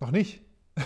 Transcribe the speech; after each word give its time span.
Noch 0.00 0.10
nicht. 0.10 0.42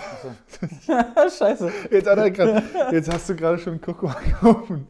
Scheiße. 1.38 1.72
Jetzt, 1.90 2.08
hat 2.08 2.18
er 2.18 2.30
grad, 2.30 2.62
jetzt 2.92 3.12
hast 3.12 3.28
du 3.28 3.34
gerade 3.34 3.58
schon 3.58 3.80
Coco 3.80 4.06
angerufen. 4.42 4.86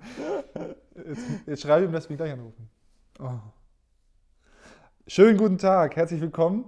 Jetzt, 0.95 1.23
jetzt 1.47 1.63
schreibe 1.63 1.87
ihm, 1.87 1.93
dass 1.93 2.09
wir 2.09 2.15
ihn 2.15 2.19
gleich 2.19 2.33
anrufen. 2.33 2.69
Oh. 3.19 3.39
Schönen 5.07 5.39
guten 5.39 5.57
Tag, 5.57 5.97
herzlich 5.97 6.21
willkommen. 6.21 6.67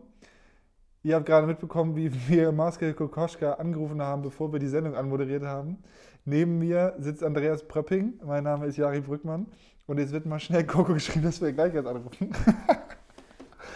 Ihr 1.03 1.17
habt 1.17 1.27
gerade 1.27 1.47
mitbekommen, 1.47 1.95
wie 1.95 2.11
wir 2.29 2.53
Marcel 2.53 2.95
Kokoschka 2.95 3.55
angerufen 3.55 4.01
haben, 4.01 4.23
bevor 4.23 4.51
wir 4.53 4.59
die 4.59 4.69
Sendung 4.69 4.95
anmoderiert 4.95 5.43
haben. 5.43 5.83
Neben 6.25 6.59
mir 6.59 6.95
sitzt 6.99 7.23
Andreas 7.23 7.67
Pröpping, 7.69 8.15
mein 8.25 8.45
Name 8.45 8.67
ist 8.67 8.79
Jari 8.79 9.01
Brückmann 9.01 9.47
und 9.87 9.99
jetzt 9.99 10.13
wird 10.13 10.25
mal 10.25 10.41
schnell 10.41 10.65
Coco 10.65 10.95
geschrieben, 10.95 11.27
dass 11.27 11.43
wir 11.43 11.53
gleich 11.53 11.75
jetzt 11.75 11.87
anrufen. 11.87 12.31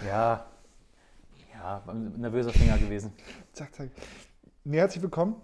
Ja. 0.06 0.46
Ja, 1.66 1.82
nervöser 2.16 2.52
Finger 2.52 2.78
gewesen. 2.78 3.12
Zack, 3.52 3.74
zack. 3.74 3.90
Nee, 4.62 4.76
herzlich 4.76 5.02
willkommen. 5.02 5.34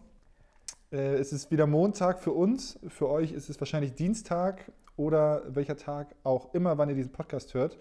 Äh, 0.93 1.17
es 1.17 1.33
ist 1.33 1.51
wieder 1.51 1.67
Montag 1.67 2.21
für 2.21 2.31
uns. 2.31 2.79
Für 2.87 3.09
euch 3.09 3.33
ist 3.33 3.51
es 3.51 3.61
wahrscheinlich 3.61 3.97
Dienstag 3.97 4.71
oder 4.97 5.43
welcher 5.53 5.77
Tag 5.77 6.15
auch 6.23 6.55
immer, 6.55 6.79
wann 6.79 6.89
ihr 6.89 6.95
diesen 6.95 7.11
Podcast 7.11 7.55
hört. 7.55 7.77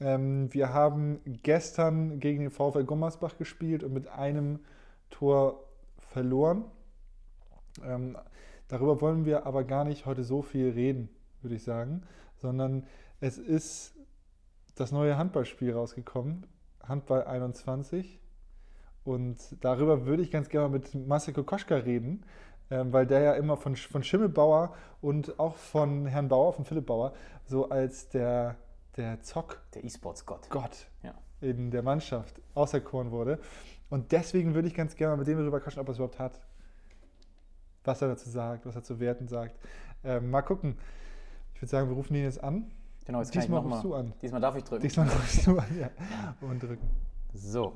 Ähm, 0.00 0.52
wir 0.52 0.74
haben 0.74 1.20
gestern 1.24 2.20
gegen 2.20 2.42
den 2.42 2.50
VfL 2.50 2.84
Gummersbach 2.84 3.38
gespielt 3.38 3.82
und 3.82 3.94
mit 3.94 4.06
einem 4.06 4.60
Tor 5.08 5.64
verloren. 5.96 6.66
Ähm, 7.82 8.18
darüber 8.68 9.00
wollen 9.00 9.24
wir 9.24 9.46
aber 9.46 9.64
gar 9.64 9.86
nicht 9.86 10.04
heute 10.04 10.24
so 10.24 10.42
viel 10.42 10.72
reden, 10.72 11.08
würde 11.40 11.56
ich 11.56 11.62
sagen, 11.62 12.02
sondern 12.34 12.84
es 13.20 13.38
ist 13.38 13.94
das 14.74 14.92
neue 14.92 15.16
Handballspiel 15.16 15.72
rausgekommen, 15.72 16.44
Handball 16.88 17.24
21. 17.24 18.20
Und 19.04 19.38
darüber 19.64 20.04
würde 20.06 20.22
ich 20.22 20.30
ganz 20.30 20.48
gerne 20.48 20.68
mit 20.68 20.94
Marcel 20.94 21.32
Kokoschka 21.34 21.76
reden, 21.76 22.24
ähm, 22.70 22.92
weil 22.92 23.06
der 23.06 23.20
ja 23.20 23.32
immer 23.34 23.56
von, 23.56 23.76
von 23.76 24.02
Schimmelbauer 24.02 24.74
und 25.00 25.38
auch 25.38 25.54
von 25.56 26.06
Herrn 26.06 26.28
Bauer, 26.28 26.52
von 26.52 26.64
Philipp 26.64 26.86
Bauer, 26.86 27.12
so 27.44 27.68
als 27.68 28.08
der, 28.08 28.56
der 28.96 29.20
Zock 29.22 29.62
Der 29.74 29.84
E-Sports-Gott. 29.84 30.50
Gott 30.50 30.86
Ja. 31.02 31.14
in 31.40 31.70
der 31.70 31.82
Mannschaft 31.82 32.40
auserkoren 32.54 33.12
wurde. 33.12 33.38
Und 33.88 34.10
deswegen 34.10 34.54
würde 34.54 34.66
ich 34.66 34.74
ganz 34.74 34.96
gerne 34.96 35.12
mal 35.12 35.18
mit 35.18 35.28
dem 35.28 35.38
darüber 35.38 35.60
quatschen, 35.60 35.80
ob 35.80 35.88
er 35.88 35.92
es 35.92 35.98
überhaupt 35.98 36.18
hat. 36.18 36.40
Was 37.84 38.02
er 38.02 38.08
dazu 38.08 38.28
sagt, 38.28 38.66
was 38.66 38.74
er 38.74 38.82
zu 38.82 38.98
Werten 38.98 39.28
sagt. 39.28 39.56
Ähm, 40.02 40.30
mal 40.30 40.42
gucken. 40.42 40.76
Ich 41.54 41.62
würde 41.62 41.70
sagen, 41.70 41.88
wir 41.88 41.94
rufen 41.94 42.16
ihn 42.16 42.24
jetzt 42.24 42.42
an. 42.42 42.72
Genau, 43.06 43.20
jetzt 43.20 43.32
kann 43.32 43.42
Diesmal 43.42 43.60
ich 43.60 43.64
noch 43.64 43.72
rufst 43.72 43.84
mal, 43.84 43.88
du 43.88 43.94
an. 43.94 44.14
Diesmal 44.20 44.40
darf 44.40 44.56
ich 44.56 44.64
drücken. 44.64 44.82
Diesmal 44.82 45.08
rufst 45.08 45.46
du 45.46 45.58
an, 45.58 45.78
ja. 45.78 45.90
Und 46.40 46.60
drücken. 46.60 46.90
So. 47.34 47.72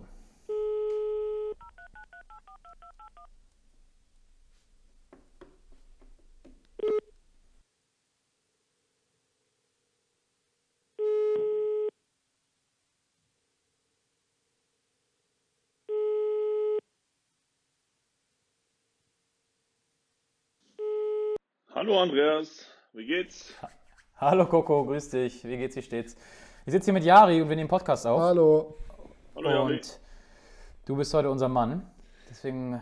Hallo 21.73 22.01
Andreas, 22.01 22.67
wie 22.93 23.07
geht's? 23.07 23.55
Hallo 24.21 24.45
Coco, 24.45 24.85
grüß 24.85 25.09
dich. 25.09 25.43
Wie 25.45 25.57
geht's, 25.57 25.77
wie 25.77 25.83
steht's? 25.83 26.15
Ich 26.67 26.73
sitze 26.73 26.85
hier 26.85 26.93
mit 26.93 27.05
Jari 27.05 27.41
und 27.41 27.49
wir 27.49 27.57
nehmen 27.57 27.71
Podcast 27.71 28.07
auf. 28.07 28.21
Hallo. 28.21 28.77
Hallo 29.35 29.49
Jari. 29.49 29.77
und 29.77 29.99
du 30.85 30.97
bist 30.97 31.15
heute 31.15 31.31
unser 31.31 31.49
Mann. 31.49 31.91
Deswegen, 32.29 32.79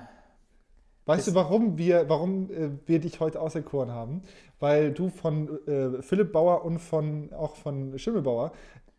Weißt 1.07 1.29
du, 1.29 1.35
warum 1.37 1.79
wir, 1.79 2.09
warum 2.09 2.51
äh, 2.51 2.71
wir 2.87 2.99
dich 2.99 3.21
heute 3.21 3.41
auserkoren 3.41 3.93
haben? 3.93 4.23
Weil 4.59 4.93
du 4.93 5.11
von 5.11 5.65
äh, 5.69 6.03
Philipp 6.03 6.33
Bauer 6.33 6.65
und 6.65 6.81
von, 6.81 7.33
auch 7.33 7.55
von 7.55 7.97
Schimmelbauer 7.97 8.51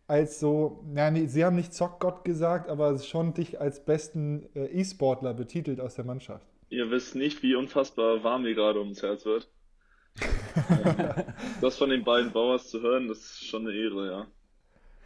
als 0.07 0.39
so, 0.39 0.85
ja, 0.95 1.11
nee, 1.11 1.25
sie 1.25 1.43
haben 1.43 1.57
nicht 1.57 1.73
Zockgott 1.73 2.23
gesagt, 2.23 2.69
aber 2.69 2.97
schon 2.99 3.33
dich 3.33 3.59
als 3.59 3.83
besten 3.83 4.47
äh, 4.55 4.65
E-Sportler 4.67 5.33
betitelt 5.33 5.81
aus 5.81 5.95
der 5.95 6.05
Mannschaft. 6.05 6.47
Ihr 6.69 6.89
wisst 6.89 7.15
nicht, 7.15 7.43
wie 7.43 7.55
unfassbar 7.55 8.23
warm 8.23 8.43
mir 8.43 8.55
gerade 8.55 8.79
ums 8.79 9.03
Herz 9.03 9.25
wird. 9.25 9.49
Das 11.61 11.77
von 11.77 11.89
den 11.89 12.03
beiden 12.03 12.31
Bauers 12.31 12.69
zu 12.69 12.81
hören, 12.81 13.07
das 13.07 13.19
ist 13.19 13.45
schon 13.45 13.67
eine 13.67 13.75
Ehre, 13.75 14.09
ja. 14.11 14.27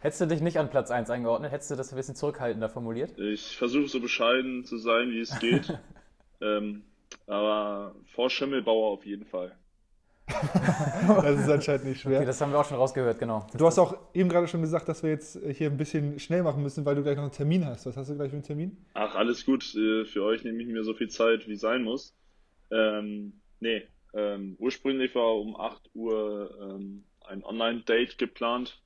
hättest 0.00 0.20
du 0.20 0.26
dich 0.26 0.40
nicht 0.40 0.58
an 0.58 0.70
Platz 0.70 0.90
1 0.90 1.10
eingeordnet, 1.10 1.52
hättest 1.52 1.70
du 1.70 1.76
das 1.76 1.92
ein 1.92 1.96
bisschen 1.96 2.14
zurückhaltender 2.14 2.68
formuliert? 2.68 3.18
Ich 3.18 3.56
versuche 3.56 3.88
so 3.88 4.00
bescheiden 4.00 4.64
zu 4.64 4.78
sein, 4.78 5.10
wie 5.10 5.20
es 5.20 5.38
geht. 5.38 5.78
ähm, 6.40 6.82
aber 7.26 7.94
vor 8.14 8.30
Schimmelbauer 8.30 8.90
auf 8.90 9.04
jeden 9.06 9.24
Fall. 9.26 9.56
Das 11.06 11.38
ist 11.38 11.48
anscheinend 11.50 11.84
nicht 11.84 12.00
schwer. 12.00 12.18
Okay, 12.18 12.26
das 12.26 12.40
haben 12.40 12.50
wir 12.52 12.58
auch 12.58 12.64
schon 12.64 12.78
rausgehört, 12.78 13.18
genau. 13.18 13.46
du 13.56 13.66
hast 13.66 13.78
auch 13.78 13.94
eben 14.14 14.28
gerade 14.28 14.48
schon 14.48 14.62
gesagt, 14.62 14.88
dass 14.88 15.02
wir 15.02 15.10
jetzt 15.10 15.38
hier 15.52 15.68
ein 15.70 15.76
bisschen 15.76 16.18
schnell 16.18 16.42
machen 16.42 16.62
müssen, 16.62 16.84
weil 16.86 16.94
du 16.94 17.02
gleich 17.02 17.16
noch 17.16 17.24
einen 17.24 17.32
Termin 17.32 17.66
hast. 17.66 17.84
Was 17.84 17.96
hast 17.96 18.08
du 18.08 18.14
gleich 18.14 18.30
für 18.30 18.36
einen 18.36 18.42
Termin? 18.42 18.76
Ach, 18.94 19.14
alles 19.14 19.44
gut. 19.44 19.74
äh, 19.74 20.04
Für 20.06 20.22
euch 20.24 20.42
nehme 20.44 20.62
ich 20.62 20.68
mir 20.68 20.82
so 20.82 20.94
viel 20.94 21.08
Zeit, 21.08 21.46
wie 21.46 21.56
sein 21.56 21.82
muss. 21.82 22.14
Ähm, 22.70 23.34
nee, 23.60 23.82
ähm, 24.14 24.56
ursprünglich 24.58 25.14
war 25.14 25.36
um 25.36 25.56
8 25.56 25.90
Uhr 25.94 26.56
ähm, 26.60 27.04
ein 27.26 27.44
Online-Date 27.44 28.18
geplant. 28.18 28.80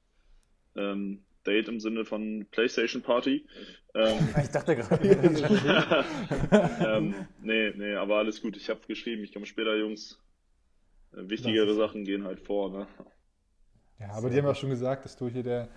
Ähm, 0.77 1.25
Date 1.45 1.69
im 1.69 1.81
Sinne 1.81 2.05
von 2.05 2.47
PlayStation 2.51 3.03
Party. 3.03 3.47
Ähm, 3.95 4.19
Ich 4.43 4.51
dachte 4.51 4.77
gerade. 4.77 6.05
ähm, 6.87 7.15
nee, 7.43 7.71
nee, 7.77 7.95
aber 7.95 8.17
alles 8.19 8.43
gut. 8.43 8.57
Ich 8.57 8.69
habe 8.69 8.81
geschrieben, 8.87 9.23
ich 9.25 9.33
komme 9.33 9.47
später, 9.47 9.77
Jungs. 9.77 10.21
Äh, 11.13 11.29
wichtigere 11.29 11.75
Sachen 11.75 12.05
gehen 12.05 12.25
halt 12.25 12.41
vor, 12.41 12.71
ne? 12.71 12.87
Ja, 13.99 14.11
aber 14.11 14.31
die 14.31 14.39
haben 14.39 14.47
ja 14.47 14.55
schon 14.55 14.71
gesagt, 14.71 15.05
dass 15.05 15.17
du 15.17 15.29
hier 15.29 15.43
der, 15.43 15.69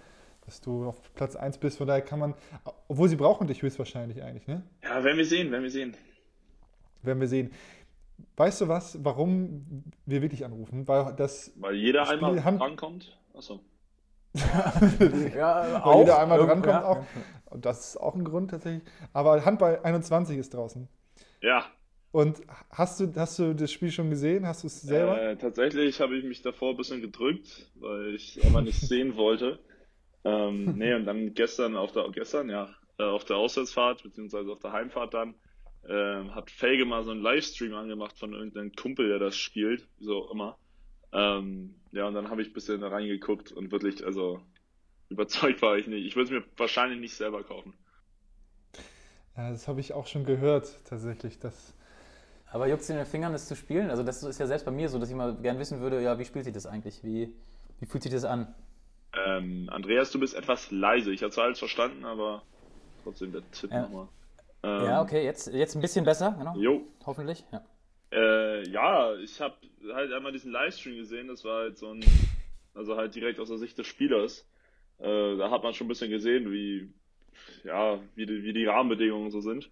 dass 0.45 0.61
du 0.61 0.85
auf 0.85 1.13
Platz 1.15 1.35
1 1.35 1.57
bist. 1.57 1.77
Von 1.77 1.87
daher 1.87 2.01
kann 2.01 2.19
man, 2.19 2.35
obwohl 2.87 3.09
sie 3.09 3.15
brauchen 3.15 3.47
dich 3.47 3.61
höchstwahrscheinlich 3.61 4.21
eigentlich, 4.21 4.47
ne? 4.47 4.63
Ja, 4.83 5.03
werden 5.03 5.17
wir 5.17 5.25
sehen, 5.25 5.51
werden 5.51 5.63
wir 5.63 5.71
sehen. 5.71 5.95
Werden 7.01 7.19
wir 7.19 7.27
sehen. 7.27 7.51
Weißt 8.37 8.61
du 8.61 8.67
was, 8.67 9.03
warum 9.03 9.83
wir 10.05 10.21
wirklich 10.21 10.45
anrufen? 10.45 10.87
Weil 10.87 11.13
das 11.15 11.51
Weil 11.55 11.75
jeder 11.75 12.05
Spiel 12.05 12.15
einmal 12.17 12.43
Hand- 12.43 12.61
rankommt. 12.61 13.17
Achso. 13.33 13.61
ja, 14.33 15.83
Weil 15.85 15.99
jeder 15.99 16.19
einmal 16.19 16.39
drankommt 16.39 16.65
ja. 16.67 16.85
auch. 16.85 17.05
Und 17.49 17.65
das 17.65 17.89
ist 17.89 17.97
auch 17.97 18.15
ein 18.15 18.23
Grund 18.23 18.51
tatsächlich. 18.51 18.83
Aber 19.13 19.43
Handball 19.43 19.79
21 19.83 20.37
ist 20.37 20.53
draußen. 20.53 20.87
Ja, 21.41 21.65
Und 22.11 22.41
hast 22.69 22.99
du, 22.99 23.11
hast 23.15 23.39
du 23.39 23.53
das 23.53 23.71
Spiel 23.71 23.91
schon 23.91 24.09
gesehen? 24.09 24.47
Hast 24.47 24.63
du 24.63 24.67
es 24.67 24.81
selber? 24.81 25.21
Äh, 25.21 25.37
tatsächlich 25.37 25.99
habe 25.99 26.15
ich 26.17 26.23
mich 26.23 26.41
davor 26.41 26.71
ein 26.71 26.77
bisschen 26.77 27.01
gedrückt, 27.01 27.69
weil 27.75 28.15
ich 28.15 28.39
aber 28.45 28.61
nicht 28.61 28.79
sehen 28.79 29.15
wollte. 29.17 29.59
Ähm, 30.23 30.77
nee, 30.77 30.93
und 30.93 31.05
dann 31.05 31.33
gestern 31.33 31.75
auf 31.75 31.91
der, 31.93 32.07
gestern, 32.11 32.49
ja, 32.49 32.69
äh, 32.99 33.03
auf 33.03 33.25
der 33.25 33.37
Auswärtsfahrt, 33.37 34.03
beziehungsweise 34.03 34.51
auf 34.51 34.59
der 34.59 34.71
Heimfahrt 34.71 35.13
dann, 35.13 35.33
ähm, 35.87 36.35
hat 36.35 36.51
Felge 36.51 36.85
mal 36.85 37.03
so 37.03 37.11
einen 37.11 37.21
Livestream 37.21 37.73
angemacht 37.75 38.17
von 38.17 38.33
irgendeinem 38.33 38.73
Kumpel, 38.73 39.09
der 39.09 39.19
das 39.19 39.37
spielt, 39.37 39.89
wie 39.97 40.05
so 40.05 40.25
auch 40.25 40.31
immer. 40.31 40.57
Ähm, 41.13 41.81
ja, 41.91 42.07
und 42.07 42.13
dann 42.15 42.29
habe 42.29 42.41
ich 42.41 42.49
ein 42.49 42.53
bisschen 42.53 42.81
da 42.81 42.89
reingeguckt 42.89 43.51
und 43.51 43.71
wirklich, 43.71 44.05
also, 44.05 44.41
überzeugt 45.09 45.61
war 45.61 45.77
ich 45.77 45.87
nicht. 45.87 46.05
Ich 46.05 46.15
würde 46.15 46.35
es 46.35 46.43
mir 46.43 46.51
wahrscheinlich 46.57 46.99
nicht 46.99 47.15
selber 47.15 47.43
kaufen. 47.43 47.73
Ja, 49.37 49.49
das 49.51 49.67
habe 49.67 49.79
ich 49.79 49.93
auch 49.93 50.07
schon 50.07 50.25
gehört, 50.25 50.67
tatsächlich. 50.85 51.39
Das, 51.39 51.73
Aber 52.51 52.67
juckt 52.67 52.89
in 52.89 52.97
den 52.97 53.05
Fingern, 53.05 53.33
das 53.33 53.47
zu 53.47 53.55
spielen? 53.55 53.89
Also 53.89 54.03
das 54.03 54.23
ist 54.23 54.39
ja 54.39 54.47
selbst 54.47 54.65
bei 54.65 54.71
mir 54.71 54.89
so, 54.89 54.99
dass 54.99 55.09
ich 55.09 55.15
mal 55.15 55.35
gern 55.41 55.59
wissen 55.59 55.81
würde, 55.81 56.01
ja, 56.01 56.19
wie 56.19 56.25
spielt 56.25 56.45
sich 56.45 56.53
das 56.53 56.65
eigentlich? 56.65 57.03
Wie, 57.03 57.33
wie 57.79 57.85
fühlt 57.85 58.03
sich 58.03 58.11
das 58.11 58.25
an? 58.25 58.53
Ähm, 59.13 59.69
Andreas, 59.71 60.11
du 60.11 60.19
bist 60.19 60.33
etwas 60.35 60.69
leise. 60.71 61.11
Ich 61.13 61.21
habe 61.23 61.31
zwar 61.31 61.45
alles 61.45 61.59
verstanden, 61.59 62.05
aber 62.05 62.47
trotzdem 63.03 63.31
der 63.31 63.49
Tipp 63.51 63.71
Ja. 63.71 63.81
nochmal. 63.81 64.09
Ähm, 64.63 64.85
Ja, 64.85 65.01
okay, 65.01 65.23
jetzt, 65.23 65.47
jetzt 65.53 65.75
ein 65.75 65.81
bisschen 65.81 66.05
besser, 66.05 66.35
genau. 66.37 66.55
Jo, 66.55 66.83
Hoffentlich. 67.05 67.43
Ja. 67.51 67.63
Äh, 68.11 68.67
ja, 68.69 69.15
ich 69.15 69.39
habe 69.39 69.55
halt 69.93 70.11
einmal 70.11 70.31
diesen 70.31 70.51
Livestream 70.51 70.97
gesehen, 70.97 71.27
das 71.29 71.43
war 71.45 71.61
halt 71.61 71.77
so 71.77 71.91
ein, 71.93 72.03
also 72.73 72.97
halt 72.97 73.15
direkt 73.15 73.39
aus 73.39 73.47
der 73.47 73.57
Sicht 73.57 73.77
des 73.77 73.87
Spielers. 73.87 74.45
Äh, 74.99 75.37
da 75.37 75.49
hat 75.49 75.63
man 75.63 75.73
schon 75.73 75.85
ein 75.85 75.89
bisschen 75.89 76.11
gesehen, 76.11 76.51
wie, 76.51 76.93
ja, 77.63 77.99
wie 78.15 78.25
die, 78.25 78.43
wie 78.43 78.53
die 78.53 78.65
Rahmenbedingungen 78.65 79.31
so 79.31 79.39
sind. 79.41 79.71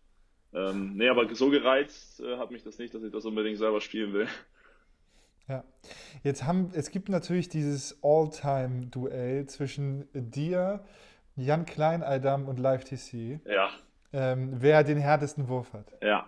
Ähm, 0.53 0.93
nee, 0.95 1.09
aber 1.09 1.33
so 1.35 1.49
gereizt 1.49 2.21
äh, 2.21 2.37
hat 2.37 2.49
mich 2.49 2.63
das 2.63 2.79
nicht, 2.79 2.93
dass 2.93 3.03
ich 3.03 3.11
das 3.11 3.25
unbedingt 3.25 3.59
selber 3.59 3.81
spielen 3.81 4.13
will. 4.13 4.27
ja. 5.47 5.63
Jetzt 6.23 6.43
haben, 6.45 6.71
es 6.73 6.89
gibt 6.89 7.09
natürlich 7.09 7.49
dieses 7.49 7.99
All-Time-Duell 8.01 9.45
zwischen 9.47 10.07
dir, 10.13 10.83
Jan 11.35 11.65
Kleinaldam 11.65 12.47
und 12.47 12.59
LiveTC, 12.59 13.41
Ja, 13.45 13.69
ähm, 14.13 14.53
wer 14.59 14.83
den 14.83 14.97
härtesten 14.97 15.47
Wurf 15.47 15.73
hat. 15.73 15.85
ja. 16.01 16.25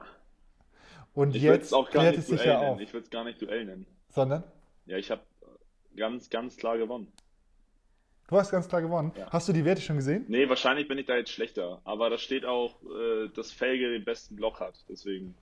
Und 1.13 1.35
Ich 1.35 1.41
würde 1.43 1.55
jetzt 1.55 1.65
es 1.67 1.73
auch 1.73 1.89
gar 1.91 2.03
klärt 2.03 2.15
nicht 2.15 2.19
es 2.23 2.27
sich 2.29 2.37
Duell 2.41 2.53
ja 2.53 2.59
nennen. 2.61 2.73
auf. 2.75 2.79
Ich 2.79 2.93
würde 2.93 3.03
es 3.03 3.09
gar 3.09 3.25
nicht 3.25 3.41
Duell 3.41 3.65
nennen. 3.65 3.85
Sondern? 4.09 4.43
Ja, 4.85 4.95
ich 4.95 5.11
habe 5.11 5.21
ganz, 5.97 6.29
ganz 6.29 6.55
klar 6.55 6.77
gewonnen. 6.77 7.11
Du 8.29 8.37
hast 8.37 8.49
ganz 8.49 8.69
klar 8.69 8.81
gewonnen. 8.81 9.11
Ja. 9.17 9.29
Hast 9.29 9.49
du 9.49 9.51
die 9.51 9.65
Werte 9.65 9.81
schon 9.81 9.97
gesehen? 9.97 10.23
Nee, 10.29 10.47
wahrscheinlich 10.47 10.87
bin 10.87 10.97
ich 10.97 11.05
da 11.07 11.17
jetzt 11.17 11.31
schlechter. 11.31 11.81
Aber 11.83 12.09
da 12.09 12.17
steht 12.17 12.45
auch, 12.45 12.75
äh, 12.83 13.27
dass 13.35 13.51
Felge 13.51 13.89
den 13.91 14.05
besten 14.05 14.37
Block 14.37 14.61
hat. 14.61 14.85
Deswegen. 14.87 15.35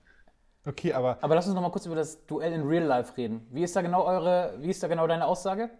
Okay, 0.66 0.92
aber 0.92 1.18
Aber 1.20 1.36
lass 1.36 1.46
uns 1.46 1.54
noch 1.54 1.62
mal 1.62 1.70
kurz 1.70 1.86
über 1.86 1.94
das 1.94 2.26
Duell 2.26 2.52
in 2.52 2.66
Real 2.66 2.82
Life 2.84 3.16
reden. 3.16 3.46
Wie 3.52 3.62
ist 3.62 3.76
da 3.76 3.82
genau 3.82 4.04
eure, 4.04 4.56
wie 4.58 4.70
ist 4.70 4.82
da 4.82 4.88
genau 4.88 5.06
deine 5.06 5.24
Aussage? 5.26 5.70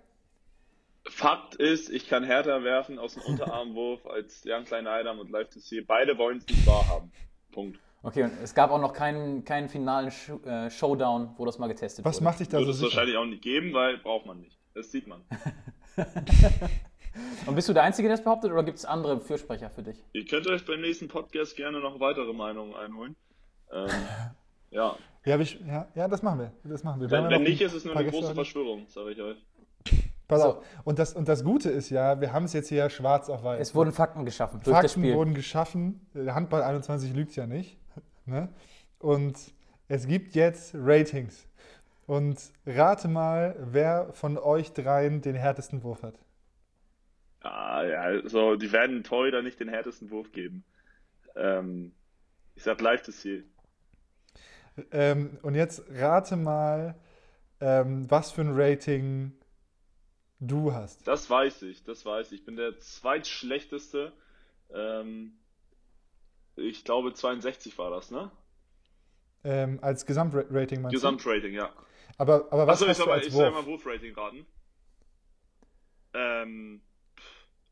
Fakt 1.09 1.55
ist, 1.57 1.89
ich 1.91 2.09
kann 2.09 2.25
härter 2.25 2.63
werfen 2.63 2.99
aus 2.99 3.15
dem 3.15 3.23
Unterarmwurf 3.25 4.07
als 4.07 4.45
Jan 4.45 4.65
Klein-Eidam 4.65 5.19
und 5.19 5.31
Live 5.31 5.49
to 5.51 5.59
See. 5.59 5.81
Beide 5.81 6.19
wollen 6.19 6.39
es 6.39 6.47
nicht 6.47 6.67
wahrhaben. 6.67 7.11
Punkt. 7.53 7.79
Okay, 8.03 8.25
und 8.25 8.33
es 8.43 8.55
gab 8.55 8.71
auch 8.71 8.81
noch 8.81 8.93
keinen, 8.93 9.45
keinen 9.45 9.69
finalen 9.69 10.11
Sh 10.11 10.31
äh, 10.45 10.71
Showdown, 10.71 11.35
wo 11.37 11.45
das 11.45 11.59
mal 11.59 11.67
getestet 11.69 12.05
was 12.05 12.17
wurde. 12.17 12.25
macht 12.25 12.41
dich 12.41 12.49
da 12.49 12.59
Wird 12.59 12.67
so 12.67 12.71
es 12.71 12.77
sicher? 12.79 12.89
wahrscheinlich 12.91 13.17
auch 13.17 13.25
nicht 13.27 13.43
geben, 13.43 13.73
weil 13.75 13.99
braucht 13.99 14.27
man 14.27 14.41
nicht. 14.41 14.57
Das 14.75 14.91
sieht 14.91 15.07
man. 15.07 15.23
Und 17.47 17.55
bist 17.57 17.69
du 17.69 17.73
der 17.73 17.83
Einzige, 17.83 18.09
der 18.09 18.17
das 18.17 18.25
behauptet, 18.25 18.53
oder 18.53 18.63
gibt 18.63 18.79
es 18.79 18.85
andere 18.85 19.19
Fürsprecher 19.21 19.69
für 19.71 19.83
dich? 19.83 19.97
Ihr 20.13 20.25
könnt 20.27 20.47
euch 20.47 20.65
beim 20.65 20.81
nächsten 20.81 21.09
Podcast 21.09 21.57
gerne 21.57 21.81
noch 21.81 21.99
weitere 21.99 22.33
Meinungen 22.33 22.75
einholen. 22.75 23.17
Ähm, 23.73 23.89
ja, 24.71 24.97
Ja, 25.25 25.39
wir, 25.39 25.47
ja, 25.67 25.89
ja, 25.95 26.09
das 26.09 26.23
machen 26.23 26.39
wir. 26.41 26.53
Das 26.65 26.85
machen 26.85 27.01
wir. 27.01 27.11
Wenn, 27.11 27.29
wenn 27.29 27.43
nicht, 27.43 27.61
ist 27.61 27.73
es 27.75 27.85
nur 27.85 27.97
eine 27.97 28.09
große. 28.11 28.35
Verschwörung, 28.35 28.87
sage 28.89 29.11
ich 29.13 29.21
euch. 29.21 29.37
Pass 30.31 30.43
So. 30.43 30.49
auf. 30.49 30.65
Und 30.85 30.99
das, 30.99 31.13
und 31.15 31.29
das 31.29 31.45
Gute 31.45 31.71
ist 31.71 31.91
ja, 31.91 32.21
wir 32.21 32.33
haben 32.33 32.45
es 32.45 32.53
jetzt 32.53 32.69
hier 32.69 32.89
schwarz 32.91 33.29
auf 33.29 33.43
weiß. 33.45 33.61
Es 33.61 33.75
wurden 33.75 33.93
Fakten 33.93 34.25
geschaffen 34.25 34.61
durch 34.65 34.75
das 34.77 34.93
Fakten 34.93 35.01
Spiel. 35.03 35.15
wurden 35.15 35.35
geschaffen. 35.35 36.07
Der 36.15 36.35
Handball 36.35 36.63
21 36.63 37.15
lügt 37.15 37.37
ja 37.37 37.47
nicht. 37.47 37.79
Ne? 38.27 38.49
Und 39.01 39.35
es 39.89 40.07
gibt 40.07 40.35
jetzt 40.37 40.73
Ratings. 40.77 41.49
Und 42.07 42.39
rate 42.65 43.09
mal, 43.09 43.57
wer 43.59 44.13
von 44.13 44.39
euch 44.39 44.73
dreien 44.73 45.21
den 45.21 45.35
härtesten 45.35 45.83
Wurf 45.83 46.03
hat. 46.03 46.15
Ah, 47.41 47.83
ja, 47.83 48.03
also 48.03 48.57
die 48.57 48.71
werden 48.71 49.03
Torhüter 49.03 49.43
nicht 49.43 49.59
den 49.59 49.69
härtesten 49.69 50.11
Wurf 50.11 50.31
geben. 50.33 50.65
Ähm, 51.35 51.93
ich 52.55 52.63
sag 52.63 52.81
live 52.81 53.03
das 53.03 53.17
Ziel. 53.21 53.45
Ähm, 54.93 55.39
und 55.43 55.55
jetzt 55.55 55.83
rate 55.91 56.37
mal, 56.37 56.95
ähm, 57.61 58.11
was 58.11 58.31
für 58.31 58.43
ein 58.43 58.53
Rating 58.53 59.33
du 60.41 60.73
hast. 60.73 61.07
Das 61.07 61.29
weiß 61.29 61.63
ich, 61.63 61.85
das 61.85 62.05
weiß 62.05 62.33
ich. 62.33 62.41
Ich 62.41 62.45
bin 62.45 62.57
der 62.57 62.79
zweitschlechteste. 62.81 64.13
Ähm, 64.75 65.39
ich 66.57 66.85
glaube 66.85 67.15
62 67.15 67.77
war 67.79 67.91
das, 67.91 68.11
ne? 68.11 68.31
Ähm, 69.45 69.79
als 69.83 70.05
Gesamtrating 70.05 70.83
meinst 70.83 70.95
Gesamtrating, 70.95 71.55
ja. 71.55 71.69
du? 71.69 71.73
Aber, 72.19 72.49
aber 72.51 72.67
was 72.67 72.83
Achso, 72.83 72.85
ich 72.85 72.91
hast 72.91 72.97
soll 72.99 73.07
du 73.07 73.11
mal, 73.11 73.17
als 73.19 73.27
ich 73.27 73.33
soll 73.33 73.51
mal 73.51 73.67
Wurfrating 73.67 74.15
raten. 74.15 74.47
Ähm, 76.13 76.83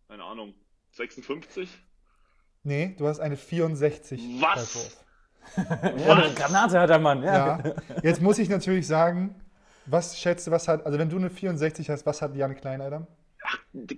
keine 0.09 0.25
Ahnung. 0.25 0.55
56? 0.93 1.69
Nee, 2.63 2.95
du 2.99 3.07
hast 3.07 3.21
eine 3.21 3.37
64 3.37 4.41
Was? 4.41 4.99
Ja, 5.57 6.15
eine 6.15 6.35
Granate 6.35 6.79
hat 6.79 6.91
der 6.91 6.99
Mann. 6.99 7.23
Ja. 7.23 7.59
Ja. 7.59 7.75
Jetzt 8.03 8.21
muss 8.21 8.39
ich 8.39 8.51
natürlich 8.51 8.87
sagen, 8.87 9.35
was 9.91 10.19
schätzt 10.19 10.47
du, 10.47 10.51
was 10.51 10.69
hat, 10.69 10.85
also 10.87 10.99
wenn 10.99 11.09
du 11.09 11.17
eine 11.17 11.31
64 11.31 11.91
hast, 11.91 12.07
was 12.07 12.23
hat 12.23 12.35
Jan 12.37 12.55
Kleinadam? 12.55 13.07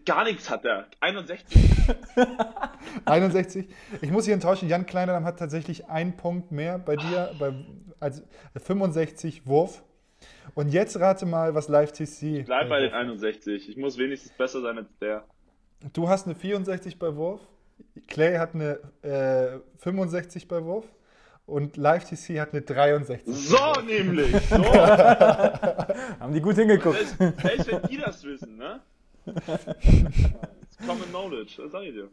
Gar 0.04 0.24
nichts 0.24 0.50
hat 0.50 0.64
er. 0.64 0.86
61. 1.00 1.48
61. 3.04 3.68
Ich 4.00 4.10
muss 4.10 4.24
dich 4.24 4.34
enttäuschen, 4.34 4.68
Jan 4.68 4.86
Kleinadam 4.86 5.24
hat 5.24 5.38
tatsächlich 5.38 5.88
einen 5.88 6.16
Punkt 6.16 6.52
mehr 6.52 6.78
bei 6.78 6.96
dir, 6.96 7.34
bei, 7.38 7.52
als 7.98 8.22
65 8.56 9.46
Wurf. 9.46 9.82
Und 10.54 10.68
jetzt 10.68 10.98
rate 10.98 11.26
mal, 11.26 11.54
was 11.54 11.68
Live 11.68 11.92
TC. 11.92 12.44
Bleib 12.44 12.68
bei 12.68 12.80
den 12.80 12.90
Wurf 12.90 12.92
hat. 12.92 13.06
61. 13.06 13.68
Ich 13.68 13.76
muss 13.76 13.98
wenigstens 13.98 14.32
besser 14.32 14.60
sein 14.60 14.78
als 14.78 14.88
der. 15.00 15.24
Du 15.92 16.08
hast 16.08 16.26
eine 16.26 16.34
64 16.34 16.98
bei 16.98 17.16
Wurf, 17.16 17.40
Clay 18.06 18.36
hat 18.36 18.54
eine 18.54 18.78
äh, 19.02 19.60
65 19.78 20.48
bei 20.48 20.62
Wurf 20.64 20.84
und 21.50 21.76
Live 21.76 22.04
TC 22.04 22.40
hat 22.40 22.52
eine 22.52 22.62
63. 22.62 23.22
So 23.26 23.80
nämlich. 23.86 24.32
So. 24.48 24.56
Haben 26.20 26.32
die 26.32 26.40
gut 26.40 26.56
hingeguckt. 26.56 26.98
Selbst, 27.18 27.70
wenn 27.70 27.82
die 27.82 27.98
das 27.98 28.22
wissen, 28.24 28.56
ne? 28.56 28.80
Common 30.86 31.08
knowledge, 31.10 31.54
das 31.62 31.72
sag 31.72 31.82
ich 31.82 31.92
dir. 31.94 32.08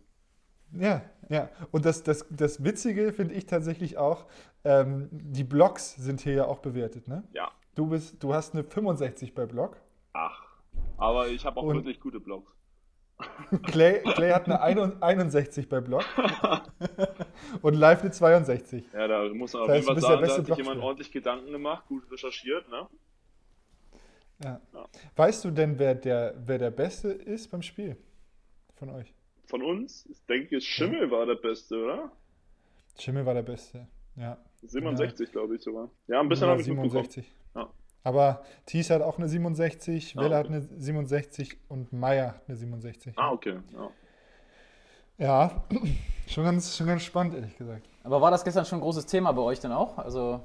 Ja, 0.73 1.01
ja. 1.29 1.49
Und 1.71 1.85
das, 1.85 2.03
das, 2.03 2.25
das 2.29 2.63
Witzige 2.63 3.13
finde 3.13 3.35
ich 3.35 3.45
tatsächlich 3.45 3.97
auch, 3.97 4.25
ähm, 4.65 5.07
die 5.11 5.43
Blocks 5.45 5.95
sind 5.95 6.19
hier 6.21 6.33
ja 6.33 6.45
auch 6.45 6.59
bewertet, 6.59 7.07
ne? 7.07 7.23
Ja. 7.33 7.51
Du, 7.75 7.87
bist, 7.87 8.21
du 8.21 8.33
hast 8.33 8.53
eine 8.53 8.63
65 8.63 9.33
bei 9.33 9.45
Block. 9.45 9.77
Ach. 10.13 10.41
Aber 10.97 11.27
ich 11.29 11.45
habe 11.45 11.57
auch 11.59 11.63
Und- 11.63 11.75
wirklich 11.75 11.99
gute 11.99 12.19
Blogs. 12.19 12.51
Clay, 13.63 14.01
Clay 14.03 14.31
hat 14.31 14.47
eine 14.47 15.01
61 15.01 15.67
bei 15.69 15.81
Block. 15.81 16.03
und 17.61 17.73
Live 17.73 18.01
eine 18.01 18.11
62. 18.11 18.85
Ja, 18.93 19.07
da 19.07 19.29
muss 19.33 19.53
man 19.53 19.63
auf 19.63 19.69
jeden 19.69 19.85
Fall 19.85 19.99
sagen, 19.99 20.21
da 20.21 20.37
hat 20.37 20.45
sich 20.45 20.55
jemand 20.57 20.81
ordentlich 20.81 21.11
Gedanken 21.11 21.51
gemacht, 21.51 21.87
gut 21.87 22.09
recherchiert, 22.11 22.69
ne? 22.69 22.87
Ja. 24.43 24.61
Ja. 24.73 24.85
Weißt 25.15 25.43
du 25.45 25.51
denn, 25.51 25.79
wer 25.79 25.95
der, 25.95 26.35
wer 26.45 26.59
der 26.59 26.69
Beste 26.69 27.09
ist 27.09 27.49
beim 27.49 27.63
Spiel? 27.63 27.97
Von 28.75 28.89
euch? 28.91 29.13
Von 29.47 29.63
uns, 29.63 30.05
ich 30.11 30.23
denke, 30.25 30.61
Schimmel 30.61 31.09
war 31.09 31.25
der 31.25 31.35
Beste, 31.35 31.75
oder? 31.81 32.11
Schimmel 32.99 33.25
war 33.25 33.33
der 33.33 33.43
Beste. 33.43 33.87
Ja. 34.15 34.37
67, 34.61 35.31
glaube 35.31 35.55
ich 35.55 35.61
sogar. 35.61 35.89
Ja, 36.07 36.19
ein 36.19 36.29
bisschen 36.29 36.45
Ja, 36.45 36.51
habe 36.51 36.61
ich 36.61 36.67
mitbekommen. 36.67 36.91
67. 36.91 37.33
Ja. 37.55 37.69
Aber 38.07 38.41
Thies 38.65 38.89
hat 38.89 39.01
auch 39.01 39.17
eine 39.17 39.27
67, 39.27 40.13
Ah, 40.15 40.21
Welle 40.21 40.27
okay. 40.29 40.35
hat 40.37 40.45
eine 40.47 40.61
67 40.61 41.57
und 41.67 41.91
Meier 41.91 42.27
hat 42.35 42.41
eine 42.47 42.55
67. 42.55 43.13
Ah, 43.17 43.31
okay. 43.33 43.57
Ja. 43.73 43.89
Ja, 45.17 45.63
schon 46.27 46.45
ganz, 46.45 46.77
schon 46.77 46.87
ganz 46.87 47.03
spannend, 47.03 47.33
ehrlich 47.35 47.57
gesagt. 47.57 47.85
Aber 48.05 48.21
war 48.21 48.31
das 48.31 48.45
gestern 48.45 48.63
schon 48.63 48.77
ein 48.77 48.81
großes 48.81 49.07
Thema 49.07 49.33
bei 49.33 49.41
euch 49.41 49.59
dann 49.59 49.73
auch? 49.73 49.97
Also, 49.97 50.39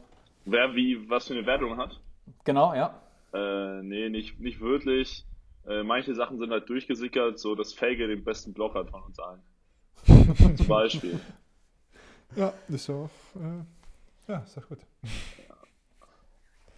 Wer 0.44 0.74
wie, 0.74 1.08
was 1.08 1.28
für 1.28 1.34
eine 1.34 1.46
Wertung 1.46 1.76
hat? 1.76 2.00
genau, 2.42 2.74
ja. 2.74 3.00
Äh, 3.32 3.80
nee, 3.82 4.08
nicht, 4.08 4.40
nicht 4.40 4.58
wirklich. 4.60 5.24
Äh, 5.68 5.84
manche 5.84 6.16
Sachen 6.16 6.38
sind 6.40 6.50
halt 6.50 6.68
durchgesickert, 6.68 7.38
so 7.38 7.54
dass 7.54 7.72
Felge 7.72 8.08
den 8.08 8.24
besten 8.24 8.52
Block 8.52 8.74
hat 8.74 8.90
von 8.90 9.04
uns 9.04 9.20
allen. 9.20 9.40
Zum 10.56 10.66
Beispiel. 10.66 11.20
Ja, 12.34 12.52
ist 12.68 12.88
doch, 12.88 13.08
äh, 13.36 14.32
ja, 14.32 14.38
ist 14.38 14.56
doch 14.56 14.68
gut. 14.68 14.78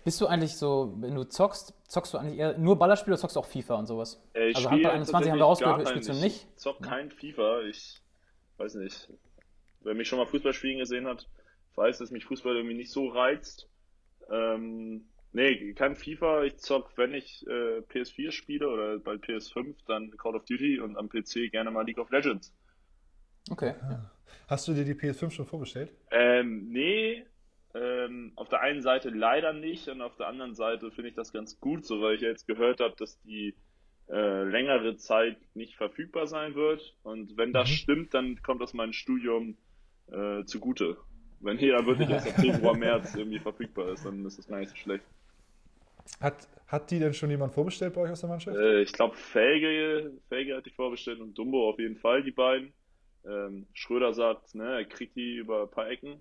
Bist 0.04 0.20
du 0.20 0.26
eigentlich 0.26 0.54
so, 0.56 0.94
wenn 0.98 1.14
du 1.14 1.24
zockst, 1.24 1.74
zockst 1.88 2.12
du 2.12 2.18
eigentlich 2.18 2.38
eher 2.38 2.58
nur 2.58 2.78
Ballerspiele 2.78 3.14
oder 3.14 3.20
zockst 3.20 3.36
du 3.36 3.40
auch 3.40 3.46
FIFA 3.46 3.76
und 3.76 3.86
sowas? 3.86 4.22
Äh, 4.34 4.48
ich 4.50 4.56
Also 4.56 4.68
spiele 4.68 4.72
Handball 4.92 4.92
21 4.92 5.30
haben 5.30 5.38
wir 5.38 5.44
rausgehört, 5.44 5.78
gar 5.78 5.86
spielst 5.86 6.08
du 6.08 6.12
kein- 6.12 6.20
nicht? 6.22 6.46
Ich 6.50 6.56
zock 6.56 6.82
kein 6.82 7.10
FIFA, 7.10 7.62
ich 7.62 8.00
weiß 8.58 8.74
nicht. 8.74 9.08
Wer 9.80 9.94
mich 9.94 10.06
schon 10.08 10.18
mal 10.18 10.26
Fußball 10.26 10.52
spielen 10.52 10.78
gesehen 10.78 11.06
hat, 11.06 11.26
weiß, 11.76 11.98
dass 11.98 12.10
mich 12.10 12.24
Fußball 12.26 12.54
irgendwie 12.56 12.76
nicht 12.76 12.90
so 12.92 13.08
reizt. 13.08 13.68
Ähm, 14.30 15.06
nee, 15.32 15.72
kein 15.74 15.96
FIFA. 15.96 16.44
Ich 16.44 16.58
zock, 16.58 16.90
wenn 16.96 17.14
ich 17.14 17.44
äh, 17.46 17.78
PS4 17.80 18.30
spiele 18.30 18.68
oder 18.68 18.98
bald 18.98 19.24
PS5, 19.24 19.74
dann 19.86 20.10
Call 20.18 20.36
of 20.36 20.44
Duty 20.44 20.80
und 20.80 20.96
am 20.98 21.08
PC 21.08 21.50
gerne 21.50 21.70
mal 21.70 21.84
League 21.84 21.98
of 21.98 22.10
Legends. 22.10 22.52
Okay. 23.50 23.74
Hast 24.48 24.68
du 24.68 24.74
dir 24.74 24.84
die 24.84 24.94
PS5 24.94 25.30
schon 25.30 25.44
vorbestellt? 25.46 25.92
Ähm, 26.10 26.68
nee, 26.70 27.24
ähm, 27.74 28.32
auf 28.36 28.48
der 28.48 28.60
einen 28.60 28.82
Seite 28.82 29.10
leider 29.10 29.52
nicht 29.52 29.88
und 29.88 30.00
auf 30.00 30.16
der 30.16 30.28
anderen 30.28 30.54
Seite 30.54 30.90
finde 30.92 31.10
ich 31.10 31.16
das 31.16 31.32
ganz 31.32 31.58
gut, 31.60 31.84
so 31.84 32.00
weil 32.00 32.14
ich 32.16 32.20
ja 32.22 32.28
jetzt 32.28 32.46
gehört 32.46 32.80
habe, 32.80 32.94
dass 32.96 33.20
die 33.22 33.54
äh, 34.08 34.42
längere 34.44 34.96
Zeit 34.96 35.36
nicht 35.54 35.76
verfügbar 35.76 36.26
sein 36.26 36.54
wird. 36.54 36.96
Und 37.02 37.36
wenn 37.36 37.52
das 37.52 37.68
Mhm. 37.70 37.74
stimmt, 37.74 38.14
dann 38.14 38.42
kommt 38.42 38.60
das 38.62 38.74
meinem 38.74 38.92
Studium 38.92 39.56
äh, 40.12 40.44
zugute. 40.44 40.96
Wenn 41.40 41.58
hier 41.58 41.72
dann 41.76 41.86
wirklich 41.86 42.10
erst 42.10 42.28
ab 42.28 42.40
Februar, 42.40 42.74
März 42.76 43.14
irgendwie 43.14 43.38
verfügbar 43.38 43.92
ist, 43.92 44.04
dann 44.04 44.24
ist 44.24 44.38
das 44.38 44.46
gar 44.46 44.58
nicht 44.60 44.70
so 44.70 44.76
schlecht. 44.76 45.04
Hat, 46.20 46.48
hat 46.68 46.90
die 46.90 46.98
denn 46.98 47.14
schon 47.14 47.30
jemand 47.30 47.52
vorbestellt 47.54 47.94
bei 47.94 48.02
euch 48.02 48.10
aus 48.10 48.20
der 48.20 48.28
Mannschaft? 48.28 48.56
Äh, 48.56 48.82
ich 48.82 48.92
glaube, 48.92 49.16
Felge, 49.16 50.12
Felge 50.28 50.56
hatte 50.56 50.68
ich 50.68 50.76
vorbestellt 50.76 51.20
und 51.20 51.36
Dumbo 51.36 51.68
auf 51.70 51.78
jeden 51.78 51.96
Fall, 51.96 52.22
die 52.22 52.30
beiden. 52.30 52.72
Ähm, 53.26 53.66
Schröder 53.72 54.12
sagt, 54.12 54.54
ne, 54.54 54.76
er 54.80 54.84
kriegt 54.84 55.16
die 55.16 55.36
über 55.36 55.62
ein 55.62 55.70
paar 55.70 55.88
Ecken. 55.88 56.20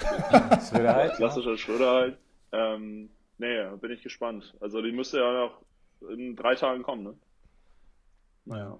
Würde 0.72 0.94
halt. 0.94 1.14
Klassischer 1.14 1.56
Schröder 1.56 1.92
halt. 1.92 2.18
Ähm, 2.52 3.10
nee, 3.38 3.64
bin 3.80 3.92
ich 3.92 4.02
gespannt. 4.02 4.54
Also 4.60 4.82
die 4.82 4.92
müsste 4.92 5.18
ja 5.18 5.32
noch 5.32 5.62
in 6.10 6.36
drei 6.36 6.54
Tagen 6.54 6.82
kommen, 6.82 7.04
ne? 7.04 7.14
Naja. 8.44 8.78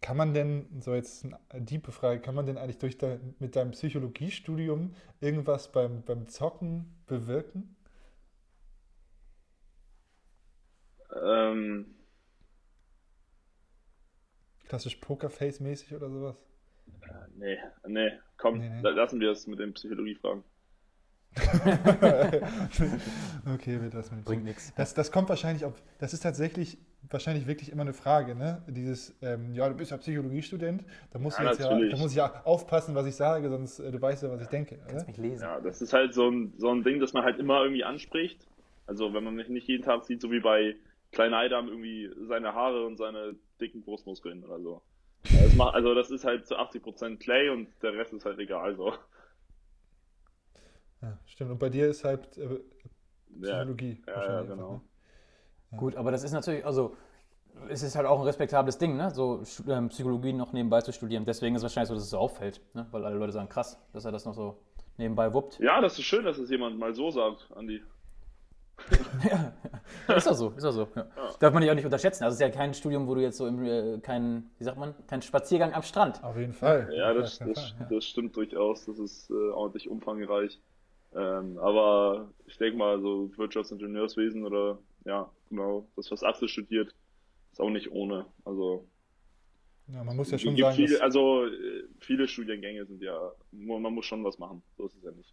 Kann 0.00 0.16
man 0.16 0.34
denn, 0.34 0.82
so 0.82 0.94
jetzt 0.94 1.24
eine 1.24 1.62
diepe 1.62 1.92
Frage, 1.92 2.20
kann 2.20 2.34
man 2.34 2.44
denn 2.46 2.58
eigentlich 2.58 2.78
durch 2.78 2.98
dein, 2.98 3.34
mit 3.38 3.56
deinem 3.56 3.70
Psychologiestudium 3.70 4.94
irgendwas 5.20 5.72
beim, 5.72 6.02
beim 6.02 6.28
Zocken 6.28 7.02
bewirken? 7.06 7.76
Ähm, 11.22 11.94
Klassisch 14.68 14.96
Pokerface-mäßig 14.96 15.94
oder 15.94 16.10
sowas? 16.10 16.36
Nee, 17.36 17.58
nee, 17.86 18.12
komm, 18.36 18.58
Nee, 18.58 18.68
nee. 18.68 18.80
la- 18.82 18.90
lassen 18.90 19.20
wir 19.20 19.30
es 19.30 19.46
mit 19.46 19.58
den 19.58 19.72
Psychologiefragen. 19.74 20.42
okay, 23.54 23.80
wir 23.82 23.90
lassen 23.92 24.16
mit 24.16 24.24
Bringt 24.24 24.44
nichts. 24.44 24.72
Das, 24.76 24.94
das 24.94 25.10
kommt 25.10 25.28
wahrscheinlich 25.28 25.64
auf. 25.64 25.82
Das 25.98 26.12
ist 26.12 26.20
tatsächlich 26.20 26.78
wahrscheinlich 27.10 27.46
wirklich 27.46 27.72
immer 27.72 27.82
eine 27.82 27.92
Frage, 27.92 28.34
ne? 28.34 28.62
Dieses, 28.68 29.16
ähm, 29.20 29.52
ja, 29.54 29.68
du 29.68 29.74
bist 29.74 29.90
ja 29.90 29.96
Psychologiestudent, 29.96 30.84
da 31.10 31.18
muss, 31.18 31.36
Ja, 31.36 31.44
ich 31.44 31.50
jetzt 31.58 31.60
ja, 31.60 31.78
da 31.78 31.96
muss 31.96 32.10
ich 32.12 32.16
ja 32.16 32.42
aufpassen, 32.44 32.94
was 32.94 33.06
ich 33.06 33.14
sage, 33.16 33.48
sonst 33.50 33.80
äh, 33.80 33.90
du 33.90 34.00
weißt 34.00 34.22
ja, 34.22 34.30
was 34.30 34.42
ich 34.42 34.48
denke. 34.48 34.76
Oder? 34.76 34.86
Kannst 34.86 35.08
mich 35.08 35.16
lesen. 35.16 35.42
Ja, 35.42 35.60
das 35.60 35.82
ist 35.82 35.92
halt 35.92 36.14
so 36.14 36.30
ein, 36.30 36.54
so 36.56 36.70
ein 36.70 36.82
Ding, 36.82 37.00
das 37.00 37.12
man 37.12 37.24
halt 37.24 37.38
immer 37.38 37.62
irgendwie 37.62 37.84
anspricht. 37.84 38.46
Also 38.86 39.12
wenn 39.12 39.24
man 39.24 39.34
mich 39.34 39.48
nicht 39.48 39.66
jeden 39.66 39.82
Tag 39.82 40.04
sieht, 40.04 40.20
so 40.20 40.30
wie 40.30 40.40
bei 40.40 40.76
Klein 41.12 41.34
Eidam 41.34 41.68
irgendwie 41.68 42.10
seine 42.28 42.54
Haare 42.54 42.86
und 42.86 42.96
seine 42.96 43.34
dicken 43.60 43.82
Brustmuskeln 43.82 44.44
oder 44.44 44.60
so. 44.60 44.82
Ja, 45.54 45.66
Das 45.66 45.72
macht, 45.72 45.74
also 45.74 45.94
das 45.94 46.10
ist 46.10 46.24
halt 46.24 46.46
zu 46.46 46.56
80% 46.58 47.18
Clay 47.18 47.48
und 47.50 47.68
der 47.82 47.94
Rest 47.94 48.12
ist 48.12 48.24
halt 48.24 48.38
egal 48.38 48.76
so. 48.76 48.92
Ja, 51.02 51.18
stimmt. 51.26 51.50
Und 51.52 51.58
bei 51.58 51.68
dir 51.68 51.88
ist 51.88 52.04
halt 52.04 52.36
äh, 52.38 52.60
Ja, 53.40 53.64
Psychologie. 53.64 54.02
ja, 54.06 54.24
ja, 54.24 54.40
einfach, 54.40 54.46
genau. 54.46 54.82
ne? 55.70 55.78
Gut, 55.78 55.96
aber 55.96 56.10
das 56.10 56.24
ist 56.24 56.32
natürlich, 56.32 56.64
also 56.64 56.96
es 57.68 57.82
ist 57.82 57.96
halt 57.96 58.06
auch 58.06 58.18
ein 58.20 58.24
respektables 58.26 58.78
Ding, 58.78 58.96
ne? 58.96 59.10
so 59.10 59.42
ähm, 59.68 59.88
Psychologie 59.88 60.32
noch 60.32 60.52
nebenbei 60.52 60.80
zu 60.82 60.92
studieren. 60.92 61.24
Deswegen 61.24 61.54
ist 61.56 61.60
es 61.60 61.64
wahrscheinlich 61.64 61.88
so, 61.88 61.94
dass 61.94 62.04
es 62.04 62.10
so 62.10 62.18
auffällt, 62.18 62.60
ne? 62.74 62.86
weil 62.90 63.04
alle 63.04 63.16
Leute 63.16 63.32
sagen, 63.32 63.48
krass, 63.48 63.78
dass 63.92 64.04
er 64.04 64.12
das 64.12 64.24
noch 64.24 64.34
so 64.34 64.62
nebenbei 64.96 65.32
wuppt. 65.32 65.60
Ja, 65.60 65.80
das 65.80 65.98
ist 65.98 66.04
schön, 66.04 66.24
dass 66.24 66.38
es 66.38 66.50
jemand 66.50 66.78
mal 66.78 66.94
so 66.94 67.10
sagt, 67.10 67.50
Andi. 67.54 67.82
ja, 69.28 69.52
ist 70.16 70.26
doch 70.26 70.34
so, 70.34 70.50
ist 70.50 70.64
doch 70.64 70.72
so. 70.72 70.88
Ja. 70.94 71.06
Darf 71.40 71.52
man 71.52 71.62
nicht 71.62 71.70
auch 71.70 71.74
nicht 71.74 71.84
unterschätzen. 71.84 72.24
Also 72.24 72.34
es 72.34 72.40
ist 72.40 72.46
ja 72.46 72.50
kein 72.50 72.74
Studium, 72.74 73.06
wo 73.06 73.14
du 73.14 73.22
jetzt 73.22 73.36
so 73.36 73.46
im, 73.46 73.64
äh, 73.64 73.98
kein, 74.00 74.50
wie 74.58 74.64
sagt 74.64 74.78
man, 74.78 74.94
kein 75.06 75.22
Spaziergang 75.22 75.72
am 75.72 75.82
Strand. 75.82 76.22
Auf 76.22 76.36
jeden 76.36 76.52
Fall. 76.52 76.90
Ja, 76.94 77.12
das, 77.12 77.38
das, 77.38 77.70
Fall, 77.70 77.86
das 77.90 78.04
stimmt 78.04 78.36
durchaus. 78.36 78.84
Das 78.86 78.98
ist 78.98 79.30
äh, 79.30 79.34
ordentlich 79.34 79.88
umfangreich. 79.88 80.60
Ähm, 81.14 81.58
aber 81.58 82.32
ich 82.46 82.58
denke 82.58 82.76
mal, 82.76 83.00
so 83.00 83.30
Wirtschaftsingenieurswesen 83.36 84.44
oder 84.44 84.78
ja, 85.04 85.30
genau, 85.48 85.86
das, 85.96 86.10
was 86.10 86.22
Axel 86.22 86.48
studiert, 86.48 86.94
ist 87.52 87.60
auch 87.60 87.70
nicht 87.70 87.90
ohne. 87.92 88.26
Also, 88.44 88.88
ja. 89.88 89.94
ja, 89.96 90.04
man 90.04 90.16
muss 90.16 90.30
ja 90.30 90.38
schon 90.38 90.56
sagen, 90.56 90.74
viele, 90.74 91.00
also 91.02 91.46
äh, 91.46 91.84
viele 92.00 92.26
Studiengänge 92.26 92.84
sind 92.86 93.00
ja, 93.02 93.32
man 93.52 93.82
muss 93.94 94.06
schon 94.06 94.24
was 94.24 94.38
machen. 94.38 94.62
So 94.76 94.86
ist 94.86 94.96
es 94.96 95.04
ja 95.04 95.12
nicht. 95.12 95.32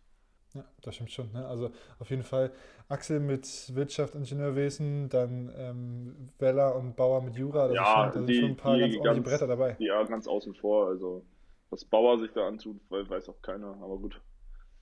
Ja, 0.53 0.63
das 0.81 0.96
stimmt 0.96 1.12
schon. 1.12 1.31
Ne? 1.31 1.46
Also 1.48 1.72
auf 2.00 2.10
jeden 2.10 2.24
Fall 2.24 2.51
Axel 2.89 3.20
mit 3.20 3.46
Wirtschaft, 3.75 4.15
Ingenieurwesen, 4.15 5.10
dann 5.10 5.51
ähm, 5.58 6.15
Weller 6.39 6.75
und 6.75 6.96
Bauer 6.96 7.22
mit 7.22 7.36
Jura. 7.36 7.67
Das 7.67 7.75
Ja, 7.75 7.81
ist 7.84 7.89
schon, 7.89 8.05
da 8.08 8.12
sind 8.13 8.27
die- 8.27 8.39
schon 8.39 8.50
ein 8.50 8.55
paar 8.58 8.75
die 8.75 8.81
ganz 8.81 8.96
ordentliche 8.96 9.22
ganz- 9.22 9.29
Bretter 9.29 9.48
dabei. 9.48 9.75
Ja, 9.79 10.03
ganz 10.03 10.27
außen 10.27 10.53
vor. 10.55 10.88
Also, 10.88 11.24
was 11.70 11.86
Bauer 11.86 12.20
sich 12.20 12.31
da 12.34 12.48
antut, 12.48 12.79
we- 12.89 13.10
weiß 13.10 13.29
auch 13.29 13.41
keiner, 13.41 13.77
aber 13.81 13.98
gut. 13.98 14.20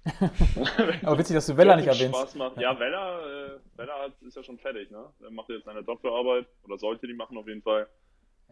Aber 1.03 1.17
witzig, 1.19 1.35
dass 1.35 1.45
du 1.47 1.57
Weller 1.57 1.75
nicht 1.75 1.87
erwähnst. 1.87 2.17
Spaß 2.17 2.35
macht. 2.35 2.57
Ja, 2.57 2.79
Weller, 2.79 3.57
äh, 3.57 3.77
Weller 3.77 3.93
hat, 3.99 4.13
ist 4.21 4.35
ja 4.35 4.41
schon 4.43 4.57
fertig, 4.57 4.89
ne? 4.91 5.05
Der 5.21 5.29
macht 5.29 5.49
jetzt 5.49 5.65
seine 5.65 5.83
Doktorarbeit 5.83 6.47
oder 6.63 6.77
sollte 6.77 7.05
die 7.05 7.13
machen 7.13 7.37
auf 7.37 7.47
jeden 7.47 7.61
Fall. 7.61 7.85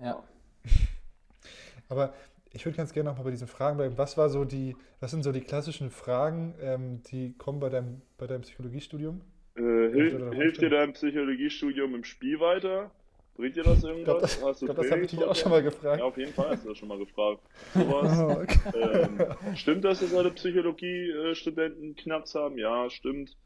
Ja. 0.02 0.22
Aber 1.90 2.14
ich 2.58 2.66
würde 2.66 2.76
ganz 2.76 2.92
gerne 2.92 3.12
noch 3.12 3.18
mal 3.18 3.24
bei 3.24 3.30
diesen 3.32 3.48
Fragen 3.48 3.78
bleiben. 3.78 3.98
Was 4.00 4.18
war 4.18 4.30
so 4.30 4.44
die, 4.44 4.76
was 5.00 5.12
sind 5.12 5.22
so 5.22 5.32
die 5.32 5.42
klassischen 5.42 5.92
Fragen, 5.92 6.56
ähm, 6.60 7.04
die 7.04 7.38
kommen 7.38 7.60
bei 7.60 7.70
deinem, 7.70 8.02
bei 8.18 8.26
deinem 8.26 8.42
Psychologiestudium? 8.42 9.22
Äh, 9.56 9.62
würde 9.62 9.94
hil 9.94 10.18
darauf 10.18 10.36
hilft 10.36 10.62
dir 10.62 10.70
dein 10.72 10.94
Psychologiestudium 10.94 11.94
im 11.94 12.04
Spiel 12.04 12.40
weiter? 12.40 12.90
Bringt 13.36 13.56
dir 13.56 13.64
das 13.64 13.84
Ich 13.84 13.84
irgendwas? 13.84 14.06
glaube, 14.06 14.22
das, 14.22 14.42
Hast 14.42 14.62
du 14.64 14.66
glaub, 14.66 14.78
das 14.78 14.90
habe 14.90 15.02
ich 15.02 15.12
dich 15.12 15.24
auch 15.24 15.36
schon 15.36 15.52
mal 15.52 15.62
gefragt. 15.62 16.00
Ja, 16.00 16.06
auf 16.06 16.18
jeden 16.18 16.34
Fall 16.34 16.50
hast 16.50 16.66
du 16.66 16.70
das 16.70 16.78
schon 16.80 16.88
mal 16.88 16.98
gefragt. 16.98 17.42
Sowas. 17.74 18.18
Oh, 18.20 18.42
okay. 18.42 18.60
ähm, 18.74 19.56
stimmt 19.56 19.84
das, 19.86 20.00
dass 20.00 20.14
alle 20.16 20.32
Psychologie-Studenten 20.32 21.96
Knacks 21.96 22.34
haben? 22.34 22.58
Ja, 22.58 22.90
stimmt. 22.90 23.38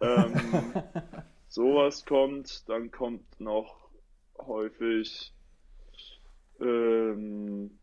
Ähm, 0.00 0.32
sowas 1.48 2.04
kommt, 2.04 2.68
dann 2.68 2.92
kommt 2.92 3.40
noch 3.40 3.90
häufig, 4.38 5.34
ähm, 6.60 7.78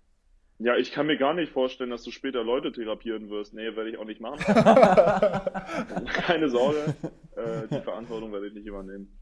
ja, 0.60 0.76
ich 0.76 0.92
kann 0.92 1.08
mir 1.08 1.18
gar 1.18 1.34
nicht 1.34 1.52
vorstellen, 1.52 1.90
dass 1.90 2.04
du 2.04 2.12
später 2.12 2.44
Leute 2.44 2.72
therapieren 2.72 3.30
wirst. 3.30 3.54
Nee, 3.54 3.76
werde 3.76 3.90
ich 3.90 3.98
auch 3.98 4.06
nicht 4.06 4.22
machen. 4.22 4.40
Keine 6.06 6.50
Sorge, 6.50 6.96
äh, 7.36 7.68
die 7.72 7.82
Verantwortung 7.82 8.32
werde 8.34 8.48
ich 8.48 8.54
nicht 8.54 8.66
übernehmen. 8.68 9.18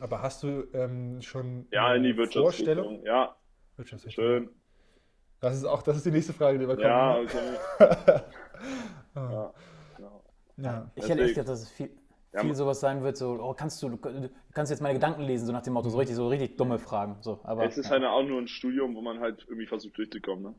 Aber 0.00 0.22
hast 0.22 0.42
du 0.42 0.66
ähm, 0.72 1.20
schon 1.22 1.66
Ja, 1.70 1.94
in 1.94 2.02
die 2.02 2.12
eine 2.12 2.26
Vorstellung? 2.26 3.02
Wirtschaftsrichtung. 3.02 3.06
Ja, 3.06 3.36
Wirtschaftsrichtung. 3.76 4.24
schön. 4.24 4.48
Das 5.40 5.56
ist 5.56 5.64
auch, 5.64 5.82
das 5.82 5.96
ist 5.96 6.06
die 6.06 6.10
nächste 6.10 6.32
Frage, 6.32 6.58
die 6.58 6.66
wir 6.68 6.74
kommen. 6.74 6.86
Ja, 6.86 7.18
okay. 7.18 7.54
Ah, 9.14 9.30
Ja, 9.32 9.54
genau. 9.96 10.22
ja. 10.58 10.90
Ich 10.94 11.08
hätte 11.08 11.22
echt 11.22 11.34
gedacht, 11.34 11.48
dass 11.48 11.62
es 11.62 11.70
viel, 11.70 11.90
Ja, 12.32 12.40
viel 12.42 12.54
sowas 12.54 12.78
sein 12.80 13.02
wird, 13.02 13.16
so, 13.16 13.32
oh, 13.42 13.54
kannst 13.54 13.82
du, 13.82 13.88
du 13.88 14.30
kannst 14.54 14.70
jetzt 14.70 14.80
meine 14.80 14.94
Gedanken 14.94 15.22
lesen, 15.22 15.46
so 15.46 15.52
nach 15.52 15.62
dem 15.62 15.72
Motto, 15.72 15.90
so 15.90 15.98
richtig, 15.98 16.16
so 16.16 16.28
richtig 16.28 16.56
dumme 16.56 16.78
Fragen. 16.78 17.16
So, 17.22 17.40
aber, 17.42 17.64
Es 17.64 17.76
ist 17.76 17.86
ja. 17.86 17.90
halt 17.90 18.04
auch 18.04 18.22
nur 18.22 18.40
ein 18.40 18.48
Studium, 18.48 18.94
wo 18.94 19.00
man 19.00 19.20
halt 19.20 19.44
irgendwie 19.48 19.66
versucht 19.66 19.98
durchzukommen, 19.98 20.44
ne? 20.44 20.54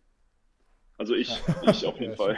Also 0.98 1.16
ich, 1.16 1.32
ich 1.62 1.86
auf 1.86 2.00
jeden 2.00 2.12
Ja, 2.12 2.16
Fall. 2.16 2.38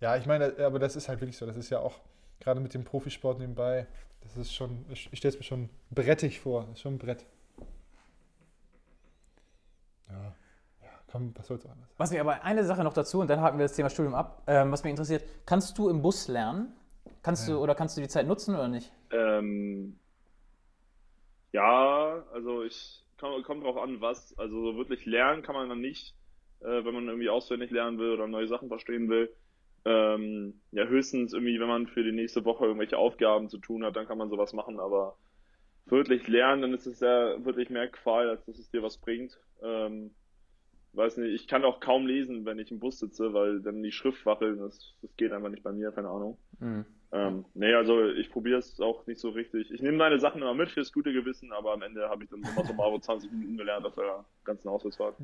Ja, 0.00 0.16
ich 0.16 0.26
meine, 0.26 0.54
aber 0.58 0.78
das 0.78 0.96
ist 0.96 1.08
halt 1.08 1.20
wirklich 1.20 1.36
so. 1.36 1.46
Das 1.46 1.56
ist 1.56 1.70
ja 1.70 1.78
auch 1.78 2.00
gerade 2.40 2.60
mit 2.60 2.74
dem 2.74 2.84
Profisport 2.84 3.38
nebenbei. 3.38 3.86
Das 4.20 4.36
ist 4.36 4.52
schon, 4.52 4.84
ich, 4.90 5.08
ich 5.12 5.18
stelle 5.18 5.32
es 5.34 5.38
mir 5.38 5.44
schon 5.44 5.70
brettig 5.90 6.40
vor. 6.40 6.62
Das 6.62 6.72
ist 6.72 6.80
schon 6.80 6.94
ein 6.94 6.98
Brett. 6.98 7.24
Ja, 10.08 10.34
ja 10.82 10.88
komm, 11.10 11.32
was 11.36 11.46
soll's 11.46 11.66
anders. 11.66 11.88
Was 11.96 12.10
mir 12.10 12.20
aber 12.20 12.42
eine 12.44 12.64
Sache 12.64 12.82
noch 12.84 12.92
dazu, 12.94 13.20
und 13.20 13.28
dann 13.30 13.40
haken 13.40 13.58
wir 13.58 13.64
das 13.64 13.74
Thema 13.74 13.90
Studium 13.90 14.14
ab. 14.14 14.42
Ähm, 14.46 14.72
was 14.72 14.82
mich 14.82 14.90
interessiert, 14.90 15.24
kannst 15.46 15.78
du 15.78 15.88
im 15.88 16.02
Bus 16.02 16.28
lernen? 16.28 16.74
Kannst 17.22 17.48
Ja. 17.48 17.54
du 17.54 17.60
oder 17.60 17.74
kannst 17.74 17.96
du 17.96 18.00
die 18.00 18.08
Zeit 18.08 18.26
nutzen 18.26 18.54
oder 18.54 18.68
nicht? 18.68 18.92
Ähm, 19.12 19.98
ja, 21.52 22.24
also 22.32 22.62
ich 22.64 23.04
kommt, 23.18 23.44
kommt 23.44 23.64
drauf 23.64 23.76
an, 23.76 24.00
was. 24.00 24.36
Also 24.38 24.72
so 24.72 24.76
wirklich 24.76 25.06
lernen 25.06 25.42
kann 25.42 25.54
man 25.54 25.68
dann 25.68 25.80
nicht, 25.80 26.14
äh, 26.60 26.84
wenn 26.84 26.94
man 26.94 27.06
irgendwie 27.08 27.30
auswendig 27.30 27.70
lernen 27.70 27.98
will 27.98 28.10
oder 28.10 28.26
neue 28.26 28.48
Sachen 28.48 28.68
verstehen 28.68 29.08
will. 29.08 29.30
Ähm, 29.84 30.60
ja, 30.70 30.84
höchstens 30.84 31.32
irgendwie, 31.32 31.58
wenn 31.60 31.68
man 31.68 31.86
für 31.88 32.04
die 32.04 32.12
nächste 32.12 32.44
Woche 32.44 32.66
irgendwelche 32.66 32.98
Aufgaben 32.98 33.48
zu 33.48 33.58
tun 33.58 33.84
hat, 33.84 33.96
dann 33.96 34.06
kann 34.06 34.18
man 34.18 34.30
sowas 34.30 34.52
machen, 34.52 34.78
aber 34.78 35.16
wirklich 35.86 36.28
lernen, 36.28 36.62
dann 36.62 36.74
ist 36.74 36.86
es 36.86 37.00
ja 37.00 37.44
wirklich 37.44 37.68
mehr 37.68 37.88
Qual, 37.88 38.30
als 38.30 38.44
dass 38.46 38.58
es 38.58 38.70
dir 38.70 38.82
was 38.84 38.98
bringt. 38.98 39.38
Ähm, 39.60 40.14
weiß 40.92 41.16
nicht, 41.16 41.32
ich 41.34 41.48
kann 41.48 41.64
auch 41.64 41.80
kaum 41.80 42.06
lesen, 42.06 42.44
wenn 42.44 42.60
ich 42.60 42.70
im 42.70 42.78
Bus 42.78 42.98
sitze, 43.00 43.32
weil 43.34 43.60
dann 43.60 43.82
die 43.82 43.90
Schrift 43.92 44.24
wackelt, 44.24 44.60
das, 44.60 44.94
das 45.02 45.16
geht 45.16 45.32
einfach 45.32 45.48
nicht 45.48 45.64
bei 45.64 45.72
mir, 45.72 45.90
keine 45.90 46.08
Ahnung. 46.10 46.38
Hm. 46.60 46.84
Ähm, 47.12 47.44
nee, 47.54 47.74
also 47.74 48.08
ich 48.08 48.30
probiere 48.30 48.58
es 48.58 48.80
auch 48.80 49.06
nicht 49.06 49.20
so 49.20 49.30
richtig. 49.30 49.70
Ich 49.70 49.82
nehme 49.82 49.98
meine 49.98 50.18
Sachen 50.18 50.40
immer 50.40 50.54
mit 50.54 50.70
fürs 50.70 50.92
gute 50.92 51.12
Gewissen, 51.12 51.52
aber 51.52 51.72
am 51.74 51.82
Ende 51.82 52.08
habe 52.08 52.24
ich 52.24 52.30
dann 52.30 52.42
summa 52.42 52.64
summarum 52.64 53.02
20 53.02 53.30
Minuten 53.30 53.58
gelernt 53.58 53.84
auf 53.86 53.94
der 53.94 54.24
ganzen 54.44 54.68
Auswärtsfahrt. 54.68 55.16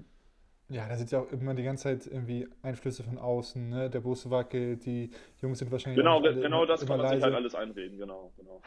Ja, 0.71 0.87
da 0.87 0.97
sind 0.97 1.11
ja 1.11 1.21
auch 1.21 1.33
immer 1.33 1.54
die 1.54 1.62
ganze 1.62 1.85
Zeit 1.85 2.07
irgendwie 2.07 2.47
Einflüsse 2.61 3.02
von 3.02 3.16
außen. 3.16 3.71
Ne? 3.71 3.88
Der 3.88 4.00
Bus 4.00 4.28
wackelt, 4.28 4.85
die 4.85 5.11
Jungs 5.40 5.61
sind 5.61 5.71
wahrscheinlich 5.73 5.97
Genau, 5.97 6.21
genau 6.21 6.64
immer, 6.64 6.66
das 6.66 6.83
immer 6.83 6.88
kann 6.88 6.99
man 6.99 7.07
sich 7.09 7.23
halt 7.23 7.33
leise. 7.33 7.37
alles 7.37 7.54
einreden, 7.54 7.97
genau, 7.97 8.33
genau. 8.37 8.61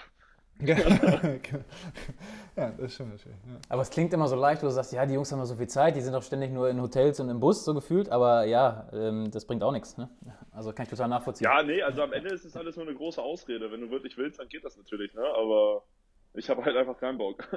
ja, 2.56 2.72
das 2.78 2.94
stimmt 2.94 3.12
natürlich. 3.12 3.38
Ja. 3.48 3.58
Aber 3.70 3.82
es 3.82 3.90
klingt 3.90 4.14
immer 4.14 4.28
so 4.28 4.36
leicht, 4.36 4.62
wo 4.62 4.68
du 4.68 4.72
sagst, 4.72 4.94
ja, 4.94 5.06
die 5.06 5.14
Jungs 5.14 5.32
haben 5.32 5.40
noch 5.40 5.46
so 5.46 5.56
viel 5.56 5.68
Zeit, 5.68 5.96
die 5.96 6.02
sind 6.02 6.14
doch 6.14 6.24
ständig 6.24 6.52
nur 6.52 6.70
in 6.70 6.82
Hotels 6.82 7.20
und 7.20 7.30
im 7.30 7.40
Bus, 7.40 7.64
so 7.66 7.74
gefühlt, 7.74 8.10
aber 8.10 8.46
ja, 8.46 8.90
ähm, 8.94 9.32
das 9.32 9.46
bringt 9.46 9.64
auch 9.64 9.72
nichts. 9.72 9.98
Ne? 9.98 10.10
Also 10.52 10.72
kann 10.74 10.84
ich 10.84 10.90
total 10.90 11.08
nachvollziehen. 11.10 11.46
Ja, 11.52 11.64
nee, 11.64 11.82
also 11.82 12.02
am 12.04 12.14
Ende 12.14 12.30
ist 12.34 12.46
es 12.46 12.56
alles 12.56 12.76
nur 12.76 12.86
eine 12.88 12.96
große 12.96 13.22
Ausrede. 13.22 13.72
Wenn 13.72 13.82
du 13.82 13.90
wirklich 13.90 14.18
willst, 14.18 14.40
dann 14.40 14.48
geht 14.50 14.64
das 14.66 14.78
natürlich, 14.78 15.14
ne? 15.14 15.24
Aber 15.24 15.84
ich 16.34 16.50
habe 16.50 16.64
halt 16.64 16.76
einfach 16.76 16.98
keinen 17.00 17.18
Bock. 17.18 17.48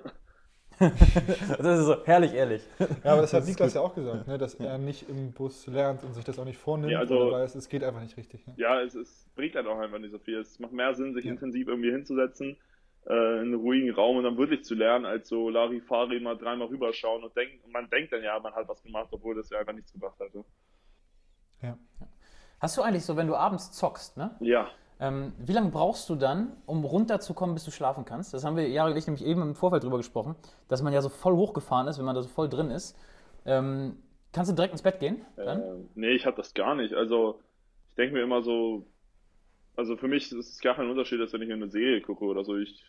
das 0.81 1.79
ist 1.79 1.87
so 1.87 2.05
herrlich 2.05 2.35
ehrlich. 2.35 2.63
Ja, 3.05 3.13
aber 3.13 3.21
das 3.23 3.33
hat 3.33 3.43
ist 3.43 3.49
Niklas 3.49 3.69
gut. 3.69 3.75
ja 3.77 3.81
auch 3.81 3.95
gesagt, 3.95 4.27
ne? 4.27 4.39
dass 4.39 4.55
er 4.55 4.77
nicht 4.79 5.09
im 5.09 5.31
Bus 5.33 5.69
lernt 5.69 6.03
und 6.03 6.15
sich 6.15 6.25
das 6.25 6.37
auch 6.39 6.45
nicht 6.45 6.59
vornimmt, 6.59 6.93
Ja, 6.93 6.99
also- 6.99 7.31
weil 7.31 7.43
weiß, 7.43 7.55
es 7.55 7.69
geht 7.69 7.85
einfach 7.85 8.01
nicht 8.01 8.17
richtig. 8.17 8.45
Ne? 8.47 8.55
Ja, 8.57 8.81
es, 8.83 8.95
es 8.97 9.29
bringt 9.37 9.55
halt 9.55 9.69
auch 9.69 9.79
einfach 9.79 9.99
nicht 10.01 10.11
so 10.11 10.19
viel. 10.19 10.39
Es 10.41 10.59
macht 10.59 10.73
mehr 10.73 10.93
Sinn, 10.95 11.15
sich 11.15 11.25
Ja. 11.27 11.31
intensiv 11.31 11.69
irgendwie 11.69 11.93
hinzusetzen, 11.93 12.57
äh, 13.07 13.13
in 13.13 13.41
einen 13.41 13.55
ruhigen 13.55 13.91
Raum 13.95 14.17
und 14.19 14.25
dann 14.25 14.37
wirklich 14.39 14.65
zu 14.65 14.75
lernen, 14.75 15.05
als 15.07 15.29
so 15.29 15.49
Larifari 15.51 16.21
mal 16.21 16.37
dreimal 16.37 16.69
rüberschauen 16.69 17.25
und 17.25 17.37
denkt, 17.37 17.67
man 17.69 17.89
denkt 17.91 18.13
dann 18.13 18.23
ja, 18.23 18.39
man 18.41 18.55
hat 18.55 18.69
was 18.69 18.83
gemacht, 18.83 19.09
obwohl 19.13 19.35
das 19.37 19.51
ja 19.51 19.59
einfach 19.59 19.73
nichts 19.75 19.93
gebracht 19.93 20.19
hätte. 20.21 20.45
Ja. 21.63 21.79
Hast 22.61 22.77
du 22.77 22.83
eigentlich 22.83 23.05
so, 23.05 23.17
wenn 23.17 23.27
du 23.27 23.37
abends 23.37 23.73
zockst, 23.73 24.17
ne? 24.17 24.37
Ja, 24.41 24.71
Ähm, 25.01 25.33
wie 25.39 25.53
lange 25.53 25.71
brauchst 25.71 26.09
du 26.09 26.15
dann, 26.15 26.57
um 26.67 26.85
runterzukommen, 26.85 27.55
bis 27.55 27.65
du 27.65 27.73
schlafen 27.73 28.05
kannst? 28.05 28.33
Das 28.33 28.45
haben 28.45 28.57
wir 28.57 28.69
Jahre 28.69 28.93
und 28.93 28.97
ich 28.97 29.07
nämlich 29.07 29.25
eben 29.25 29.43
im 29.43 29.55
Vorfeld 29.57 29.83
drüber 29.83 29.97
gesprochen, 29.97 30.37
dass 30.69 30.83
man 30.83 30.93
ja 30.93 31.03
so 31.03 31.09
voll 31.09 31.35
hochgefahren 31.35 31.89
ist, 31.89 31.99
wenn 31.99 32.05
man 32.07 32.15
da 32.15 32.23
so 32.23 32.29
voll 32.29 32.49
drin 32.49 32.71
ist. 32.71 32.97
Ähm, 33.45 33.99
kannst 34.33 34.51
du 34.53 34.55
direkt 34.55 34.73
ins 34.73 34.83
Bett 34.83 35.01
gehen? 35.01 35.27
Dann? 35.37 35.61
Äh, 35.61 35.75
nee, 35.95 36.13
ich 36.15 36.27
habe 36.27 36.37
das 36.37 36.55
gar 36.55 36.75
nicht. 36.77 36.95
Also, 36.95 37.41
ich 37.91 37.97
denke 37.97 38.15
mir 38.15 38.23
immer 38.23 38.43
so, 38.43 38.87
also 39.77 39.97
für 39.97 40.09
mich 40.09 40.31
ist 40.33 40.33
es 40.33 40.61
gar 40.61 40.77
kein 40.77 40.91
Unterschied, 40.91 41.21
als 41.21 41.33
wenn 41.33 41.43
ich 41.43 41.53
eine 41.53 41.69
Serie 41.69 42.01
gucke 42.01 42.25
oder 42.25 42.45
so. 42.45 42.57
Ich 42.57 42.85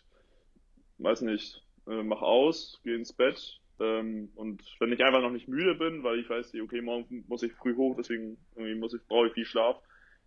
weiß 0.98 1.22
nicht, 1.22 1.62
äh, 1.86 2.02
mach 2.02 2.22
aus, 2.22 2.80
gehe 2.84 2.94
ins 2.94 3.12
Bett. 3.12 3.60
Ähm, 3.78 4.30
und 4.34 4.62
wenn 4.80 4.92
ich 4.92 5.04
einfach 5.04 5.20
noch 5.20 5.30
nicht 5.30 5.48
müde 5.48 5.74
bin, 5.74 6.02
weil 6.02 6.18
ich 6.18 6.30
weiß, 6.30 6.54
okay, 6.62 6.80
morgen 6.80 7.24
muss 7.28 7.42
ich 7.42 7.52
früh 7.52 7.76
hoch, 7.76 7.94
deswegen 7.96 8.38
irgendwie 8.54 8.74
muss 8.74 8.94
ich, 8.94 9.06
brauche 9.06 9.28
ich 9.28 9.34
viel 9.34 9.44
Schlaf, 9.44 9.76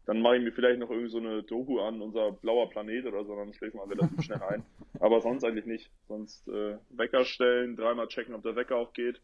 dann 0.05 0.21
mache 0.21 0.37
ich 0.37 0.43
mir 0.43 0.51
vielleicht 0.51 0.79
noch 0.79 0.89
irgendwie 0.89 1.09
so 1.09 1.17
eine 1.17 1.43
Doku 1.43 1.79
an, 1.79 2.01
unser 2.01 2.31
blauer 2.31 2.69
Planet 2.69 3.05
oder 3.05 3.25
so, 3.25 3.35
dann 3.35 3.53
schläft 3.53 3.75
man 3.75 3.89
relativ 3.89 4.21
schnell 4.23 4.41
ein. 4.41 4.63
Aber 4.99 5.21
sonst 5.21 5.43
eigentlich 5.43 5.65
nicht. 5.65 5.91
Sonst 6.07 6.47
äh, 6.47 6.77
Wecker 6.89 7.25
stellen, 7.25 7.75
dreimal 7.75 8.07
checken, 8.07 8.35
ob 8.35 8.43
der 8.43 8.55
Wecker 8.55 8.75
auch 8.75 8.93
geht. 8.93 9.21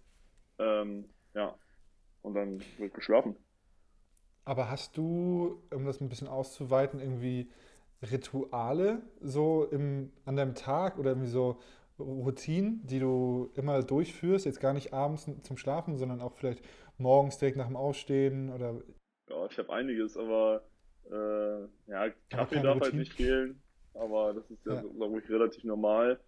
Ähm, 0.60 1.06
ja. 1.34 1.56
Und 2.22 2.34
dann 2.34 2.63
wird 2.77 2.94
geschlafen. 2.94 3.36
Aber 4.46 4.70
hast 4.70 4.98
du, 4.98 5.62
um 5.74 5.86
das 5.86 6.02
ein 6.02 6.10
bisschen 6.10 6.28
auszuweiten, 6.28 7.00
irgendwie 7.00 7.50
Rituale 8.04 9.02
so 9.22 9.66
im, 9.66 10.12
an 10.25 10.36
deinem 10.36 10.56
Tag 10.56 11.00
oder 11.00 11.12
irgendwie 11.12 11.30
so 11.30 11.60
Routinen, 12.00 12.86
die 12.86 13.00
du 13.00 13.52
immer 13.56 13.82
durchführst, 13.84 14.46
jetzt 14.46 14.60
gar 14.60 14.74
nicht 14.74 14.94
abends 14.94 15.30
zum 15.44 15.58
Schlafen, 15.58 15.98
sondern 15.98 16.22
auch 16.22 16.34
vielleicht 16.36 16.64
morgens 16.98 17.38
direkt 17.40 17.58
nach 17.58 17.68
dem 17.68 17.78
Aufstehen 17.78 18.52
oder 18.52 18.82
Ja, 19.30 19.46
ich 19.48 19.58
habe 19.58 19.74
einiges, 19.74 20.18
aber 20.18 20.64
äh, 21.10 21.92
ja, 21.92 22.12
Kaffee 22.30 22.60
darf 22.60 22.80
halt 22.82 22.96
Routine? 22.96 22.96
nicht 22.96 23.14
fehlen. 23.14 23.62
Aber 23.94 24.34
das 24.34 24.50
ist 24.52 24.66
ja, 24.66 24.75
Ja. 24.75 24.84
glaube 24.96 25.20
ich, 25.20 25.30
relativ 25.30 25.64
normal. 25.64 26.20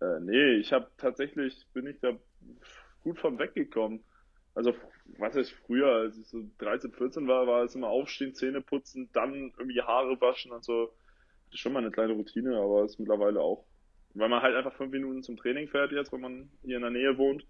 Äh, 0.00 0.20
nee, 0.20 0.54
ich 0.56 0.72
habe 0.72 0.90
tatsächlich, 0.98 1.66
bin 1.72 1.86
ich 1.86 2.00
da 2.00 2.18
gut 3.02 3.18
von 3.20 3.38
weggekommen. 3.38 4.04
Also, 4.54 4.72
was 5.18 5.34
heißt 5.34 5.52
früher, 5.66 5.88
als 5.88 6.16
ich 6.16 6.26
so 6.28 6.42
13, 6.58 6.92
14 6.92 7.26
war, 7.26 7.46
war 7.46 7.64
es 7.64 7.74
immer 7.74 7.88
aufstehen, 7.88 8.34
Zähne 8.34 8.60
putzen, 8.60 9.10
dann 9.12 9.52
irgendwie 9.58 9.82
Haare 9.82 10.20
waschen 10.20 10.52
und 10.52 10.64
so. 10.64 10.92
Das 11.46 11.54
ist 11.54 11.60
schon 11.60 11.72
mal 11.72 11.80
eine 11.80 11.90
kleine 11.90 12.14
Routine, 12.14 12.56
aber 12.56 12.84
ist 12.84 12.98
mittlerweile 12.98 13.40
auch. 13.40 13.64
Weil 14.14 14.28
man 14.28 14.42
halt 14.42 14.54
einfach 14.54 14.74
fünf 14.74 14.92
Minuten 14.92 15.22
zum 15.22 15.36
Training 15.36 15.68
fährt 15.68 15.90
jetzt, 15.90 16.12
wenn 16.12 16.20
man 16.20 16.50
hier 16.62 16.76
in 16.76 16.82
der 16.82 16.90
Nähe 16.90 17.18
wohnt. 17.18 17.44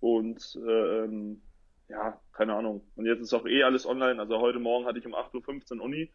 Und 0.00 0.58
äh, 0.66 1.04
ähm, 1.04 1.40
ja, 1.88 2.20
keine 2.32 2.54
Ahnung. 2.54 2.84
Und 2.96 3.06
jetzt 3.06 3.20
ist 3.20 3.32
auch 3.32 3.46
eh 3.46 3.62
alles 3.62 3.86
online. 3.86 4.20
Also 4.20 4.40
heute 4.40 4.58
Morgen 4.58 4.86
hatte 4.86 4.98
ich 4.98 5.06
um 5.06 5.14
8.15 5.14 5.76
Uhr 5.76 5.84
Uni. 5.84 6.12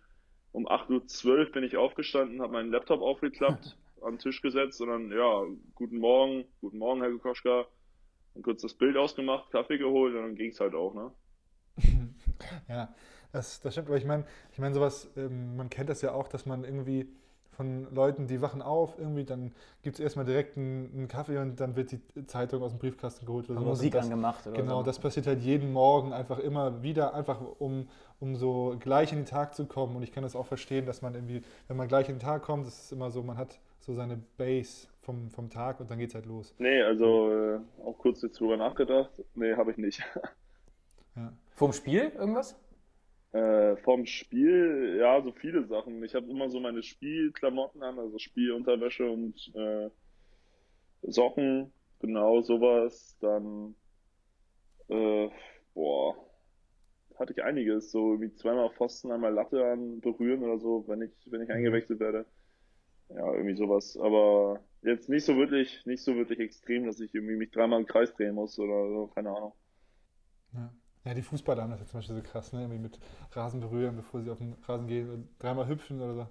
Um 0.52 0.68
8.12 0.68 1.28
Uhr 1.28 1.52
bin 1.52 1.64
ich 1.64 1.78
aufgestanden, 1.78 2.42
habe 2.42 2.54
meinen 2.54 2.72
Laptop 2.72 3.02
aufgeklappt, 3.02 3.78
an 4.02 4.14
den 4.14 4.20
Tisch 4.20 4.42
gesetzt 4.42 4.82
und 4.82 4.90
dann, 4.90 5.12
ja, 5.12 5.46
guten 5.76 6.00
Morgen, 6.00 6.46
guten 6.60 6.80
Morgen, 6.80 7.02
Herr 7.02 7.12
Kokoschka. 7.12 7.68
Dann 8.34 8.44
kurz 8.44 8.62
das 8.62 8.74
Bild 8.74 8.98
ausgemacht, 8.98 9.52
Kaffee 9.52 9.78
geholt 9.78 10.16
und 10.16 10.22
dann 10.22 10.36
ging's 10.36 10.60
halt 10.60 10.76
auch, 10.76 10.94
ne? 10.94 11.12
Ja, 12.70 12.94
das, 13.32 13.60
das 13.62 13.74
stimmt, 13.74 13.90
aber 13.90 13.98
ich 13.98 14.06
meine, 14.06 14.26
ich 14.52 14.60
meine 14.60 14.74
sowas, 14.74 15.10
ähm, 15.18 15.56
man 15.58 15.70
kennt 15.70 15.90
das 15.90 16.02
ja 16.02 16.14
auch, 16.14 16.28
dass 16.28 16.46
man 16.46 16.64
irgendwie 16.64 17.08
von 17.60 17.94
Leuten, 17.94 18.26
die 18.26 18.42
wachen 18.42 18.62
auf, 18.62 18.98
irgendwie, 18.98 19.26
dann 19.26 19.52
gibt 19.82 19.96
es 19.96 20.00
erstmal 20.00 20.24
direkt 20.24 20.56
einen, 20.56 20.94
einen 20.94 21.08
Kaffee 21.10 21.38
und 21.40 21.60
dann 21.60 21.76
wird 21.76 21.92
die 21.92 22.26
Zeitung 22.26 22.64
aus 22.64 22.72
dem 22.72 22.80
Briefkasten 22.80 23.26
geholt 23.26 23.50
oder 23.50 23.60
sowas. 23.60 23.80
Musik 23.80 23.92
das, 23.92 24.06
angemacht 24.06 24.48
oder 24.48 24.56
Genau, 24.56 24.78
so. 24.78 24.84
das 24.86 24.98
passiert 24.98 25.28
halt 25.28 25.42
jeden 25.42 25.74
Morgen 25.74 26.14
einfach 26.14 26.40
immer 26.40 26.82
wieder, 26.84 27.14
einfach 27.14 27.42
um, 27.60 27.90
um 28.22 28.38
so 28.38 28.78
gleich 28.80 29.12
in 29.12 29.20
den 29.20 29.26
Tag 29.26 29.56
zu 29.56 29.66
kommen. 29.66 29.98
Und 29.98 30.04
ich 30.04 30.14
kann 30.14 30.24
das 30.24 30.38
auch 30.38 30.46
verstehen, 30.46 30.86
dass 30.86 31.02
man 31.02 31.16
irgendwie, 31.16 31.42
wenn 31.68 31.76
man 31.76 31.90
gleich 31.90 32.08
in 32.08 32.16
den 32.16 32.22
Tag 32.22 32.44
kommt, 32.44 32.66
das 32.66 32.80
ist 32.86 32.92
immer 32.94 33.12
so, 33.12 33.24
man 33.24 33.38
hat 33.38 33.60
so 33.82 33.94
seine 33.94 34.16
Base 34.38 34.88
vom, 35.10 35.32
vom 35.32 35.50
Tag 35.50 35.80
und 35.80 35.90
dann 35.90 35.98
geht's 35.98 36.14
halt 36.14 36.28
los. 36.28 36.54
Nee, 36.60 36.84
also 36.84 37.34
äh, 37.34 37.60
auch 37.84 37.98
kurz 37.98 38.22
jetzt 38.22 38.40
drüber 38.40 38.58
nachgedacht. 38.58 39.12
Nee, 39.34 39.56
habe 39.56 39.72
ich 39.72 39.78
nicht. 39.78 40.02
Ja. 41.16 41.34
Vorm 41.56 41.74
Spiel 41.74 42.14
irgendwas? 42.16 42.56
Äh, 43.32 43.76
vom 43.78 44.06
Spiel, 44.06 44.98
ja, 45.02 45.22
so 45.22 45.32
viele 45.32 45.66
Sachen. 45.66 46.02
Ich 46.04 46.14
habe 46.14 46.30
immer 46.30 46.50
so 46.50 46.60
meine 46.60 46.84
Spielklamotten 46.84 47.82
an, 47.82 47.98
also 47.98 48.20
Spielunterwäsche 48.20 49.10
und 49.10 49.36
äh, 49.56 49.90
Socken, 51.02 51.74
genau 52.00 52.42
sowas. 52.42 53.18
Dann, 53.20 53.76
äh, 54.88 55.30
boah, 55.74 56.16
hatte 57.18 57.34
ich 57.34 57.44
einiges, 57.44 57.92
so 57.92 58.12
irgendwie 58.14 58.36
zweimal 58.36 58.70
Pfosten, 58.70 59.12
einmal 59.12 59.34
Latte 59.34 59.66
an 59.66 60.00
berühren 60.00 60.44
oder 60.44 60.60
so, 60.60 60.86
wenn 60.88 61.02
ich, 61.02 61.12
wenn 61.26 61.42
ich 61.42 61.50
eingewechselt 61.50 62.00
werde. 62.00 62.28
Ja, 63.10 63.34
irgendwie 63.34 63.56
sowas. 63.56 63.98
Aber 63.98 64.62
jetzt 64.82 65.10
nicht 65.10 65.26
so 65.26 65.36
wirklich, 65.36 65.86
nicht 65.86 66.04
so 66.04 66.16
wirklich 66.16 66.40
extrem, 66.40 66.86
dass 66.86 67.00
ich 67.00 67.14
irgendwie 67.14 67.36
mich 67.36 67.52
dreimal 67.52 67.80
im 67.80 67.86
Kreis 67.86 68.14
drehen 68.14 68.36
muss 68.36 68.58
oder 68.60 68.88
so, 68.90 69.08
keine 69.14 69.30
Ahnung. 69.30 69.54
Ja. 70.54 70.74
ja, 71.06 71.14
die 71.14 71.22
Fußballer 71.22 71.64
haben 71.64 71.72
das 71.72 71.80
ja 71.82 71.86
zum 71.86 72.00
Beispiel 72.00 72.16
so 72.16 72.22
krass, 72.24 72.54
ne? 72.54 72.62
Irgendwie 72.62 72.80
mit 72.80 73.00
Rasen 73.32 73.60
berühren, 73.60 73.96
bevor 73.96 74.22
sie 74.22 74.32
auf 74.32 74.40
den 74.40 74.56
Rasen 74.68 74.88
gehen 74.88 75.10
und 75.10 75.30
dreimal 75.40 75.68
hüpfen 75.68 76.02
oder 76.02 76.14
so. 76.14 76.28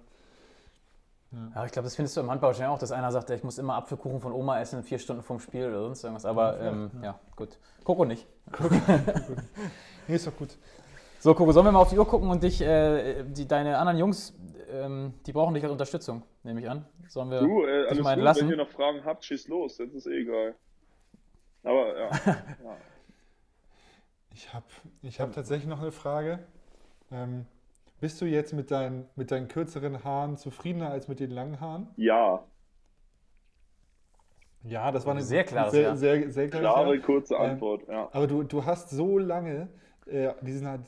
Ja. 1.31 1.51
Ja, 1.55 1.65
ich 1.65 1.71
glaube, 1.71 1.85
das 1.85 1.95
findest 1.95 2.17
du 2.17 2.21
im 2.21 2.31
Handball 2.31 2.55
schnell 2.55 2.69
auch, 2.69 2.79
dass 2.79 2.91
einer 2.91 3.11
sagt, 3.11 3.29
ich 3.29 3.43
muss 3.43 3.59
immer 3.59 3.75
Apfelkuchen 3.75 4.19
von 4.19 4.33
Oma 4.33 4.59
essen, 4.59 4.81
vier 4.83 4.97
Stunden 4.97 5.21
vorm 5.21 5.39
Spiel 5.39 5.67
oder 5.67 5.83
sonst 5.83 6.03
irgendwas. 6.03 6.25
Aber 6.25 6.59
Ja, 6.59 6.71
ähm, 6.71 6.91
ja. 6.95 7.03
ja, 7.03 7.19
gut. 7.35 7.59
Coco 7.83 8.05
nicht. 8.05 8.27
Nee, 10.07 10.15
ist 10.15 10.25
doch 10.25 10.35
gut. 10.35 10.57
So, 11.19 11.33
Coco, 11.35 11.51
sollen 11.51 11.65
wir 11.65 11.71
mal 11.73 11.79
auf 11.79 11.89
die 11.89 11.97
Uhr 11.97 12.07
gucken 12.07 12.29
und 12.29 12.41
dich, 12.43 12.61
äh, 12.61 13.23
die, 13.25 13.45
deine 13.47 13.77
anderen 13.77 13.97
Jungs, 13.99 14.33
ähm, 14.71 15.13
die 15.25 15.33
brauchen 15.33 15.53
dich 15.53 15.63
als 15.63 15.71
Unterstützung, 15.71 16.23
nehme 16.43 16.61
ich 16.61 16.69
an. 16.69 16.85
Sollen 17.07 17.29
wir 17.29 17.41
Du, 17.41 17.63
äh, 17.65 17.89
dich 17.89 17.99
mal 17.99 18.11
gut, 18.11 18.19
entlassen? 18.19 18.43
wenn 18.47 18.51
ihr 18.51 18.57
noch 18.57 18.69
Fragen 18.69 19.03
habt, 19.03 19.25
schießt 19.25 19.49
los, 19.49 19.77
jetzt 19.79 19.93
ist 19.95 20.07
eh 20.07 20.21
egal. 20.21 20.55
Aber 21.63 21.97
ja, 21.97 22.09
ja. 22.63 22.77
Ich 24.33 24.53
habe 24.53 24.65
ich 25.01 25.19
hab 25.19 25.33
tatsächlich 25.33 25.67
noch 25.67 25.81
eine 25.81 25.91
Frage. 25.91 26.39
Ähm, 27.11 27.45
bist 27.99 28.21
du 28.21 28.25
jetzt 28.25 28.53
mit 28.53 28.71
deinen, 28.71 29.09
mit 29.15 29.31
deinen 29.31 29.47
kürzeren 29.47 30.03
Haaren 30.03 30.37
zufriedener 30.37 30.89
als 30.91 31.07
mit 31.07 31.19
den 31.19 31.31
langen 31.31 31.59
Haaren? 31.59 31.87
ja, 31.97 32.47
Ja, 34.63 34.91
das 34.91 35.05
war 35.05 35.13
eine 35.13 35.23
Sehr 35.23 35.43
klares 35.43 35.71
sehr, 35.71 35.81
Ja. 35.81 35.95
sehr, 35.95 36.31
sehr 36.31 36.49
klares 36.49 36.61
klare, 36.73 36.95
Ja. 36.95 37.01
kurze 37.01 37.35
Ähm, 37.37 37.41
Antwort, 37.53 37.87
ja. 37.87 38.09
Aber 38.11 38.27
du, 38.27 38.43
du 38.43 38.65
hast 38.65 38.89
so 38.89 39.17
lange, 39.17 39.69
äh, 40.11 40.33
diesen, 40.41 40.65
äh, 40.67 40.79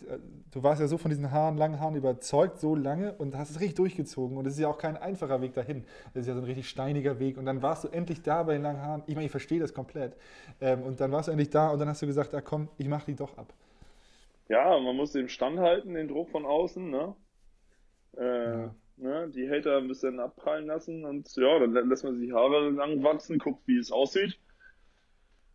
du 0.52 0.64
warst 0.64 0.82
ja 0.82 0.88
so 0.88 0.98
von 0.98 1.10
diesen 1.10 1.32
Haaren, 1.32 1.58
langen 1.58 1.80
Haaren 1.80 1.96
überzeugt, 1.96 2.60
so 2.60 2.76
lange 2.76 3.14
und 3.14 3.36
hast 3.38 3.52
es 3.52 3.60
richtig 3.60 3.76
durchgezogen. 3.76 4.38
Und 4.38 4.46
es 4.48 4.54
ist 4.54 4.60
ja 4.60 4.68
auch 4.68 4.78
kein 4.78 4.98
einfacher 4.98 5.42
Weg 5.42 5.54
dahin. 5.54 5.86
Es 6.14 6.22
ist 6.22 6.28
ja 6.28 6.34
so 6.34 6.40
ein 6.42 6.46
richtig 6.46 6.70
steiniger 6.70 7.20
Weg. 7.20 7.38
Und 7.38 7.46
dann 7.46 7.62
warst 7.62 7.84
du 7.84 7.88
endlich 7.90 8.22
da 8.22 8.44
bei 8.44 8.54
den 8.54 8.64
langen 8.64 8.82
Haaren. 8.82 9.04
Ich 9.08 9.16
meine, 9.16 9.26
ich 9.26 9.32
verstehe 9.32 9.60
das 9.60 9.74
komplett. 9.74 10.16
Ähm, 10.60 10.84
und 10.84 11.00
dann 11.00 11.12
warst 11.12 11.28
du 11.28 11.32
endlich 11.32 11.50
da 11.50 11.70
und 11.70 11.80
dann 11.80 11.88
hast 11.88 12.02
du 12.02 12.08
gesagt, 12.08 12.34
ah, 12.34 12.42
komm, 12.42 12.68
ich 12.78 12.88
mache 12.88 13.06
die 13.06 13.16
doch 13.16 13.38
ab. 13.38 13.54
Ja, 14.50 14.78
man 14.80 14.96
muss 14.96 15.14
dem 15.14 15.28
standhalten, 15.30 15.94
den 15.94 16.08
Druck 16.10 16.30
von 16.30 16.46
außen, 16.46 16.90
ne? 16.90 17.16
Äh, 18.18 18.24
Ja. 18.44 18.76
ne? 18.98 19.30
Die 19.30 19.50
Hater 19.50 19.78
ein 19.78 19.88
bisschen 19.88 20.20
abprallen 20.20 20.68
lassen 20.68 21.06
und 21.06 21.34
ja, 21.36 21.60
dann 21.60 21.72
lä- 21.72 21.88
lässt 21.88 22.04
man 22.04 22.18
sich 22.18 22.28
die 22.28 22.34
Haare 22.34 22.70
lang 22.72 23.04
wachsen, 23.04 23.40
guckt, 23.40 23.66
wie 23.68 23.78
es 23.78 23.92
aussieht. 23.92 24.38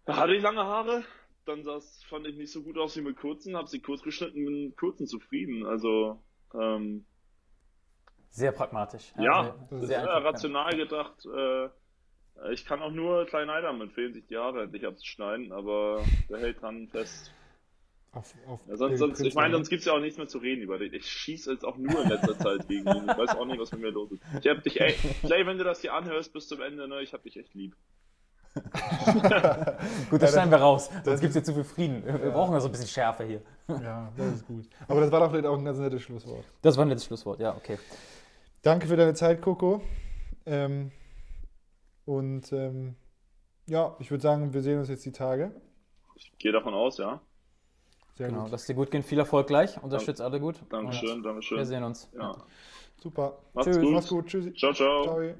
Da 0.06 0.16
hatte 0.16 0.34
ich 0.34 0.42
lange 0.42 0.64
Haare, 0.64 1.04
dann 1.46 1.64
das 1.64 2.02
fand 2.04 2.26
ich 2.26 2.36
nicht 2.36 2.52
so 2.52 2.62
gut 2.62 2.78
aus 2.78 2.96
wie 2.96 3.00
mit 3.02 3.16
kurzen, 3.16 3.56
habe 3.56 3.68
sie 3.68 3.80
kurz 3.80 4.02
geschnitten, 4.02 4.44
bin 4.44 4.64
mit 4.68 4.76
kurzen 4.76 5.06
zufrieden. 5.06 5.64
Also, 5.66 6.20
ähm, 6.54 7.04
Sehr 8.30 8.52
pragmatisch. 8.52 9.12
Ja, 9.18 9.54
ist 9.70 9.86
sehr 9.88 10.02
ja 10.02 10.14
einfach. 10.16 10.24
rational 10.32 10.76
gedacht. 10.76 11.24
Äh, 11.26 11.68
ich 12.52 12.64
kann 12.66 12.82
auch 12.82 12.90
nur 12.90 13.24
kleinen 13.26 13.50
Eidam 13.50 13.80
empfehlen, 13.80 14.12
sich 14.12 14.26
die 14.26 14.36
Haare 14.36 14.64
endlich 14.64 14.86
abzuschneiden, 14.86 15.52
aber 15.52 16.04
der 16.28 16.38
hält 16.38 16.60
dran 16.60 16.88
fest. 16.88 17.32
Auf, 18.12 18.34
auf 18.46 18.60
Ja, 18.66 18.76
sonst, 18.76 18.98
sonst, 18.98 19.20
ich 19.20 19.34
meine, 19.34 19.54
sonst 19.54 19.68
gibt's 19.68 19.84
ja 19.86 19.92
auch 19.92 20.00
nichts 20.00 20.16
mehr 20.18 20.28
zu 20.28 20.38
reden 20.38 20.62
über 20.62 20.78
den. 20.78 20.92
Ich 20.94 21.06
schieße 21.10 21.52
jetzt 21.52 21.64
auch 21.64 21.76
nur 21.76 22.02
in 22.02 22.08
letzter 22.08 22.38
Zeit 22.38 22.66
gegen 22.68 22.86
ihn. 22.88 23.08
Ich 23.08 23.16
weiß 23.18 23.36
auch 23.36 23.44
nicht, 23.46 23.58
was 23.58 23.72
mit 23.72 23.82
mir 23.82 23.90
los 23.90 24.10
ist. 24.12 24.22
Ich 24.42 24.48
hab 24.48 24.62
dich, 24.62 24.80
ey, 24.80 24.94
Clay, 25.22 25.46
wenn 25.46 25.58
du 25.58 25.64
das 25.64 25.80
hier 25.80 25.92
anhörst 25.94 26.32
bis 26.32 26.48
zum 26.48 26.60
Ende, 26.62 26.88
ne, 26.88 27.02
ich 27.02 27.12
hab 27.12 27.22
dich 27.22 27.36
echt 27.38 27.54
lieb. 27.54 27.74
Gut, 30.10 30.22
das 30.22 30.32
schneiden 30.32 30.50
wir 30.50 30.58
raus. 30.58 30.90
Sonst 31.04 31.20
gibt 31.20 31.30
es 31.30 31.34
hier 31.34 31.44
zu 31.44 31.54
viel 31.54 31.64
Frieden. 31.64 32.04
Wir 32.04 32.22
wir 32.22 32.30
brauchen 32.30 32.52
ja 32.54 32.60
so 32.60 32.68
ein 32.68 32.72
bisschen 32.72 32.88
Schärfe 32.88 33.24
hier. 33.24 33.42
Ja, 33.68 34.10
das 34.16 34.26
ist 34.34 34.46
gut. 34.46 34.66
Aber 34.88 35.00
das 35.00 35.10
war 35.10 35.20
doch 35.20 35.30
vielleicht 35.30 35.46
auch 35.46 35.58
ein 35.58 35.64
ganz 35.64 35.78
nettes 35.78 36.02
Schlusswort. 36.02 36.44
Das 36.62 36.76
war 36.76 36.84
ein 36.84 36.88
nettes 36.88 37.04
Schlusswort, 37.04 37.40
ja, 37.40 37.54
okay. 37.54 37.78
Danke 38.62 38.86
für 38.86 38.96
deine 38.96 39.14
Zeit, 39.14 39.42
Coco. 39.42 39.80
Ähm, 40.46 40.90
und 42.04 42.52
ähm, 42.52 42.96
ja, 43.66 43.96
ich 43.98 44.10
würde 44.10 44.22
sagen, 44.22 44.52
wir 44.54 44.62
sehen 44.62 44.78
uns 44.78 44.88
jetzt 44.88 45.04
die 45.04 45.12
Tage. 45.12 45.52
Ich 46.14 46.32
gehe 46.38 46.52
davon 46.52 46.72
aus, 46.74 46.98
ja. 46.98 47.20
Sehr 48.14 48.28
Genau, 48.28 48.42
gut. 48.44 48.52
lass 48.52 48.64
dir 48.64 48.74
gut 48.74 48.90
gehen. 48.90 49.02
Viel 49.02 49.18
Erfolg 49.18 49.46
gleich. 49.46 49.82
Unterstützt 49.82 50.20
alle 50.22 50.40
gut. 50.40 50.56
Dankeschön, 50.70 51.22
Dankeschön. 51.22 51.58
Wir 51.58 51.66
sehen 51.66 51.84
uns. 51.84 52.08
Ja. 52.18 52.34
Super. 53.02 53.38
Macht's 53.52 53.66
Tschüss. 53.68 53.82
gut. 53.82 53.92
Mach's 53.92 54.08
gut. 54.08 54.26
Tschüssi. 54.26 54.54
Ciao, 54.54 54.72
ciao. 54.72 55.02
Ciao. 55.02 55.34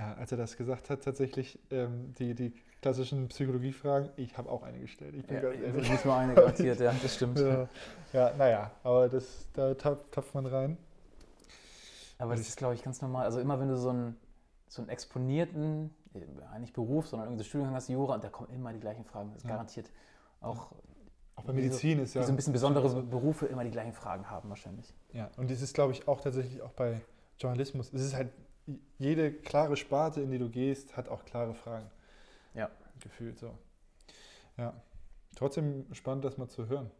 Ja, 0.00 0.14
als 0.14 0.32
er 0.32 0.38
das 0.38 0.56
gesagt 0.56 0.88
hat, 0.88 1.04
tatsächlich 1.04 1.58
ähm, 1.70 2.14
die, 2.18 2.34
die 2.34 2.54
klassischen 2.80 3.28
Psychologiefragen, 3.28 4.08
ich 4.16 4.38
habe 4.38 4.48
auch 4.50 4.62
eine 4.62 4.78
gestellt. 4.78 5.14
Ich 5.14 5.26
bin 5.26 5.36
Ja, 5.36 5.50
ganz 5.50 5.62
ehrlich. 5.62 6.04
nur 6.06 6.16
eine 6.16 6.34
garantiert, 6.34 6.80
ja, 6.80 6.90
das 7.02 7.14
stimmt. 7.14 7.38
Ja, 7.40 7.68
ja 8.14 8.32
naja, 8.38 8.70
aber 8.82 9.10
das, 9.10 9.46
da 9.52 9.74
tappt, 9.74 10.10
tappt 10.12 10.34
man 10.34 10.46
rein. 10.46 10.78
Aber 12.16 12.34
das 12.34 12.48
ist, 12.48 12.56
glaube 12.56 12.74
ich, 12.74 12.82
ganz 12.82 13.02
normal. 13.02 13.26
Also 13.26 13.40
immer 13.40 13.60
wenn 13.60 13.68
du 13.68 13.76
so 13.76 13.90
einen, 13.90 14.16
so 14.68 14.80
einen 14.80 14.88
exponierten, 14.88 15.94
äh, 16.14 16.58
nicht 16.60 16.72
Beruf, 16.72 17.06
sondern 17.06 17.28
irgendwie 17.28 17.42
so 17.44 17.48
Studiengang 17.48 17.74
hast, 17.74 17.88
Jura, 17.90 18.14
und 18.14 18.24
da 18.24 18.30
kommen 18.30 18.48
immer 18.54 18.72
die 18.72 18.80
gleichen 18.80 19.04
Fragen. 19.04 19.28
Das 19.32 19.42
ist 19.42 19.44
Ja. 19.44 19.50
garantiert. 19.50 19.90
Auch 20.40 20.72
Auch 21.36 21.44
bei 21.44 21.52
Medizin 21.52 21.98
ist 21.98 22.14
die 22.14 22.18
ja. 22.20 22.24
so 22.24 22.32
ein 22.32 22.36
bisschen 22.36 22.54
besondere 22.54 23.02
Berufe 23.02 23.44
immer 23.46 23.64
die 23.64 23.70
gleichen 23.70 23.92
Fragen 23.92 24.30
haben 24.30 24.48
wahrscheinlich. 24.48 24.94
Ja, 25.12 25.30
und 25.36 25.50
es 25.50 25.60
ist, 25.60 25.74
glaube 25.74 25.92
ich, 25.92 26.08
auch 26.08 26.22
tatsächlich 26.22 26.62
auch 26.62 26.72
bei 26.72 27.02
Journalismus. 27.38 27.92
Es 27.92 28.00
ist 28.00 28.14
halt, 28.14 28.30
jede 28.98 29.32
klare 29.32 29.76
Sparte, 29.76 30.20
in 30.20 30.30
die 30.30 30.38
du 30.38 30.48
gehst, 30.48 30.96
hat 30.96 31.08
auch 31.08 31.24
klare 31.24 31.54
Fragen. 31.54 31.90
Ja. 32.54 32.70
Gefühlt 33.00 33.38
so. 33.38 33.56
Ja. 34.56 34.74
Trotzdem 35.36 35.86
spannend, 35.94 36.24
das 36.24 36.36
mal 36.38 36.48
zu 36.48 36.68
hören. 36.68 36.90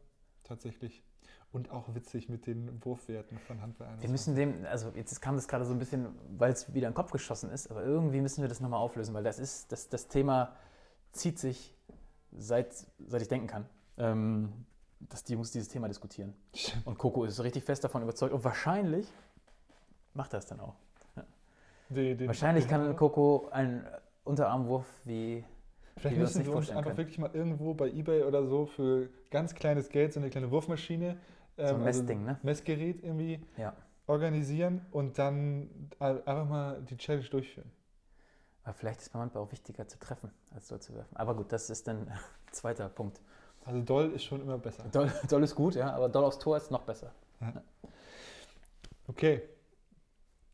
Tatsächlich. 0.44 1.02
und 1.52 1.70
auch 1.70 1.94
witzig 1.94 2.28
mit 2.28 2.46
den 2.46 2.84
Wurfwerten 2.84 3.38
von 3.38 3.60
Handball. 3.60 3.88
Wir 4.00 4.08
müssen 4.08 4.36
dem, 4.36 4.64
also 4.66 4.92
jetzt 4.94 5.20
kam 5.20 5.34
das 5.34 5.48
gerade 5.48 5.64
so 5.64 5.72
ein 5.72 5.78
bisschen, 5.78 6.14
weil 6.38 6.52
es 6.52 6.72
wieder 6.72 6.86
in 6.86 6.92
den 6.92 6.96
Kopf 6.96 7.10
geschossen 7.10 7.50
ist, 7.50 7.70
aber 7.70 7.82
irgendwie 7.82 8.20
müssen 8.20 8.42
wir 8.42 8.48
das 8.48 8.60
nochmal 8.60 8.80
auflösen, 8.80 9.14
weil 9.14 9.24
das 9.24 9.38
ist, 9.38 9.72
das, 9.72 9.88
das 9.88 10.06
Thema 10.06 10.54
zieht 11.12 11.38
sich 11.38 11.76
seit, 12.32 12.72
seit 13.04 13.22
ich 13.22 13.28
denken 13.28 13.48
kann, 13.48 13.66
ähm, 13.98 14.52
dass 15.00 15.24
die 15.24 15.32
Jungs 15.32 15.50
dieses 15.50 15.68
Thema 15.68 15.88
diskutieren. 15.88 16.34
Und 16.84 16.98
Coco 16.98 17.24
ist 17.24 17.42
richtig 17.42 17.64
fest 17.64 17.82
davon 17.82 18.02
überzeugt 18.02 18.32
und 18.32 18.44
wahrscheinlich 18.44 19.08
macht 20.14 20.32
er 20.32 20.38
es 20.38 20.46
dann 20.46 20.60
auch. 20.60 20.76
Die- 21.90 22.16
den- 22.16 22.26
Wahrscheinlich 22.28 22.64
den- 22.64 22.70
kann 22.70 22.96
Coco 22.96 23.48
einen 23.50 23.86
Unterarmwurf 24.24 24.86
wie 25.04 25.44
Vielleicht 25.96 26.16
wie 26.16 26.20
müssen 26.20 26.38
nicht 26.38 26.46
wir 26.48 26.56
uns 26.56 26.70
einfach 26.70 26.84
können. 26.84 26.96
wirklich 26.96 27.18
mal 27.18 27.30
irgendwo 27.34 27.74
bei 27.74 27.90
Ebay 27.90 28.22
oder 28.22 28.46
so 28.46 28.64
für 28.66 29.10
ganz 29.30 29.54
kleines 29.54 29.88
Geld 29.90 30.12
so 30.12 30.20
eine 30.20 30.30
kleine 30.30 30.50
Wurfmaschine, 30.50 31.16
So 31.56 31.62
ein 31.64 31.74
ähm, 31.76 31.84
Messding, 31.84 32.24
ne? 32.24 32.38
Messgerät 32.42 33.02
irgendwie 33.02 33.44
Ja. 33.58 33.74
organisieren 34.06 34.86
und 34.92 35.18
dann 35.18 35.68
ein- 35.98 36.26
einfach 36.26 36.48
mal 36.48 36.80
die 36.82 36.96
Challenge 36.96 37.28
durchführen. 37.28 37.70
Aber 38.62 38.74
vielleicht 38.74 39.00
ist 39.00 39.12
beim 39.12 39.22
Handball 39.22 39.42
auch 39.42 39.52
wichtiger 39.52 39.86
zu 39.88 39.98
treffen, 39.98 40.30
als 40.54 40.68
doll 40.68 40.80
zu 40.80 40.94
werfen. 40.94 41.16
Aber 41.16 41.34
gut, 41.34 41.52
das 41.52 41.68
ist 41.70 41.86
dann 41.88 42.08
ein 42.08 42.12
zweiter 42.52 42.88
Punkt. 42.88 43.20
Also 43.64 43.82
doll 43.82 44.12
ist 44.12 44.24
schon 44.24 44.40
immer 44.40 44.56
besser. 44.58 44.84
Doll, 44.92 45.12
doll 45.28 45.42
ist 45.42 45.54
gut, 45.54 45.74
ja, 45.74 45.92
aber 45.92 46.08
doll 46.08 46.24
aufs 46.24 46.38
Tor 46.38 46.56
ist 46.56 46.70
noch 46.70 46.82
besser. 46.82 47.12
Okay. 49.08 49.42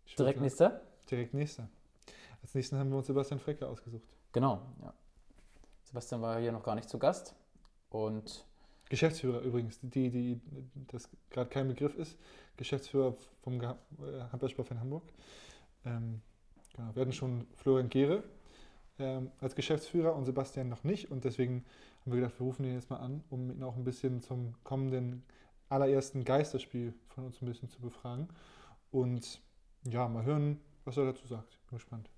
Ich 0.07 0.17
Direkt 0.17 0.37
würde- 0.39 0.45
nächster? 0.45 0.81
Direkt 1.11 1.35
nächster. 1.35 1.69
Als 2.43 2.55
nächsten 2.55 2.79
haben 2.79 2.91
wir 2.91 2.99
uns 2.99 3.07
Sebastian 3.07 3.41
Frecke 3.41 3.67
ausgesucht. 3.67 4.09
Genau, 4.33 4.63
ja. 4.83 4.93
Sebastian 5.85 6.21
war 6.23 6.41
hier 6.41 6.53
noch 6.53 6.63
gar 6.63 6.75
nicht 6.75 6.89
zu 6.89 6.99
Gast. 6.99 7.35
Und 7.91 8.45
Geschäftsführer 8.89 9.41
übrigens, 9.41 9.79
die, 9.83 10.11
die 10.11 10.41
das 10.89 11.09
gerade 11.31 11.51
kein 11.51 11.69
Begriff 11.69 11.95
ist. 11.97 12.17
Geschäftsführer 12.57 13.15
vom 13.43 13.61
äh, 13.61 13.75
Handballsportverein 14.31 14.81
Hamburg. 14.81 15.05
Ähm, 15.85 16.21
genau. 16.75 16.95
Wir 16.95 17.01
hatten 17.01 17.13
schon 17.13 17.47
Florian 17.55 17.89
Gehre 17.89 18.23
ähm, 18.99 19.31
als 19.41 19.55
Geschäftsführer 19.55 20.15
und 20.15 20.25
Sebastian 20.25 20.69
noch 20.69 20.85
nicht. 20.85 21.11
Und 21.11 21.25
deswegen 21.25 21.65
haben 22.01 22.13
wir 22.13 22.21
gedacht, 22.21 22.39
wir 22.39 22.47
rufen 22.47 22.65
ihn 22.65 22.75
jetzt 22.75 22.91
mal 22.91 22.99
an, 22.99 23.25
um 23.31 23.51
ihn 23.51 23.63
auch 23.63 23.77
ein 23.77 23.85
bisschen 23.85 24.23
zum 24.23 24.55
kommenden 24.63 25.25
allerersten 25.69 26.25
Geisterspiel 26.25 26.95
von 27.09 27.25
uns 27.27 27.43
ein 27.43 27.47
bisschen 27.47 27.69
zu 27.69 27.81
befragen. 27.81 28.29
Und 28.91 29.41
ja, 29.85 30.09
mal 30.09 30.25
hören, 30.25 30.61
was 30.87 30.97
er 30.97 31.07
dazu 31.07 31.27
sagt. 31.27 31.59
Bin 31.69 31.79
gespannt. 31.79 32.11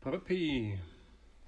Pöppi, 0.00 0.78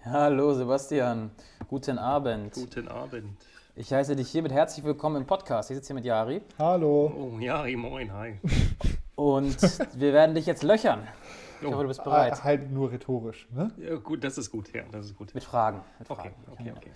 hallo 0.05 0.53
Sebastian, 0.53 1.31
guten 1.69 1.97
Abend. 1.97 2.55
guten 2.55 2.89
Abend. 2.89 3.39
Ich 3.81 3.93
heiße 3.93 4.17
dich 4.17 4.29
hiermit 4.31 4.51
herzlich 4.51 4.85
willkommen 4.85 5.17
im 5.17 5.27
Podcast. 5.27 5.71
Ich 5.71 5.77
sitze 5.77 5.89
hier 5.89 5.95
mit 5.95 6.05
Jari 6.05 6.41
Hallo. 6.59 7.13
Oh, 7.17 7.39
Jari, 7.39 7.77
moin, 7.77 8.13
hi. 8.13 8.41
und 9.15 9.57
wir 10.01 10.13
werden 10.13 10.35
dich 10.35 10.47
jetzt 10.47 10.63
löchern. 10.65 11.07
Ich 11.61 11.67
Oh. 11.67 11.71
hoffe, 11.73 11.83
du 11.83 11.89
bist 11.89 12.03
bereit. 12.03 12.33
Ah, 12.35 12.45
halt 12.45 12.71
nur 12.73 12.91
rhetorisch. 12.91 13.47
Ne? 13.53 13.71
Ja, 13.79 13.95
gut, 13.97 14.25
das 14.25 14.37
ist 14.39 14.51
gut, 14.51 14.73
ja, 14.73 14.83
das 14.91 15.07
ist 15.07 15.17
gut. 15.17 15.33
Mit 15.35 15.45
Fragen. 15.45 15.81
Mit 16.01 16.11
Okay, 16.11 16.31
Fragen. 16.31 16.53
okay, 16.53 16.73
okay. 16.77 16.91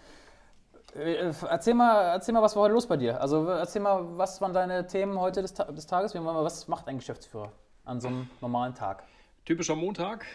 Äh, 1.01 1.33
Erzähl 1.49 1.75
mal, 1.75 2.03
erzähl 2.15 2.35
mal, 2.35 2.43
was 2.43 2.55
war 2.57 2.65
heute 2.65 2.75
los 2.75 2.87
bei 2.89 2.97
dir? 2.97 3.21
Also 3.21 3.47
erzähl 3.49 3.81
mal, 3.83 4.19
was 4.19 4.41
waren 4.41 4.53
deine 4.53 4.87
Themen 4.89 5.19
heute 5.21 5.41
des, 5.43 5.55
Ta 5.55 5.65
des 5.65 5.87
Tages? 5.87 6.15
Wir 6.15 6.23
wollen 6.25 6.35
mal, 6.35 6.45
Was 6.45 6.67
macht 6.69 6.89
ein 6.89 6.99
Geschäftsführer 6.99 7.53
an 7.85 8.01
so 8.01 8.09
einem 8.09 8.29
normalen 8.41 8.75
Tag? 8.75 9.05
Typischer 9.45 9.77
Montag. 9.77 10.27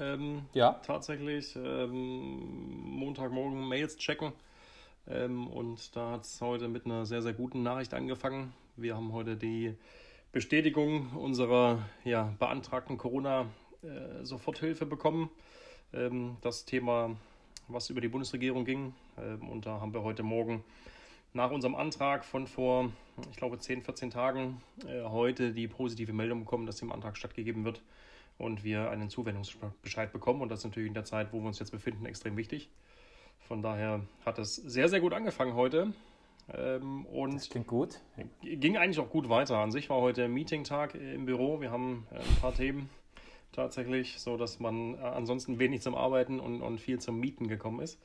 Ähm, 0.00 0.42
Ja. 0.52 0.80
Tatsächlich 0.84 1.54
ähm, 1.56 2.98
Montagmorgen 2.98 3.66
Mails 3.68 3.96
checken. 3.96 4.32
Ähm, 5.08 5.46
und 5.46 5.94
da 5.96 6.12
hat 6.12 6.24
es 6.24 6.40
heute 6.40 6.68
mit 6.68 6.86
einer 6.86 7.06
sehr, 7.06 7.22
sehr 7.22 7.32
guten 7.32 7.62
Nachricht 7.62 7.94
angefangen. 7.94 8.52
Wir 8.76 8.96
haben 8.96 9.12
heute 9.12 9.36
die 9.36 9.74
Bestätigung 10.32 11.10
unserer 11.12 11.88
ja, 12.04 12.34
beantragten 12.38 12.98
Corona-Soforthilfe 12.98 14.86
bekommen. 14.86 15.30
Ähm, 15.92 16.36
das 16.40 16.64
Thema, 16.64 17.16
was 17.68 17.90
über 17.90 18.00
die 18.00 18.08
Bundesregierung 18.08 18.64
ging. 18.64 18.94
Ähm, 19.18 19.48
und 19.48 19.66
da 19.66 19.80
haben 19.80 19.94
wir 19.94 20.02
heute 20.02 20.22
Morgen 20.22 20.64
nach 21.34 21.50
unserem 21.50 21.74
Antrag 21.74 22.24
von 22.24 22.46
vor, 22.46 22.90
ich 23.30 23.36
glaube, 23.36 23.58
10, 23.58 23.82
14 23.82 24.10
Tagen 24.10 24.62
äh, 24.86 25.02
heute 25.02 25.52
die 25.52 25.68
positive 25.68 26.12
Meldung 26.12 26.40
bekommen, 26.40 26.64
dass 26.64 26.76
dem 26.76 26.92
Antrag 26.92 27.16
stattgegeben 27.16 27.64
wird 27.64 27.82
und 28.38 28.64
wir 28.64 28.90
einen 28.90 29.10
Zuwendungsbescheid 29.10 30.12
bekommen. 30.12 30.40
Und 30.40 30.48
das 30.48 30.60
ist 30.60 30.64
natürlich 30.64 30.88
in 30.88 30.94
der 30.94 31.04
Zeit, 31.04 31.32
wo 31.32 31.40
wir 31.40 31.46
uns 31.46 31.58
jetzt 31.58 31.72
befinden, 31.72 32.06
extrem 32.06 32.36
wichtig. 32.36 32.70
Von 33.48 33.62
daher 33.62 34.00
hat 34.24 34.38
es 34.38 34.56
sehr, 34.56 34.88
sehr 34.88 35.00
gut 35.00 35.12
angefangen 35.12 35.54
heute. 35.54 35.92
Ähm, 36.52 37.04
Das 37.04 37.14
und 37.14 37.50
klingt 37.50 37.66
gut. 37.66 38.00
ging 38.42 38.76
eigentlich 38.76 38.98
auch 38.98 39.10
gut 39.10 39.28
weiter. 39.28 39.58
An 39.58 39.70
sich 39.70 39.90
war 39.90 40.00
heute 40.00 40.28
Meeting-Tag 40.28 40.94
im 40.94 41.26
Büro. 41.26 41.60
Wir 41.60 41.70
haben 41.70 42.06
äh, 42.10 42.16
ein 42.16 42.36
paar 42.40 42.54
Themen 42.54 42.88
tatsächlich, 43.52 44.20
so 44.20 44.36
dass 44.36 44.60
man 44.60 44.94
äh, 44.94 44.98
ansonsten 44.98 45.58
wenig 45.58 45.82
zum 45.82 45.94
Arbeiten 45.94 46.40
und, 46.40 46.62
und 46.62 46.78
viel 46.78 46.98
zum 47.00 47.18
Mieten 47.18 47.48
gekommen 47.48 47.80
ist. 47.80 47.98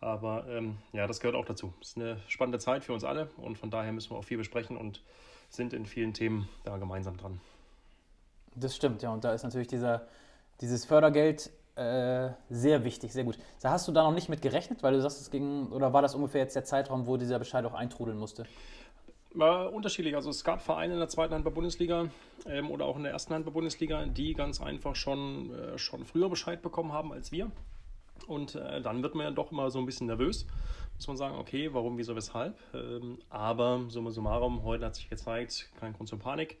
Aber 0.00 0.46
ähm, 0.48 0.78
ja, 0.92 1.06
das 1.06 1.20
gehört 1.20 1.36
auch 1.36 1.44
dazu. 1.44 1.72
Es 1.80 1.90
ist 1.90 1.96
eine 1.96 2.18
spannende 2.26 2.58
Zeit 2.58 2.82
für 2.82 2.92
uns 2.92 3.04
alle 3.04 3.30
und 3.36 3.56
von 3.56 3.70
daher 3.70 3.92
müssen 3.92 4.10
wir 4.10 4.18
auch 4.18 4.24
viel 4.24 4.38
besprechen 4.38 4.76
und 4.76 5.02
sind 5.48 5.72
in 5.72 5.86
vielen 5.86 6.12
Themen 6.12 6.48
da 6.64 6.76
gemeinsam 6.78 7.16
dran. 7.16 7.40
Das 8.54 8.74
stimmt, 8.74 9.02
ja. 9.02 9.12
Und 9.12 9.24
da 9.24 9.32
ist 9.32 9.42
natürlich 9.42 9.68
dieser, 9.68 10.06
dieses 10.60 10.84
Fördergeld 10.84 11.50
äh, 11.74 12.30
sehr 12.50 12.84
wichtig, 12.84 13.12
sehr 13.12 13.24
gut. 13.24 13.38
Da 13.60 13.70
hast 13.70 13.88
du 13.88 13.92
da 13.92 14.02
noch 14.02 14.12
nicht 14.12 14.28
mit 14.28 14.42
gerechnet, 14.42 14.82
weil 14.82 14.92
du 14.92 15.00
sagst, 15.00 15.20
es 15.20 15.30
ging, 15.30 15.68
oder 15.68 15.92
war 15.92 16.02
das 16.02 16.14
ungefähr 16.14 16.42
jetzt 16.42 16.54
der 16.54 16.64
Zeitraum, 16.64 17.06
wo 17.06 17.16
dieser 17.16 17.38
Bescheid 17.38 17.64
auch 17.64 17.74
eintrudeln 17.74 18.18
musste? 18.18 18.44
War 19.34 19.72
unterschiedlich. 19.72 20.14
Also 20.14 20.28
es 20.28 20.44
gab 20.44 20.60
Vereine 20.60 20.92
in 20.92 20.98
der 20.98 21.08
zweiten 21.08 21.32
Handball-Bundesliga 21.32 22.08
ähm, 22.46 22.70
oder 22.70 22.84
auch 22.84 22.96
in 22.96 23.04
der 23.04 23.12
ersten 23.12 23.32
Handball-Bundesliga, 23.32 24.04
die 24.04 24.34
ganz 24.34 24.60
einfach 24.60 24.94
schon, 24.94 25.54
äh, 25.54 25.78
schon 25.78 26.04
früher 26.04 26.28
Bescheid 26.28 26.60
bekommen 26.60 26.92
haben 26.92 27.12
als 27.12 27.32
wir. 27.32 27.50
Und 28.26 28.54
äh, 28.54 28.82
dann 28.82 29.02
wird 29.02 29.14
man 29.14 29.24
ja 29.24 29.30
doch 29.30 29.50
immer 29.50 29.70
so 29.70 29.78
ein 29.78 29.86
bisschen 29.86 30.06
nervös. 30.06 30.46
Muss 30.96 31.06
man 31.06 31.16
sagen, 31.16 31.38
okay, 31.38 31.72
warum, 31.72 31.96
wieso, 31.96 32.14
weshalb. 32.14 32.58
Ähm, 32.74 33.18
aber 33.30 33.86
summa 33.88 34.10
summarum, 34.10 34.62
heute 34.64 34.84
hat 34.84 34.94
sich 34.94 35.08
gezeigt, 35.08 35.70
kein 35.80 35.94
Grund 35.94 36.10
zur 36.10 36.18
Panik. 36.18 36.58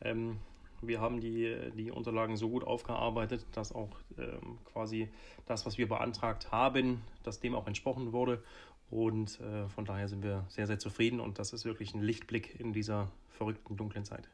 Ähm, 0.00 0.38
wir 0.82 1.00
haben 1.00 1.20
die, 1.20 1.54
die 1.76 1.90
Unterlagen 1.90 2.36
so 2.36 2.48
gut 2.48 2.64
aufgearbeitet, 2.64 3.46
dass 3.52 3.72
auch 3.74 3.90
ähm, 4.18 4.58
quasi 4.72 5.08
das, 5.46 5.66
was 5.66 5.78
wir 5.78 5.88
beantragt 5.88 6.50
haben, 6.50 7.02
dass 7.22 7.40
dem 7.40 7.54
auch 7.54 7.66
entsprochen 7.66 8.12
wurde. 8.12 8.42
Und 8.90 9.40
äh, 9.40 9.68
von 9.68 9.84
daher 9.84 10.08
sind 10.08 10.22
wir 10.22 10.44
sehr, 10.48 10.66
sehr 10.66 10.78
zufrieden 10.78 11.20
und 11.20 11.38
das 11.38 11.52
ist 11.52 11.64
wirklich 11.64 11.94
ein 11.94 12.02
Lichtblick 12.02 12.58
in 12.58 12.72
dieser 12.72 13.08
verrückten, 13.30 13.76
dunklen 13.76 14.04
Zeit. 14.04 14.28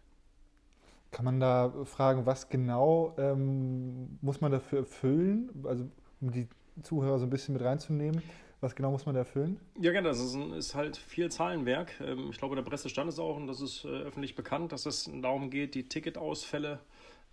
Kann 1.11 1.25
man 1.25 1.41
da 1.41 1.73
fragen, 1.85 2.27
was 2.27 2.49
genau 2.49 3.15
ähm, 3.19 4.19
muss 4.21 4.41
man 4.41 4.53
dafür 4.53 4.81
erfüllen? 4.81 5.51
Also 5.65 5.89
um 6.21 6.31
die 6.31 6.49
Zuhörer 6.83 7.19
so 7.19 7.27
ein 7.27 7.31
bisschen 7.31 7.55
mit 7.55 7.63
reinzunehmen. 7.63 8.23
Was 8.61 8.75
genau 8.75 8.91
muss 8.91 9.05
man 9.05 9.15
da 9.15 9.21
erfüllen? 9.21 9.61
Ja, 9.79 9.93
gerne. 9.93 10.09
Das 10.09 10.19
ist, 10.19 10.35
ein, 10.35 10.53
ist 10.53 10.75
halt 10.75 10.97
viel 10.97 11.31
Zahlenwerk. 11.31 12.01
Ähm, 12.01 12.31
ich 12.31 12.39
glaube, 12.39 12.57
der 12.57 12.63
Presse 12.63 12.89
stand 12.89 13.11
es 13.11 13.19
auch 13.19 13.37
und 13.37 13.47
das 13.47 13.61
ist 13.61 13.85
äh, 13.85 13.89
öffentlich 13.89 14.35
bekannt, 14.35 14.73
dass 14.73 14.87
es 14.87 15.11
darum 15.21 15.51
geht, 15.51 15.75
die 15.75 15.89
Ticketausfälle 15.89 16.81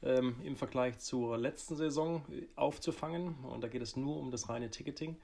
ähm, 0.03 0.36
im 0.43 0.57
Vergleich 0.57 0.99
zur 0.99 1.38
letzten 1.38 1.75
Saison 1.75 2.23
äh, 2.29 2.45
aufzufangen. 2.55 3.36
Und 3.43 3.63
da 3.63 3.69
geht 3.69 3.81
es 3.81 3.95
nur 3.95 4.17
um 4.17 4.31
das 4.31 4.49
reine 4.49 4.69
Ticketing. 4.69 5.15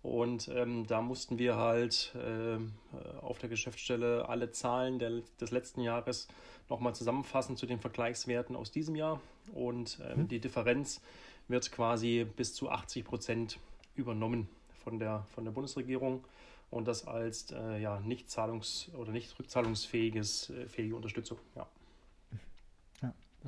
Und 0.00 0.48
ähm, 0.54 0.86
da 0.86 1.02
mussten 1.02 1.38
wir 1.38 1.56
halt 1.56 2.14
ähm, 2.16 2.72
äh, 2.92 3.18
auf 3.18 3.38
der 3.38 3.48
Geschäftsstelle 3.48 4.28
alle 4.28 4.52
Zahlen 4.52 5.00
der, 5.00 5.22
des 5.40 5.50
letzten 5.50 5.80
Jahres 5.80 6.28
nochmal 6.68 6.94
zusammenfassen 6.94 7.56
zu 7.56 7.66
den 7.66 7.80
Vergleichswerten 7.80 8.54
aus 8.54 8.70
diesem 8.70 8.94
Jahr. 8.94 9.20
Und 9.52 9.98
ähm, 10.08 10.28
die 10.28 10.38
Differenz 10.38 11.00
wird 11.48 11.72
quasi 11.72 12.26
bis 12.36 12.54
zu 12.54 12.70
80 12.70 13.04
Prozent 13.04 13.58
übernommen 13.96 14.48
von 14.88 14.98
der, 14.98 15.26
von 15.34 15.44
der 15.44 15.52
Bundesregierung 15.52 16.24
und 16.70 16.88
das 16.88 17.06
als 17.06 17.50
äh, 17.52 17.80
ja, 17.80 18.00
nicht 18.00 18.30
zahlungs- 18.30 18.88
oder 18.94 19.12
nicht 19.12 19.38
rückzahlungsfähiges 19.38 20.50
äh, 20.50 20.66
fähige 20.66 20.96
Unterstützung. 20.96 21.38
Ja. 21.54 21.66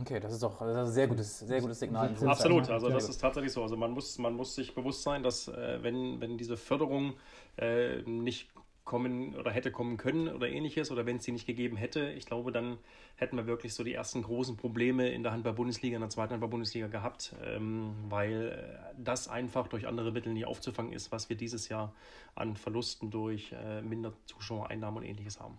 Okay, 0.01 0.21
das 0.21 0.33
ist 0.33 0.43
doch 0.43 0.59
das 0.61 0.69
ist 0.71 0.77
ein 0.77 0.93
sehr 0.93 1.09
gutes, 1.09 1.41
sehr 1.41 1.61
gutes 1.61 1.81
Signal. 1.81 2.15
Absolut. 2.25 2.71
Also 2.71 2.89
das 2.89 3.09
ist 3.09 3.21
tatsächlich 3.21 3.53
so. 3.53 3.63
Also 3.63 3.77
man 3.77 3.91
muss, 3.91 4.19
man 4.19 4.35
muss 4.35 4.55
sich 4.55 4.73
bewusst 4.73 5.03
sein, 5.03 5.23
dass 5.23 5.49
äh, 5.49 5.83
wenn, 5.83 6.21
wenn 6.21 6.39
diese 6.39 6.57
Förderung 6.57 7.15
äh, 7.57 8.01
nicht 8.03 8.49
kommen 8.91 9.37
oder 9.37 9.53
hätte 9.53 9.71
kommen 9.71 9.99
können 9.99 10.27
oder 10.27 10.49
ähnliches 10.49 10.91
oder 10.91 11.07
wenn 11.07 11.19
es 11.19 11.23
die 11.23 11.31
nicht 11.31 11.47
gegeben 11.47 11.77
hätte, 11.77 12.11
ich 12.11 12.27
glaube, 12.27 12.51
dann 12.51 12.77
hätten 13.15 13.37
wir 13.37 13.47
wirklich 13.47 13.73
so 13.73 13.85
die 13.85 13.95
ersten 13.95 14.23
großen 14.23 14.57
Probleme 14.57 15.09
in 15.11 15.23
der 15.23 15.31
Handball-Bundesliga, 15.31 15.95
in 15.95 16.01
der 16.01 16.11
zweiten 16.11 16.33
Handball-Bundesliga 16.33 16.89
gehabt, 16.89 17.37
ähm, 17.45 17.95
weil 18.09 18.49
äh, 18.49 18.95
das 18.99 19.29
einfach 19.29 19.69
durch 19.69 19.87
andere 19.87 20.11
Mittel 20.11 20.33
nicht 20.33 20.45
aufzufangen 20.45 20.93
ist, 20.93 21.13
was 21.13 21.29
wir 21.29 21.37
dieses 21.37 21.69
Jahr 21.69 21.93
an 22.35 22.57
Verlusten 22.57 23.13
durch 23.13 23.53
äh, 23.53 23.81
minder 23.81 24.13
Zuschauereinnahmen 24.27 25.05
und 25.05 25.09
ähnliches 25.09 25.39
haben. 25.39 25.57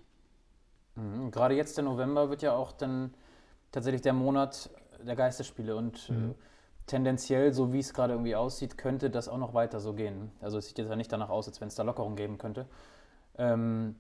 Mhm. 0.96 1.32
Gerade 1.32 1.56
jetzt 1.56 1.78
der 1.78 1.86
November 1.86 2.30
wird 2.30 2.42
ja 2.42 2.54
auch 2.54 2.74
dann 2.74 3.14
tatsächlich 3.72 4.02
der 4.02 4.12
Monat 4.12 4.70
der 5.02 5.16
Geisterspiele 5.16 5.78
und 5.78 6.10
äh, 6.10 6.12
mhm. 6.12 6.32
äh, 6.32 6.34
tendenziell, 6.86 7.54
so 7.54 7.72
wie 7.72 7.80
es 7.80 7.94
gerade 7.94 8.12
irgendwie 8.12 8.36
aussieht, 8.36 8.78
könnte 8.78 9.10
das 9.10 9.30
auch 9.30 9.38
noch 9.38 9.54
weiter 9.54 9.80
so 9.80 9.94
gehen. 9.94 10.34
Also 10.42 10.58
es 10.58 10.68
sieht 10.68 10.80
jetzt 10.80 10.90
ja 10.90 10.98
nicht 10.98 11.14
danach 11.14 11.30
aus, 11.30 11.48
als 11.48 11.62
wenn 11.62 11.70
es 11.70 11.76
da 11.76 11.84
Lockerung 11.84 12.18
geben 12.18 12.38
könnte. 12.38 12.66
Ähm, 13.38 13.96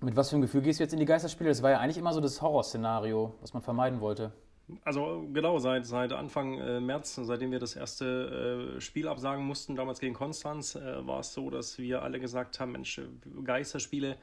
mit 0.00 0.16
was 0.16 0.30
für 0.30 0.36
einem 0.36 0.42
Gefühl 0.42 0.62
gehst 0.62 0.80
du 0.80 0.84
jetzt 0.84 0.92
in 0.92 0.98
die 0.98 1.06
Geisterspiele? 1.06 1.48
Das 1.50 1.62
war 1.62 1.70
ja 1.70 1.78
eigentlich 1.78 1.98
immer 1.98 2.12
so 2.12 2.20
das 2.20 2.42
Horrorszenario, 2.42 3.34
was 3.40 3.52
man 3.54 3.62
vermeiden 3.62 4.00
wollte. 4.00 4.32
Also 4.84 5.28
genau, 5.32 5.58
seit, 5.58 5.86
seit 5.86 6.12
Anfang 6.12 6.58
äh, 6.58 6.80
März, 6.80 7.16
seitdem 7.16 7.50
wir 7.50 7.58
das 7.58 7.76
erste 7.76 8.76
äh, 8.76 8.80
Spiel 8.80 9.08
absagen 9.08 9.44
mussten, 9.44 9.76
damals 9.76 10.00
gegen 10.00 10.14
Konstanz, 10.14 10.74
äh, 10.74 11.06
war 11.06 11.20
es 11.20 11.32
so, 11.32 11.50
dass 11.50 11.78
wir 11.78 12.02
alle 12.02 12.20
gesagt 12.20 12.58
haben, 12.58 12.72
Mensch, 12.72 13.00
Geisterspiele, 13.44 14.16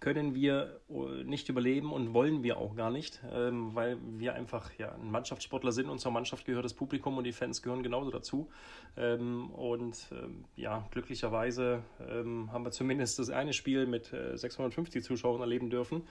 können 0.00 0.34
wir 0.34 0.80
äh, 0.88 1.24
nicht 1.24 1.48
überleben 1.48 1.92
und 1.92 2.12
wollen 2.14 2.42
wir 2.42 2.58
auch 2.58 2.76
gar 2.76 2.90
nicht, 2.90 3.20
ähm, 3.32 3.74
weil 3.74 3.98
wir 4.18 4.34
einfach 4.34 4.70
ja, 4.78 4.92
ein 4.92 5.10
Mannschaftssportler 5.10 5.72
sind 5.72 5.88
und 5.88 5.98
zur 5.98 6.12
Mannschaft 6.12 6.44
gehört 6.44 6.64
das 6.64 6.74
Publikum 6.74 7.16
und 7.16 7.24
die 7.24 7.32
Fans 7.32 7.62
gehören 7.62 7.82
genauso 7.82 8.10
dazu. 8.10 8.48
Ähm, 8.96 9.50
und 9.50 10.08
ähm, 10.12 10.44
ja, 10.56 10.86
glücklicherweise 10.90 11.82
haben 11.98 12.64
wir 12.64 12.70
zumindest 12.70 13.18
das 13.18 13.30
eine 13.30 13.52
Spiel 13.52 13.86
mit 13.86 14.06
650 14.06 14.96
äh, 14.96 15.04
Zuschauern 15.04 15.40
erleben 15.40 15.70
dürfen, 15.70 16.02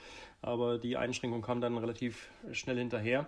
aber 0.41 0.77
die 0.77 0.97
Einschränkung 0.97 1.41
kam 1.41 1.61
dann 1.61 1.77
relativ 1.77 2.29
schnell 2.51 2.77
hinterher. 2.77 3.27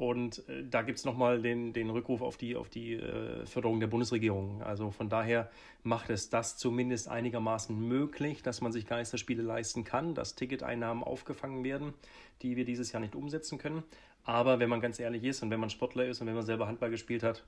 Und 0.00 0.48
äh, 0.48 0.64
da 0.64 0.80
gibt 0.80 0.98
es 0.98 1.04
nochmal 1.04 1.42
den, 1.42 1.74
den 1.74 1.90
Rückruf 1.90 2.22
auf 2.22 2.38
die, 2.38 2.56
auf 2.56 2.70
die 2.70 2.94
äh, 2.94 3.44
Förderung 3.44 3.80
der 3.80 3.86
Bundesregierung. 3.86 4.62
Also 4.62 4.90
von 4.90 5.10
daher 5.10 5.50
macht 5.82 6.08
es 6.08 6.30
das 6.30 6.56
zumindest 6.56 7.06
einigermaßen 7.06 7.78
möglich, 7.78 8.42
dass 8.42 8.62
man 8.62 8.72
sich 8.72 8.86
Geisterspiele 8.86 9.42
leisten 9.42 9.84
kann, 9.84 10.14
dass 10.14 10.36
Ticketeinnahmen 10.36 11.04
aufgefangen 11.04 11.64
werden, 11.64 11.92
die 12.40 12.56
wir 12.56 12.64
dieses 12.64 12.92
Jahr 12.92 13.00
nicht 13.00 13.14
umsetzen 13.14 13.58
können. 13.58 13.82
Aber 14.24 14.58
wenn 14.58 14.70
man 14.70 14.80
ganz 14.80 14.98
ehrlich 14.98 15.22
ist 15.22 15.42
und 15.42 15.50
wenn 15.50 15.60
man 15.60 15.68
Sportler 15.68 16.06
ist 16.06 16.22
und 16.22 16.26
wenn 16.28 16.34
man 16.34 16.46
selber 16.46 16.66
Handball 16.66 16.88
gespielt 16.88 17.22
hat, 17.22 17.44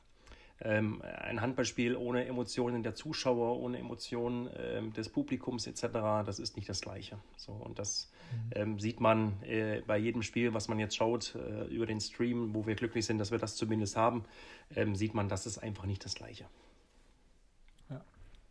ähm, 0.61 1.03
ein 1.03 1.41
Handballspiel 1.41 1.97
ohne 1.97 2.25
Emotionen 2.27 2.83
der 2.83 2.95
Zuschauer, 2.95 3.59
ohne 3.61 3.79
Emotionen 3.79 4.49
ähm, 4.57 4.93
des 4.93 5.09
Publikums 5.09 5.67
etc., 5.67 5.89
das 6.25 6.39
ist 6.39 6.57
nicht 6.57 6.69
das 6.69 6.81
Gleiche. 6.81 7.19
So, 7.37 7.53
und 7.53 7.79
das 7.79 8.11
mhm. 8.31 8.51
ähm, 8.55 8.79
sieht 8.79 9.01
man 9.01 9.43
äh, 9.43 9.83
bei 9.87 9.99
jedem 9.99 10.23
Spiel, 10.23 10.55
was 10.55 10.69
man 10.69 10.79
jetzt 10.79 10.97
schaut, 10.97 11.35
äh, 11.35 11.65
über 11.67 11.87
den 11.87 12.01
Stream, 12.01 12.55
wo 12.55 12.67
wir 12.67 12.75
glücklich 12.75 13.07
sind, 13.07 13.19
dass 13.19 13.31
wir 13.31 13.39
das 13.39 13.57
zumindest 13.57 13.97
haben, 13.97 14.25
ähm, 14.77 14.95
sieht 14.95 15.15
man, 15.15 15.29
das 15.29 15.47
ist 15.47 15.59
einfach 15.59 15.85
nicht 15.85 16.05
das 16.05 16.15
Gleiche. 16.15 16.45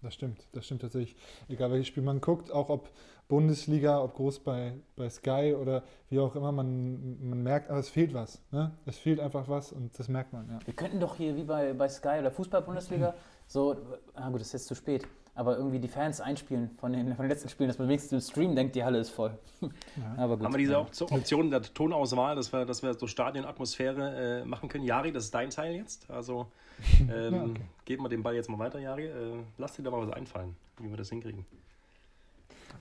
Das 0.02 0.16
stimmt, 0.16 0.48
das 0.54 0.66
stimmt 0.66 0.82
tatsächlich. 0.82 1.16
Egal 1.48 1.72
welches 1.72 1.88
Spiel 1.88 2.04
man 2.04 2.22
guckt, 2.22 2.52
auch 2.52 2.70
ob 2.70 2.90
Bundesliga, 3.28 4.02
ob 4.04 4.16
groß 4.16 4.40
bei, 4.40 4.74
bei 4.96 5.10
Sky 5.10 5.56
oder 5.60 5.84
wie 6.10 6.20
auch 6.20 6.36
immer, 6.36 6.52
man, 6.52 7.18
man 7.30 7.44
merkt, 7.44 7.70
aber 7.70 7.80
es 7.80 7.90
fehlt 7.90 8.14
was. 8.14 8.42
Ne? 8.52 8.72
Es 8.86 8.98
fehlt 8.98 9.20
einfach 9.20 9.48
was 9.48 9.72
und 9.72 9.98
das 9.98 10.10
merkt 10.10 10.34
man. 10.34 10.50
Ja. 10.50 10.60
Wir 10.66 10.74
könnten 10.74 11.00
doch 11.00 11.16
hier 11.16 11.36
wie 11.36 11.44
bei, 11.44 11.74
bei 11.74 11.88
Sky 11.88 12.18
oder 12.20 12.32
Fußball-Bundesliga 12.32 13.14
so, 13.48 13.76
ah 14.14 14.30
gut, 14.30 14.40
das 14.40 14.48
ist 14.48 14.54
jetzt 14.54 14.68
zu 14.68 14.76
spät, 14.76 15.08
aber 15.34 15.58
irgendwie 15.58 15.80
die 15.80 15.88
Fans 15.88 16.20
einspielen 16.20 16.72
von 16.80 16.94
den, 16.94 17.08
von 17.16 17.24
den 17.24 17.30
letzten 17.30 17.50
Spielen, 17.50 17.70
dass 17.70 17.80
man 17.80 17.88
wenigstens 17.88 18.12
im 18.12 18.32
Stream 18.32 18.56
denkt, 18.56 18.76
die 18.76 18.84
Halle 18.84 19.00
ist 19.00 19.10
voll. 19.10 19.38
Ja. 19.62 19.70
Aber 20.18 20.38
gut. 20.38 20.46
Haben 20.46 20.54
wir 20.54 20.60
diese. 20.60 20.78
Option 20.78 21.50
der 21.50 21.62
Tonauswahl, 21.62 22.36
dass 22.36 22.52
wir, 22.52 22.66
dass 22.66 22.84
wir 22.84 22.94
so 22.94 23.08
Stadionatmosphäre 23.08 24.42
äh, 24.42 24.46
machen 24.46 24.70
können? 24.70 24.84
Jari, 24.84 25.12
das 25.12 25.26
ist 25.26 25.34
dein 25.34 25.50
Teil 25.50 25.76
jetzt. 25.76 26.10
Also 26.10 26.48
ähm, 27.02 27.34
ja, 27.34 27.44
okay. 27.44 27.62
geben 27.86 28.04
wir 28.04 28.10
den 28.10 28.24
Ball 28.24 28.36
jetzt 28.36 28.50
mal 28.50 28.60
weiter, 28.60 28.80
Jari. 28.80 29.06
Äh, 29.06 29.38
lass 29.58 29.74
dir 29.74 29.84
da 29.84 29.92
mal 29.92 30.06
was 30.06 30.14
einfallen, 30.14 30.56
wie 30.80 30.90
wir 30.90 30.98
das 30.98 31.10
hinkriegen. 31.10 31.46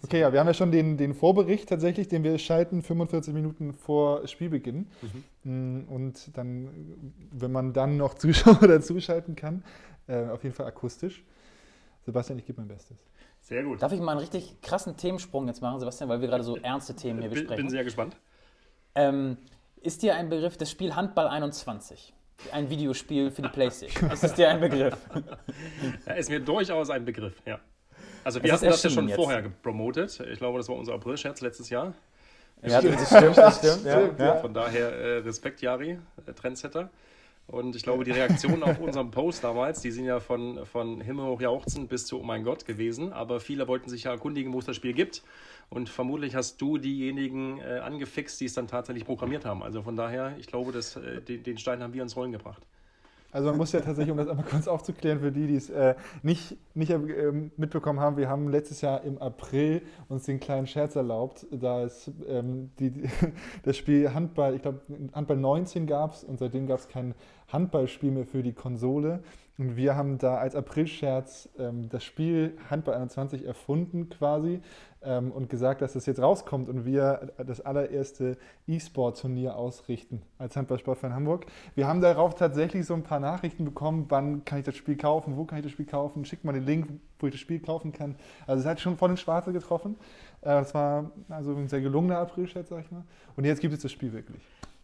Okay, 0.03 0.21
ja, 0.21 0.33
wir 0.33 0.41
haben 0.41 0.47
ja 0.47 0.55
schon 0.55 0.73
den, 0.73 0.97
den 0.97 1.15
Vorbericht 1.15 1.69
tatsächlich, 1.69 2.09
den 2.09 2.25
wir 2.25 2.39
schalten 2.39 2.83
45 2.83 3.35
Minuten 3.35 3.75
vor 3.75 4.27
Spielbeginn. 4.27 4.87
Mhm. 5.45 5.85
Und 5.89 6.37
dann, 6.37 6.69
wenn 7.33 7.53
man 7.53 7.73
dann 7.73 7.97
noch 7.97 8.15
Zuschauer 8.15 8.67
dazuschalten 8.67 9.37
kann, 9.37 9.63
äh, 10.07 10.27
auf 10.29 10.43
jeden 10.43 10.55
Fall 10.55 10.67
akustisch. 10.67 11.23
Sebastian, 12.11 12.41
ich 12.41 12.47
gebe 12.47 12.61
mein 12.61 12.69
Bestes. 12.69 12.99
Sehr 13.41 13.63
gut. 13.63 13.81
Darf 13.81 13.93
ich 13.93 14.01
mal 14.01 14.13
einen 14.13 14.21
richtig 14.21 14.61
krassen 14.63 14.97
Themensprung 14.97 15.47
jetzt 15.47 15.63
machen, 15.63 15.79
Sebastian, 15.79 16.09
weil 16.09 16.21
wir 16.21 16.27
gerade 16.29 16.43
so 16.43 16.57
ernste 16.57 16.95
Themen 16.95 17.21
hier 17.21 17.31
besprechen? 17.31 17.57
Bin 17.57 17.71
sehr 17.71 17.85
gespannt. 17.85 18.17
Ähm, 18.97 19.37
ist 19.81 20.03
dir 20.03 20.17
ein 20.17 20.29
Begriff 20.29 20.57
das 20.57 20.71
Spiel 20.71 20.97
Handball 20.97 21.29
21? 21.29 22.13
Ein 22.53 22.69
Videospiel 22.69 23.31
für 23.31 23.43
die 23.43 23.49
Playstation. 23.49 24.11
ist 24.13 24.25
es 24.25 24.35
dir 24.35 24.49
ein 24.49 24.61
Begriff? 24.61 24.97
Ja, 26.07 26.15
ist 26.15 26.31
mir 26.31 26.41
durchaus 26.41 26.91
ein 26.91 27.05
Begriff, 27.05 27.41
ja. 27.47 27.61
Also 28.25 28.43
wir 28.43 28.53
hatten 28.53 28.67
das 28.67 28.83
ja 28.83 28.91
schon 28.91 29.09
jetzt. 29.09 29.17
vorher 29.17 29.43
gepromotet. 29.43 30.21
Ich 30.31 30.39
glaube, 30.39 30.59
das 30.59 30.69
war 30.69 30.77
unser 30.77 30.95
April-Scherz 30.95 31.41
letztes 31.41 31.71
Jahr. 31.71 31.95
Ja, 32.63 32.83
das 32.83 33.07
stimmt, 33.07 33.39
das 33.39 33.59
stimmt. 33.59 33.85
Ja, 33.85 34.11
ja. 34.19 34.37
Von 34.37 34.53
daher 34.53 34.91
äh, 34.93 35.19
Respekt, 35.19 35.63
Jari, 35.63 35.99
äh, 36.27 36.33
Trendsetter. 36.33 36.91
Und 37.51 37.75
ich 37.75 37.83
glaube, 37.83 38.05
die 38.05 38.13
Reaktionen 38.13 38.63
auf 38.63 38.79
unserem 38.81 39.11
Post 39.11 39.43
damals, 39.43 39.81
die 39.81 39.91
sind 39.91 40.05
ja 40.05 40.21
von, 40.21 40.65
von 40.67 41.01
Himmel 41.01 41.27
hoch 41.27 41.41
jauchzen 41.41 41.89
bis 41.89 42.07
zu 42.07 42.21
Oh 42.21 42.23
mein 42.23 42.45
Gott 42.45 42.65
gewesen. 42.65 43.13
Aber 43.13 43.41
viele 43.41 43.67
wollten 43.67 43.91
sich 43.91 44.05
ja 44.05 44.13
erkundigen, 44.13 44.53
wo 44.53 44.61
es 44.61 44.67
das 44.67 44.77
Spiel 44.77 44.93
gibt. 44.93 45.25
Und 45.69 45.89
vermutlich 45.89 46.37
hast 46.37 46.61
du 46.61 46.79
diejenigen 46.79 47.59
äh, 47.59 47.81
angefixt, 47.81 48.41
die 48.41 48.45
es 48.45 48.55
dann 48.55 48.69
tatsächlich 48.69 49.05
programmiert 49.05 49.45
haben. 49.45 49.65
Also 49.65 49.83
von 49.83 49.97
daher, 49.97 50.37
ich 50.39 50.47
glaube, 50.47 50.71
dass, 50.71 50.95
äh, 50.97 51.21
den, 51.23 51.43
den 51.43 51.59
Stein 51.59 51.83
haben 51.83 51.93
wir 51.93 52.03
ins 52.03 52.17
Rollen 52.17 52.33
gebracht. 52.33 52.65
Also 53.33 53.49
man 53.49 53.59
muss 53.59 53.71
ja 53.71 53.81
tatsächlich, 53.81 54.11
um 54.11 54.19
das 54.19 54.29
einmal 54.29 54.45
kurz 54.45 54.67
aufzuklären 54.67 55.21
für 55.21 55.31
die, 55.31 55.47
die 55.47 55.55
es 55.55 55.71
äh, 55.71 55.95
nicht, 56.23 56.57
nicht 56.75 56.91
äh, 56.91 57.33
mitbekommen 57.57 58.01
haben, 58.01 58.17
wir 58.17 58.29
haben 58.29 58.49
letztes 58.49 58.81
Jahr 58.81 59.05
im 59.05 59.19
April 59.19 59.83
uns 60.09 60.25
den 60.25 60.41
kleinen 60.41 60.67
Scherz 60.67 60.97
erlaubt, 60.97 61.47
da 61.53 61.83
es 61.83 62.11
ähm, 62.27 62.71
die, 62.81 63.09
das 63.63 63.77
Spiel 63.77 64.13
Handball, 64.13 64.57
ich 64.57 64.63
glaube 64.63 64.81
Handball 65.13 65.37
19 65.37 65.87
gab 65.87 66.15
es 66.15 66.25
und 66.25 66.39
seitdem 66.39 66.67
gab 66.67 66.81
es 66.81 66.89
kein 66.89 67.15
Handballspiel 67.53 68.11
mehr 68.11 68.27
für 68.27 68.43
die 68.43 68.53
Konsole. 68.53 69.23
Und 69.61 69.77
wir 69.77 69.95
haben 69.95 70.17
da 70.17 70.39
als 70.39 70.55
Aprilscherz 70.55 71.51
ähm, 71.59 71.91
das 71.91 72.03
Spiel 72.03 72.57
Handball 72.71 72.95
21 72.95 73.45
erfunden 73.45 74.09
quasi 74.09 74.63
ähm, 75.03 75.31
und 75.33 75.51
gesagt, 75.51 75.83
dass 75.83 75.93
das 75.93 76.07
jetzt 76.07 76.23
rauskommt 76.23 76.71
und 76.71 76.87
wir 76.87 77.33
das 77.47 77.61
allererste 77.61 78.39
E-Sport-Turnier 78.67 79.57
ausrichten 79.57 80.23
als 80.39 80.57
Handballsportverein 80.57 81.15
Hamburg. 81.15 81.45
Wir 81.75 81.87
haben 81.87 82.01
darauf 82.01 82.35
tatsächlich 82.35 82.87
so 82.87 82.95
ein 82.95 83.03
paar 83.03 83.21
Nachrichten 83.21 83.67
bekommen, 83.67 84.07
wann 84.09 84.47
kann 84.47 84.61
ich 84.61 84.65
das 84.65 84.77
Spiel 84.77 84.97
kaufen, 84.97 85.37
wo 85.37 85.45
kann 85.45 85.59
ich 85.59 85.65
das 85.65 85.73
Spiel 85.73 85.85
kaufen, 85.85 86.25
schickt 86.25 86.45
mal 86.45 86.53
den 86.53 86.65
Link, 86.65 86.89
wo 87.19 87.27
ich 87.27 87.33
das 87.33 87.41
Spiel 87.41 87.61
kaufen 87.61 87.93
kann. 87.93 88.17
Also 88.47 88.63
es 88.63 88.67
hat 88.67 88.81
schon 88.81 88.97
voll 88.97 89.09
den 89.09 89.19
Schwarze 89.19 89.53
getroffen. 89.53 89.97
Äh, 90.41 90.47
das 90.47 90.73
war 90.73 91.11
also 91.29 91.55
ein 91.55 91.69
sehr 91.69 91.83
gelungener 91.83 92.17
Aprilscherz, 92.17 92.71
sag 92.71 92.85
ich 92.85 92.91
mal. 92.91 93.05
Und 93.37 93.45
jetzt 93.45 93.61
gibt 93.61 93.75
es 93.75 93.83
das 93.83 93.93
Spiel 93.93 94.15
wirklich. 94.15 94.41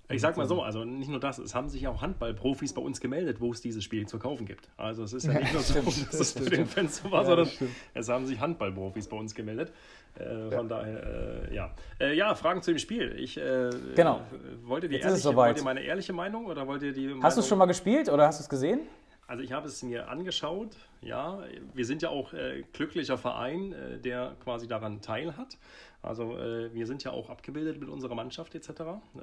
Ich 0.09 0.21
sag 0.21 0.37
mal 0.37 0.47
so, 0.47 0.63
also 0.63 0.85
nicht 0.85 1.09
nur 1.09 1.19
das, 1.19 1.39
es 1.39 1.55
haben 1.55 1.69
sich 1.69 1.89
auch 1.89 2.01
Handballprofis 2.01 2.73
bei 2.73 2.83
uns 2.83 3.01
gemeldet, 3.01 3.41
wo 3.41 3.51
es 3.53 3.61
dieses 3.61 3.83
Spiel 3.83 4.07
zu 4.07 4.19
kaufen 4.19 4.47
gibt. 4.47 4.69
Also 4.77 5.03
es 5.03 5.13
ist 5.13 5.27
ja 5.27 5.33
nicht 5.35 5.53
nur 5.53 5.63
so, 5.63 5.81
dass 5.81 6.21
es 6.21 6.33
für 6.33 6.49
den 6.49 6.67
Fans 6.67 6.99
so 6.99 7.11
war, 7.11 7.23
ja, 7.23 7.29
sondern 7.29 7.49
es 7.95 8.09
haben 8.09 8.27
sich 8.27 8.39
Handballprofis 8.39 9.09
bei 9.09 9.17
uns 9.17 9.35
gemeldet. 9.35 9.73
Äh, 10.19 10.51
von 10.51 10.69
ja. 10.69 10.77
daher, 10.77 11.49
äh, 11.51 11.55
ja. 11.55 11.75
Äh, 12.01 12.17
ja, 12.17 12.35
Fragen 12.35 12.63
zu 12.63 12.71
dem 12.71 12.79
Spiel. 12.79 13.17
Ich 13.19 13.37
äh, 13.37 13.71
genau. 13.95 14.21
wollt 14.65 14.85
ihr, 14.85 14.89
die 14.89 14.97
ehrliche, 14.97 15.35
wollt 15.35 15.59
ihr 15.59 15.65
meine 15.65 15.81
ehrliche 15.81 16.13
Meinung 16.13 16.47
oder 16.47 16.67
wollt 16.67 16.83
ihr 16.83 16.93
die 16.93 17.15
Hast 17.21 17.37
du 17.37 17.41
es 17.41 17.49
schon 17.49 17.59
mal 17.59 17.67
gespielt 17.67 18.09
oder 18.09 18.27
hast 18.27 18.39
du 18.39 18.45
es 18.45 18.49
gesehen? 18.49 18.81
Also 19.29 19.43
ich 19.43 19.53
habe 19.53 19.67
es 19.67 19.83
mir 19.83 20.09
angeschaut, 20.09 20.77
ja. 21.01 21.41
Wir 21.75 21.85
sind 21.85 22.01
ja 22.01 22.11
auch 22.11 22.33
äh, 22.33 22.63
glücklicher 22.73 23.19
Verein, 23.19 23.73
äh, 23.73 23.99
der 23.99 24.37
quasi 24.43 24.69
daran 24.69 25.01
teilhat. 25.03 25.59
Also 26.07 26.37
äh, 26.39 26.73
wir 26.73 26.87
sind 26.87 27.05
ja 27.05 27.11
auch 27.11 27.31
abgebildet 27.31 27.81
mit 27.81 27.89
unserer 27.89 28.15
Mannschaft 28.15 28.55
etc. 28.55 28.71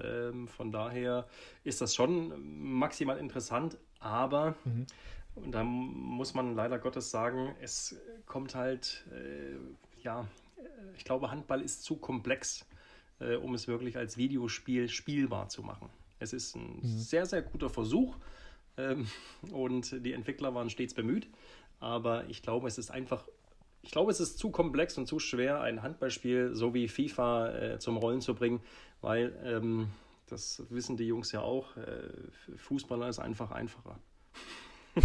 Ähm, 0.03 0.47
von 0.47 0.71
daher 0.71 1.27
ist 1.63 1.81
das 1.81 1.95
schon 1.95 2.33
maximal 2.77 3.17
interessant, 3.17 3.77
aber 3.99 4.55
mhm. 4.65 4.85
und 5.35 5.51
da 5.51 5.63
muss 5.63 6.33
man 6.33 6.55
leider 6.55 6.79
Gottes 6.79 7.09
sagen, 7.09 7.55
es 7.61 7.95
kommt 8.25 8.55
halt, 8.55 9.05
äh, 9.11 9.55
ja, 10.03 10.27
ich 10.97 11.05
glaube, 11.05 11.31
Handball 11.31 11.61
ist 11.61 11.83
zu 11.83 11.95
komplex, 11.95 12.65
äh, 13.19 13.35
um 13.35 13.53
es 13.53 13.67
wirklich 13.67 13.97
als 13.97 14.17
Videospiel 14.17 14.89
spielbar 14.89 15.49
zu 15.49 15.63
machen. 15.63 15.89
Es 16.19 16.33
ist 16.33 16.55
ein 16.55 16.79
mhm. 16.81 16.81
sehr, 16.83 17.25
sehr 17.25 17.41
guter 17.41 17.69
Versuch 17.69 18.17
ähm, 18.77 19.07
und 19.51 20.05
die 20.05 20.13
Entwickler 20.13 20.53
waren 20.53 20.69
stets 20.69 20.93
bemüht, 20.93 21.27
aber 21.79 22.29
ich 22.29 22.41
glaube, 22.41 22.67
es 22.67 22.77
ist 22.77 22.91
einfach 22.91 23.25
ich 23.83 23.91
glaube, 23.91 24.11
es 24.11 24.19
ist 24.19 24.39
zu 24.39 24.49
komplex 24.49 24.97
und 24.97 25.05
zu 25.07 25.19
schwer, 25.19 25.61
ein 25.61 25.83
Handballspiel 25.83 26.55
so 26.55 26.73
wie 26.73 26.87
FIFA 26.87 27.49
äh, 27.49 27.79
zum 27.79 27.97
Rollen 27.97 28.21
zu 28.21 28.33
bringen, 28.33 28.61
weil 29.01 29.37
ähm, 29.43 29.89
das 30.27 30.63
wissen 30.69 30.97
die 30.97 31.05
Jungs 31.05 31.31
ja 31.33 31.41
auch. 31.41 31.75
Äh, 31.77 32.09
Fußballer 32.55 33.09
ist 33.09 33.19
einfach 33.19 33.51
einfacher. 33.51 33.99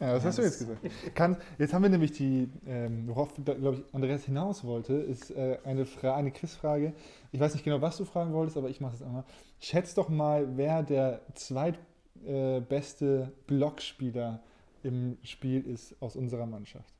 ja, 0.00 0.14
was 0.14 0.24
hast 0.24 0.38
du 0.38 0.42
jetzt 0.42 0.58
gesagt? 0.58 0.80
Kann, 1.14 1.36
jetzt 1.58 1.72
haben 1.72 1.82
wir 1.82 1.88
nämlich 1.88 2.12
die, 2.12 2.50
ähm, 2.66 3.08
worauf, 3.08 3.32
glaube 3.36 3.84
ich, 3.86 3.94
Andreas 3.94 4.24
hinaus 4.24 4.64
wollte, 4.64 4.94
ist 4.94 5.30
äh, 5.30 5.58
eine, 5.64 5.86
Fra 5.86 6.16
eine 6.16 6.30
Quizfrage. 6.30 6.94
Ich 7.32 7.40
weiß 7.40 7.54
nicht 7.54 7.64
genau, 7.64 7.80
was 7.80 7.96
du 7.96 8.04
fragen 8.04 8.32
wolltest, 8.32 8.56
aber 8.56 8.68
ich 8.68 8.80
mache 8.80 8.96
es 8.96 9.02
einmal. 9.02 9.24
Schätz 9.60 9.94
doch 9.94 10.08
mal, 10.08 10.56
wer 10.56 10.82
der 10.82 11.20
zweitbeste 11.34 13.32
äh, 13.32 13.46
Blockspieler 13.46 14.42
im 14.82 15.16
Spiel 15.22 15.62
ist 15.62 15.94
aus 16.02 16.16
unserer 16.16 16.46
Mannschaft. 16.46 16.92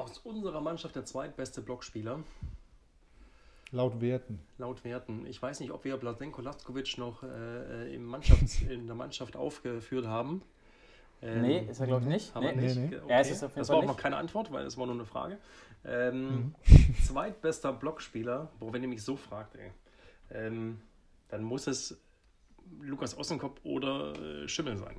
Aus 0.00 0.18
unserer 0.18 0.60
Mannschaft 0.62 0.96
der 0.96 1.04
zweitbeste 1.04 1.60
Blockspieler. 1.60 2.20
Laut 3.70 4.00
Werten. 4.00 4.40
Laut 4.56 4.82
Werten. 4.82 5.26
Ich 5.26 5.40
weiß 5.40 5.60
nicht, 5.60 5.70
ob 5.70 5.84
wir 5.84 5.96
Blasenko 5.98 6.40
Laskovic 6.40 6.96
noch 6.96 7.22
äh, 7.22 7.94
im 7.94 8.06
Mannschafts-, 8.06 8.62
in 8.70 8.86
der 8.86 8.96
Mannschaft 8.96 9.36
aufgeführt 9.36 10.06
haben. 10.06 10.42
Ähm, 11.22 11.42
nee, 11.42 11.66
ist 11.70 11.80
er 11.80 11.86
glaube 11.86 12.02
ich 12.04 12.08
nicht. 12.08 12.34
Haben 12.34 12.46
nee. 12.46 12.54
wir 12.54 12.62
nicht. 12.62 12.76
Nee, 12.76 12.86
nee. 12.88 12.96
Okay. 12.96 13.12
Er 13.12 13.20
ist 13.20 13.30
es 13.30 13.42
auf 13.42 13.50
jeden 13.50 13.58
das 13.58 13.68
Fall 13.68 13.76
war 13.76 13.82
auch 13.82 13.88
noch 13.88 13.96
keine 13.98 14.16
Antwort, 14.16 14.50
weil 14.50 14.64
es 14.64 14.78
war 14.78 14.86
nur 14.86 14.94
eine 14.94 15.04
Frage. 15.04 15.38
Ähm, 15.84 16.54
mhm. 16.64 16.94
Zweitbester 17.06 17.74
Blockspieler, 17.74 18.50
boah, 18.58 18.72
wenn 18.72 18.82
ihr 18.82 18.88
mich 18.88 19.02
so 19.02 19.16
fragt, 19.16 19.54
ey, 19.56 19.70
ähm, 20.30 20.80
dann 21.28 21.42
muss 21.42 21.66
es 21.66 22.00
Lukas 22.80 23.16
Ossenkopf 23.18 23.60
oder 23.64 24.14
äh, 24.14 24.48
Schimmel 24.48 24.78
sein. 24.78 24.96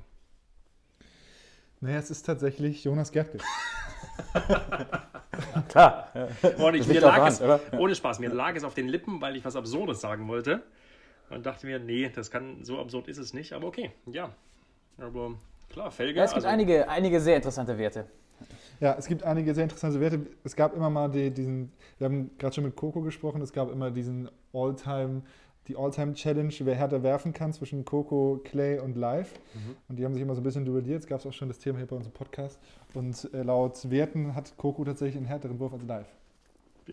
Naja, 1.80 1.98
es 1.98 2.10
ist 2.10 2.22
tatsächlich 2.22 2.84
Jonas 2.84 3.10
Gerke. 3.10 3.38
Klar. 5.68 6.08
Und 6.58 6.74
ich, 6.74 6.86
mir 6.86 7.00
lag 7.00 7.26
es, 7.26 7.42
ohne 7.72 7.94
Spaß, 7.94 8.18
mir 8.18 8.30
lag 8.30 8.54
es 8.54 8.64
auf 8.64 8.74
den 8.74 8.88
Lippen, 8.88 9.20
weil 9.20 9.36
ich 9.36 9.44
was 9.44 9.56
Absurdes 9.56 10.00
sagen 10.00 10.28
wollte. 10.28 10.62
Und 11.30 11.46
dachte 11.46 11.66
mir, 11.66 11.78
nee, 11.78 12.10
das 12.14 12.30
kann, 12.30 12.62
so 12.62 12.78
absurd 12.78 13.08
ist 13.08 13.18
es 13.18 13.32
nicht, 13.32 13.52
aber 13.54 13.66
okay, 13.66 13.90
ja. 14.06 14.30
Aber 14.98 15.34
klar, 15.70 15.90
Felge. 15.90 16.18
Ja, 16.18 16.24
es 16.24 16.32
gibt 16.32 16.44
also, 16.44 16.48
einige, 16.48 16.88
einige 16.88 17.20
sehr 17.20 17.36
interessante 17.36 17.78
Werte. 17.78 18.04
Ja, 18.80 18.94
es 18.98 19.06
gibt 19.06 19.22
einige 19.22 19.54
sehr 19.54 19.64
interessante 19.64 20.00
Werte. 20.00 20.26
Es 20.44 20.54
gab 20.56 20.74
immer 20.74 20.90
mal 20.90 21.08
die, 21.08 21.30
diesen, 21.30 21.72
wir 21.98 22.06
haben 22.06 22.30
gerade 22.36 22.54
schon 22.54 22.64
mit 22.64 22.76
Coco 22.76 23.00
gesprochen, 23.00 23.40
es 23.40 23.52
gab 23.52 23.70
immer 23.70 23.90
diesen 23.90 24.28
All-Time 24.52 25.22
die 25.68 25.76
All-Time-Challenge, 25.76 26.52
wer 26.60 26.74
härter 26.74 27.02
werfen 27.02 27.32
kann 27.32 27.52
zwischen 27.52 27.84
Coco, 27.84 28.40
Clay 28.44 28.80
und 28.80 28.96
Live. 28.96 29.32
Mhm. 29.54 29.76
Und 29.88 29.98
die 29.98 30.04
haben 30.04 30.12
sich 30.12 30.22
immer 30.22 30.34
so 30.34 30.40
ein 30.40 30.44
bisschen 30.44 30.64
duelliert. 30.64 31.00
Es 31.00 31.06
gab 31.06 31.24
auch 31.24 31.32
schon 31.32 31.48
das 31.48 31.58
Thema 31.58 31.78
hier 31.78 31.86
bei 31.86 31.96
unserem 31.96 32.14
Podcast. 32.14 32.58
Und 32.94 33.32
äh, 33.32 33.42
laut 33.42 33.90
Werten 33.90 34.34
hat 34.34 34.56
Coco 34.56 34.84
tatsächlich 34.84 35.16
einen 35.16 35.26
härteren 35.26 35.58
Wurf 35.60 35.72
als 35.72 35.84
Live. 35.84 36.08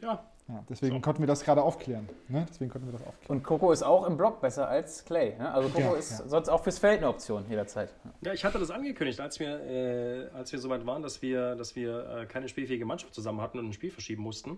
Ja. 0.01 0.23
Ja 0.50 0.64
deswegen 0.70 0.96
so. 0.96 1.02
konnten 1.02 1.22
wir 1.22 1.28
das 1.28 1.44
gerade 1.44 1.62
aufklären. 1.62 2.10
Ne? 2.28 2.46
Deswegen 2.50 2.70
konnten 2.70 2.88
wir 2.88 2.94
das 2.94 3.08
aufklären. 3.08 3.38
Und 3.38 3.44
Coco 3.44 3.72
ist 3.72 3.84
auch 3.84 4.06
im 4.06 4.18
Block 4.18 4.42
besser 4.42 4.68
als 4.68 5.06
Clay. 5.06 5.36
Ne? 5.38 5.52
Also 5.52 5.70
Coco 5.70 5.94
ja, 5.94 5.96
ist 5.96 6.20
ja. 6.20 6.28
sonst 6.28 6.50
auch 6.50 6.64
fürs 6.64 6.80
Feld 6.80 6.98
eine 6.98 7.10
Option 7.10 7.46
jederzeit. 7.50 7.94
Ja, 8.22 8.34
ich 8.34 8.44
hatte 8.44 8.60
das 8.60 8.72
angekündigt, 8.72 9.20
als 9.20 9.40
wir, 9.40 9.60
äh, 9.62 10.30
als 10.34 10.52
wir 10.52 10.60
soweit 10.60 10.86
waren, 10.86 11.02
dass 11.04 11.22
wir, 11.22 11.56
dass 11.56 11.76
wir 11.76 12.10
äh, 12.10 12.26
keine 12.26 12.50
spielfähige 12.50 12.86
Mannschaft 12.86 13.14
zusammen 13.14 13.42
hatten 13.42 13.60
und 13.60 13.68
ein 13.68 13.74
Spiel 13.74 13.92
verschieben 13.92 14.24
mussten. 14.24 14.58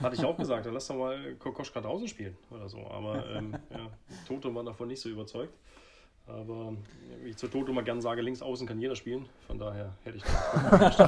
Hatte 0.00 0.16
ich 0.16 0.24
auch 0.24 0.36
gesagt, 0.36 0.64
dann 0.66 0.74
lass 0.74 0.86
doch 0.86 0.96
mal 0.96 1.34
Kokoschka 1.34 1.80
draußen 1.80 2.08
spielen 2.08 2.36
oder 2.50 2.68
so. 2.68 2.78
Aber 2.86 3.24
ähm, 3.34 3.56
ja, 3.70 3.90
Toto 4.26 4.54
war 4.54 4.64
davon 4.64 4.88
nicht 4.88 5.00
so 5.00 5.08
überzeugt. 5.08 5.52
Aber 6.26 6.74
wie 7.22 7.30
ich 7.30 7.36
zu 7.36 7.48
Toto 7.48 7.72
mal 7.72 7.84
gern 7.84 8.00
sage, 8.00 8.22
links 8.22 8.40
außen 8.40 8.66
kann 8.66 8.78
jeder 8.78 8.96
spielen. 8.96 9.26
Von 9.46 9.58
daher 9.58 9.94
hätte 10.04 10.16
ich 10.18 10.22
das. 10.70 10.98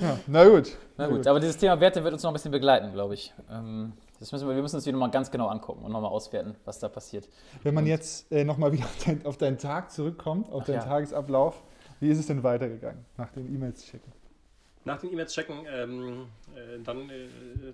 Ja, 0.00 0.18
na 0.26 0.48
gut. 0.48 0.76
Na 0.96 1.08
gut, 1.08 1.26
aber 1.26 1.40
dieses 1.40 1.56
Thema 1.56 1.80
Werte 1.80 2.02
wird 2.02 2.12
uns 2.12 2.22
noch 2.22 2.30
ein 2.30 2.34
bisschen 2.34 2.52
begleiten, 2.52 2.92
glaube 2.92 3.14
ich. 3.14 3.32
Ähm, 3.50 3.92
das 4.18 4.32
müssen 4.32 4.48
wir, 4.48 4.54
wir 4.54 4.62
müssen 4.62 4.76
uns 4.76 4.86
wieder 4.86 4.96
mal 4.96 5.10
ganz 5.10 5.30
genau 5.30 5.48
angucken 5.48 5.84
und 5.84 5.92
nochmal 5.92 6.10
auswerten, 6.10 6.54
was 6.64 6.78
da 6.78 6.88
passiert. 6.88 7.28
Wenn 7.62 7.74
man 7.74 7.84
und 7.84 7.90
jetzt 7.90 8.30
äh, 8.32 8.44
nochmal 8.44 8.72
wieder 8.72 8.84
auf, 8.84 9.04
dein, 9.04 9.26
auf, 9.26 9.36
deinen 9.36 9.58
Tag 9.58 9.90
zurückkommt, 9.90 10.50
auf 10.50 10.64
deinen 10.64 10.76
ja. 10.76 10.84
Tagesablauf, 10.84 11.62
wie 12.00 12.08
ist 12.08 12.18
es 12.18 12.26
denn 12.26 12.42
weitergegangen 12.42 13.04
nach 13.16 13.30
den 13.30 13.54
E-Mails 13.54 13.84
checken? 13.84 14.12
Nach 14.84 14.98
den 14.98 15.12
E-Mails 15.12 15.34
checken, 15.34 15.66
ähm, 15.68 16.26
äh, 16.54 16.78
dann 16.82 17.10
äh, 17.10 17.28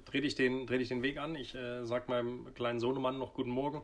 drehe 0.04 0.22
ich, 0.22 0.34
den, 0.34 0.66
dreh 0.66 0.78
ich 0.78 0.88
den 0.88 1.02
Weg 1.02 1.18
an. 1.18 1.34
Ich 1.36 1.54
äh, 1.54 1.84
sage 1.84 2.04
meinem 2.08 2.52
kleinen 2.54 2.80
Sohnemann 2.80 3.18
noch 3.18 3.34
Guten 3.34 3.50
Morgen 3.50 3.82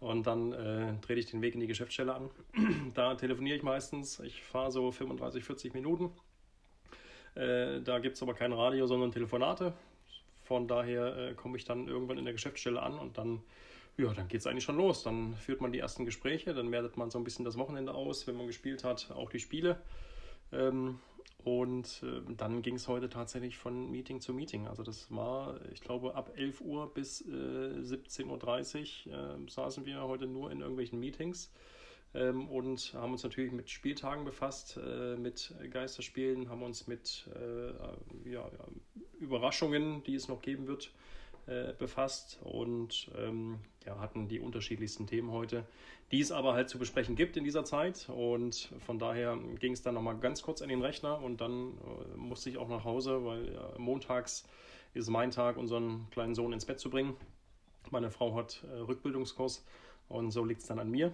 und 0.00 0.26
dann 0.26 0.52
äh, 0.52 0.94
drehe 1.00 1.16
ich 1.16 1.26
den 1.26 1.42
Weg 1.42 1.54
in 1.54 1.60
die 1.60 1.66
Geschäftsstelle 1.66 2.14
an. 2.14 2.30
da 2.94 3.14
telefoniere 3.16 3.56
ich 3.56 3.62
meistens. 3.62 4.20
Ich 4.20 4.42
fahre 4.42 4.70
so 4.70 4.92
35, 4.92 5.44
40 5.44 5.74
Minuten. 5.74 6.12
Äh, 7.38 7.80
da 7.82 8.00
gibt 8.00 8.16
es 8.16 8.22
aber 8.22 8.34
kein 8.34 8.52
Radio, 8.52 8.86
sondern 8.86 9.12
Telefonate. 9.12 9.72
Von 10.44 10.66
daher 10.66 11.16
äh, 11.16 11.34
komme 11.34 11.56
ich 11.56 11.64
dann 11.64 11.86
irgendwann 11.86 12.18
in 12.18 12.24
der 12.24 12.32
Geschäftsstelle 12.32 12.82
an 12.82 12.98
und 12.98 13.16
dann, 13.16 13.42
ja, 13.96 14.12
dann 14.12 14.28
geht 14.28 14.40
es 14.40 14.46
eigentlich 14.46 14.64
schon 14.64 14.76
los. 14.76 15.04
Dann 15.04 15.34
führt 15.36 15.60
man 15.60 15.70
die 15.70 15.78
ersten 15.78 16.04
Gespräche, 16.04 16.52
dann 16.52 16.72
wertet 16.72 16.96
man 16.96 17.10
so 17.10 17.18
ein 17.18 17.24
bisschen 17.24 17.44
das 17.44 17.56
Wochenende 17.56 17.94
aus, 17.94 18.26
wenn 18.26 18.36
man 18.36 18.46
gespielt 18.46 18.82
hat, 18.82 19.12
auch 19.12 19.30
die 19.30 19.38
Spiele. 19.38 19.80
Ähm, 20.52 20.98
und 21.44 22.02
äh, 22.02 22.34
dann 22.36 22.62
ging 22.62 22.74
es 22.74 22.88
heute 22.88 23.08
tatsächlich 23.08 23.56
von 23.56 23.90
Meeting 23.90 24.20
zu 24.20 24.34
Meeting. 24.34 24.66
Also 24.66 24.82
das 24.82 25.06
war, 25.14 25.60
ich 25.72 25.80
glaube, 25.80 26.16
ab 26.16 26.32
11 26.36 26.60
Uhr 26.60 26.92
bis 26.92 27.20
äh, 27.20 27.24
17.30 27.24 29.06
Uhr 29.06 29.14
äh, 29.14 29.50
saßen 29.50 29.86
wir 29.86 30.02
heute 30.02 30.26
nur 30.26 30.50
in 30.50 30.60
irgendwelchen 30.60 30.98
Meetings 30.98 31.52
ähm, 32.14 32.48
und 32.48 32.94
haben 32.94 33.12
uns 33.12 33.22
natürlich 33.22 33.52
mit 33.52 33.70
Spieltagen 33.70 34.24
befasst, 34.24 34.78
äh, 34.78 35.16
mit 35.16 35.54
Geisterspielen, 35.70 36.48
haben 36.48 36.62
uns 36.62 36.86
mit 36.86 37.28
äh, 37.34 38.30
ja, 38.30 38.50
Überraschungen, 39.18 40.02
die 40.04 40.14
es 40.14 40.28
noch 40.28 40.42
geben 40.42 40.66
wird, 40.66 40.92
äh, 41.46 41.72
befasst 41.78 42.38
und 42.42 43.10
ähm, 43.16 43.58
ja, 43.86 43.98
hatten 43.98 44.28
die 44.28 44.40
unterschiedlichsten 44.40 45.06
Themen 45.06 45.30
heute, 45.30 45.64
die 46.12 46.20
es 46.20 46.32
aber 46.32 46.54
halt 46.54 46.68
zu 46.68 46.78
besprechen 46.78 47.16
gibt 47.16 47.36
in 47.36 47.44
dieser 47.44 47.64
Zeit. 47.64 48.08
Und 48.08 48.70
von 48.86 48.98
daher 48.98 49.38
ging 49.58 49.72
es 49.72 49.82
dann 49.82 49.94
nochmal 49.94 50.18
ganz 50.18 50.42
kurz 50.42 50.62
an 50.62 50.68
den 50.68 50.82
Rechner 50.82 51.22
und 51.22 51.40
dann 51.40 51.72
äh, 51.72 52.16
musste 52.16 52.50
ich 52.50 52.58
auch 52.58 52.68
nach 52.68 52.84
Hause, 52.84 53.24
weil 53.24 53.58
montags 53.78 54.46
ist 54.94 55.08
mein 55.10 55.30
Tag, 55.30 55.56
unseren 55.56 56.08
kleinen 56.10 56.34
Sohn 56.34 56.52
ins 56.52 56.64
Bett 56.64 56.80
zu 56.80 56.90
bringen. 56.90 57.16
Meine 57.90 58.10
Frau 58.10 58.34
hat 58.34 58.64
äh, 58.64 58.78
Rückbildungskurs 58.80 59.64
und 60.08 60.30
so 60.30 60.44
liegt 60.44 60.62
es 60.62 60.66
dann 60.66 60.78
an 60.78 60.90
mir, 60.90 61.12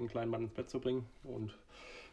den 0.00 0.08
kleinen 0.08 0.30
Mann 0.30 0.42
ins 0.42 0.52
Bett 0.52 0.70
zu 0.70 0.80
bringen. 0.80 1.06
Und 1.24 1.54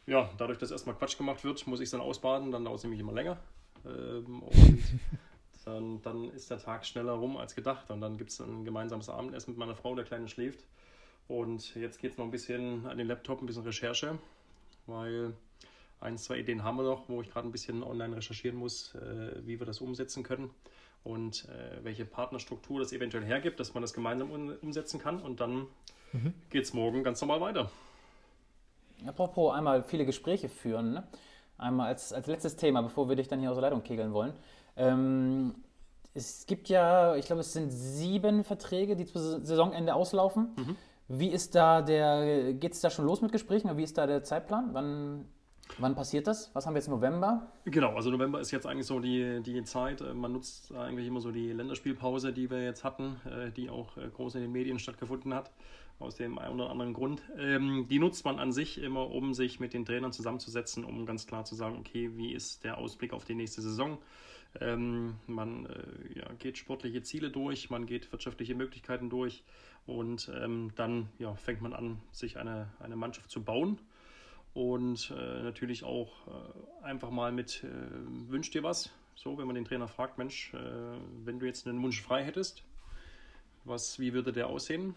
ja, 0.05 0.29
dadurch, 0.37 0.57
dass 0.57 0.71
erstmal 0.71 0.95
Quatsch 0.95 1.17
gemacht 1.17 1.43
wird, 1.43 1.65
muss 1.67 1.79
ich 1.79 1.85
es 1.85 1.91
dann 1.91 2.01
ausbaden, 2.01 2.51
dann 2.51 2.65
dauert 2.65 2.77
es 2.77 2.83
nämlich 2.83 2.99
immer 2.99 3.13
länger. 3.13 3.37
Ähm, 3.85 4.43
und 4.43 4.83
dann, 5.65 6.01
dann 6.01 6.29
ist 6.31 6.51
der 6.51 6.59
Tag 6.59 6.85
schneller 6.85 7.13
rum 7.13 7.37
als 7.37 7.55
gedacht. 7.55 7.89
Und 7.89 8.01
dann 8.01 8.17
gibt 8.17 8.31
es 8.31 8.39
ein 8.39 8.65
gemeinsames 8.65 9.09
Abendessen 9.09 9.51
mit 9.51 9.57
meiner 9.57 9.75
Frau, 9.75 9.95
der 9.95 10.05
Kleine 10.05 10.27
schläft. 10.27 10.65
Und 11.27 11.75
jetzt 11.75 11.99
geht 11.99 12.11
es 12.11 12.17
noch 12.17 12.25
ein 12.25 12.31
bisschen 12.31 12.85
an 12.85 12.97
den 12.97 13.07
Laptop, 13.07 13.41
ein 13.41 13.47
bisschen 13.47 13.63
Recherche, 13.63 14.19
weil 14.85 15.33
ein, 15.99 16.17
zwei 16.19 16.37
Ideen 16.37 16.63
haben 16.63 16.77
wir 16.77 16.83
noch, 16.83 17.09
wo 17.09 17.21
ich 17.21 17.31
gerade 17.31 17.47
ein 17.47 17.51
bisschen 17.51 17.81
online 17.83 18.15
recherchieren 18.15 18.57
muss, 18.57 18.93
äh, 18.95 19.41
wie 19.43 19.59
wir 19.59 19.65
das 19.65 19.81
umsetzen 19.81 20.21
können 20.21 20.51
und 21.03 21.47
äh, 21.49 21.83
welche 21.83 22.05
Partnerstruktur 22.05 22.79
das 22.79 22.93
eventuell 22.93 23.23
hergibt, 23.23 23.59
dass 23.59 23.73
man 23.73 23.81
das 23.81 23.93
gemeinsam 23.93 24.29
um, 24.29 24.53
umsetzen 24.61 24.99
kann. 24.99 25.19
Und 25.19 25.39
dann 25.39 25.67
mhm. 26.15 26.33
geht 26.49 26.63
es 26.63 26.73
morgen 26.73 27.03
ganz 27.03 27.21
normal 27.21 27.41
weiter. 27.41 27.69
Apropos 29.05 29.53
einmal 29.53 29.83
viele 29.83 30.05
Gespräche 30.05 30.49
führen. 30.49 30.93
Ne? 30.93 31.03
Einmal 31.57 31.87
als, 31.87 32.13
als 32.13 32.27
letztes 32.27 32.55
Thema, 32.55 32.81
bevor 32.81 33.07
wir 33.09 33.15
dich 33.15 33.27
dann 33.27 33.39
hier 33.39 33.49
aus 33.49 33.55
der 33.55 33.63
Leitung 33.63 33.83
kegeln 33.83 34.13
wollen. 34.13 34.33
Ähm, 34.75 35.55
es 36.13 36.45
gibt 36.45 36.69
ja, 36.69 37.15
ich 37.15 37.25
glaube, 37.25 37.41
es 37.41 37.53
sind 37.53 37.69
sieben 37.69 38.43
Verträge, 38.43 38.95
die 38.95 39.05
zu 39.05 39.19
Saisonende 39.19 39.93
auslaufen. 39.93 40.49
Mhm. 40.55 40.75
Wie 41.07 41.29
ist 41.29 41.53
da 41.55 41.81
der, 41.81 42.53
geht 42.53 42.73
es 42.73 42.81
da 42.81 42.89
schon 42.89 43.05
los 43.05 43.21
mit 43.21 43.31
Gesprächen? 43.31 43.75
Wie 43.77 43.83
ist 43.83 43.97
da 43.97 44.07
der 44.07 44.23
Zeitplan? 44.23 44.69
Wann, 44.73 45.25
wann 45.77 45.93
passiert 45.93 46.25
das? 46.25 46.49
Was 46.53 46.65
haben 46.65 46.73
wir 46.73 46.79
jetzt 46.79 46.87
November? 46.87 47.51
Genau, 47.65 47.93
also 47.95 48.09
November 48.09 48.39
ist 48.39 48.51
jetzt 48.51 48.65
eigentlich 48.65 48.87
so 48.87 48.99
die, 48.99 49.41
die 49.43 49.63
Zeit. 49.63 50.01
Man 50.15 50.31
nutzt 50.31 50.73
eigentlich 50.73 51.05
immer 51.07 51.19
so 51.19 51.31
die 51.31 51.51
Länderspielpause, 51.51 52.33
die 52.33 52.49
wir 52.49 52.63
jetzt 52.63 52.83
hatten, 52.83 53.17
äh, 53.25 53.51
die 53.51 53.69
auch 53.69 53.97
äh, 53.97 54.09
groß 54.09 54.35
in 54.35 54.41
den 54.41 54.51
Medien 54.51 54.79
stattgefunden 54.79 55.33
hat, 55.33 55.51
aus 55.99 56.15
dem 56.15 56.37
einen 56.37 56.55
oder 56.55 56.69
anderen 56.69 56.93
Grund. 56.93 57.21
Ähm, 57.37 57.87
die 57.89 57.99
nutzt 57.99 58.25
man 58.25 58.39
an 58.39 58.51
sich 58.51 58.81
immer, 58.81 59.09
um 59.09 59.33
sich 59.33 59.59
mit 59.59 59.73
den 59.73 59.85
Trainern 59.85 60.11
zusammenzusetzen, 60.11 60.83
um 60.83 61.05
ganz 61.05 61.25
klar 61.27 61.45
zu 61.45 61.55
sagen, 61.55 61.77
okay, 61.79 62.11
wie 62.15 62.33
ist 62.33 62.63
der 62.63 62.77
Ausblick 62.77 63.13
auf 63.13 63.25
die 63.25 63.35
nächste 63.35 63.61
Saison? 63.61 63.97
Ähm, 64.61 65.15
man 65.27 65.65
äh, 65.65 66.19
ja, 66.19 66.31
geht 66.39 66.57
sportliche 66.57 67.01
Ziele 67.01 67.29
durch, 67.29 67.69
man 67.69 67.85
geht 67.85 68.11
wirtschaftliche 68.11 68.55
Möglichkeiten 68.55 69.09
durch 69.09 69.43
und 69.85 70.31
ähm, 70.33 70.71
dann 70.75 71.09
ja, 71.19 71.35
fängt 71.35 71.61
man 71.61 71.73
an, 71.73 72.01
sich 72.11 72.37
eine, 72.37 72.69
eine 72.79 72.95
Mannschaft 72.95 73.29
zu 73.29 73.43
bauen. 73.43 73.79
Und 74.53 75.11
äh, 75.11 75.43
natürlich 75.43 75.83
auch 75.83 76.27
äh, 76.27 76.85
einfach 76.85 77.09
mal 77.09 77.33
mit 77.33 77.65
äh, 77.65 77.67
Wünsch 78.29 78.51
dir 78.51 78.63
was. 78.63 78.89
So, 79.13 79.37
wenn 79.37 79.47
man 79.47 79.55
den 79.55 79.65
Trainer 79.65 79.89
fragt, 79.89 80.17
Mensch, 80.17 80.53
äh, 80.53 80.57
wenn 81.25 81.39
du 81.39 81.45
jetzt 81.45 81.67
einen 81.67 81.81
Wunsch 81.83 82.01
frei 82.01 82.23
hättest, 82.23 82.63
was, 83.65 83.99
wie 83.99 84.13
würde 84.13 84.31
der 84.31 84.47
aussehen? 84.47 84.95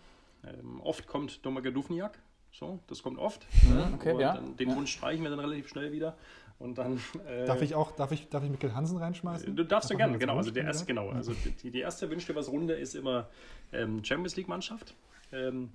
Ähm, 0.55 0.81
oft 0.81 1.07
kommt 1.07 1.45
Domaga 1.45 1.71
Dufniak, 1.71 2.19
so, 2.53 2.81
das 2.87 3.03
kommt 3.03 3.19
oft. 3.19 3.47
Mhm, 3.65 3.95
okay, 3.95 4.21
ja. 4.21 4.35
Dann, 4.35 4.57
den 4.57 4.71
ja. 4.71 4.77
Wunsch 4.77 4.93
streichen 4.93 5.23
wir 5.23 5.31
dann 5.31 5.41
relativ 5.41 5.69
schnell 5.69 5.93
wieder. 5.93 6.17
Und 6.59 6.79
dann, 6.79 7.01
äh, 7.27 7.45
darf 7.45 7.63
ich 7.63 7.75
auch, 7.75 7.93
darf 7.93 8.11
ich, 8.11 8.29
darf 8.29 8.43
ich 8.43 8.51
Mikkel 8.51 8.75
Hansen 8.75 8.99
reinschmeißen? 8.99 9.55
Du 9.55 9.65
darfst 9.65 9.91
du 9.91 9.97
gerne, 9.97 10.19
genau. 10.19 10.37
Also 10.37 10.51
der 10.51 10.65
erste, 10.65 10.87
genau. 10.87 11.11
Also 11.11 11.33
die, 11.63 11.71
die 11.71 11.81
erste 11.81 12.11
Wünsch 12.11 12.27
dir 12.27 12.35
was 12.35 12.49
Runde 12.49 12.75
ist 12.75 12.95
immer 12.95 13.29
ähm, 13.73 14.05
Champions 14.05 14.35
League 14.37 14.49
Mannschaft. 14.49 14.95
Ähm, 15.31 15.71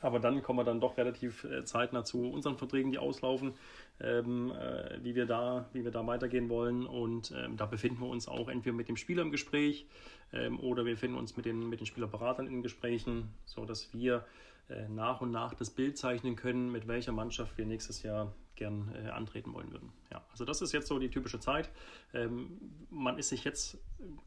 Aber 0.00 0.18
dann 0.18 0.42
kommen 0.42 0.58
wir 0.58 0.64
dann 0.64 0.80
doch 0.80 0.96
relativ 0.96 1.44
äh, 1.44 1.64
zeitnah 1.64 2.04
zu 2.04 2.30
unseren 2.30 2.56
Verträgen, 2.56 2.90
die 2.90 2.98
auslaufen, 2.98 3.54
ähm, 4.02 4.52
äh, 4.52 5.02
wie, 5.02 5.14
wir 5.14 5.26
da, 5.26 5.68
wie 5.72 5.84
wir 5.84 5.90
da 5.90 6.06
weitergehen 6.06 6.48
wollen. 6.48 6.86
Und 6.86 7.32
ähm, 7.36 7.56
da 7.56 7.66
befinden 7.66 8.00
wir 8.00 8.08
uns 8.08 8.28
auch 8.28 8.48
entweder 8.48 8.74
mit 8.74 8.88
dem 8.88 8.96
Spieler 8.96 9.22
im 9.22 9.30
Gespräch 9.30 9.86
ähm, 10.32 10.58
oder 10.60 10.84
wir 10.84 10.94
befinden 10.94 11.18
uns 11.18 11.36
mit 11.36 11.46
den, 11.46 11.68
mit 11.68 11.80
den 11.80 11.86
Spielerberatern 11.86 12.46
in 12.46 12.62
Gesprächen, 12.62 13.28
sodass 13.44 13.92
wir 13.92 14.24
äh, 14.68 14.88
nach 14.88 15.20
und 15.20 15.30
nach 15.30 15.54
das 15.54 15.70
Bild 15.70 15.98
zeichnen 15.98 16.36
können, 16.36 16.70
mit 16.70 16.86
welcher 16.86 17.12
Mannschaft 17.12 17.58
wir 17.58 17.66
nächstes 17.66 18.02
Jahr 18.02 18.32
gern 18.54 18.94
äh, 18.94 19.08
antreten 19.08 19.52
wollen 19.54 19.72
würden. 19.72 19.90
Ja, 20.12 20.22
also 20.30 20.44
das 20.44 20.60
ist 20.60 20.72
jetzt 20.72 20.86
so 20.86 20.98
die 20.98 21.08
typische 21.08 21.40
Zeit. 21.40 21.70
Ähm, 22.12 22.58
man 22.90 23.18
ist 23.18 23.30
sich 23.30 23.42
jetzt 23.42 23.78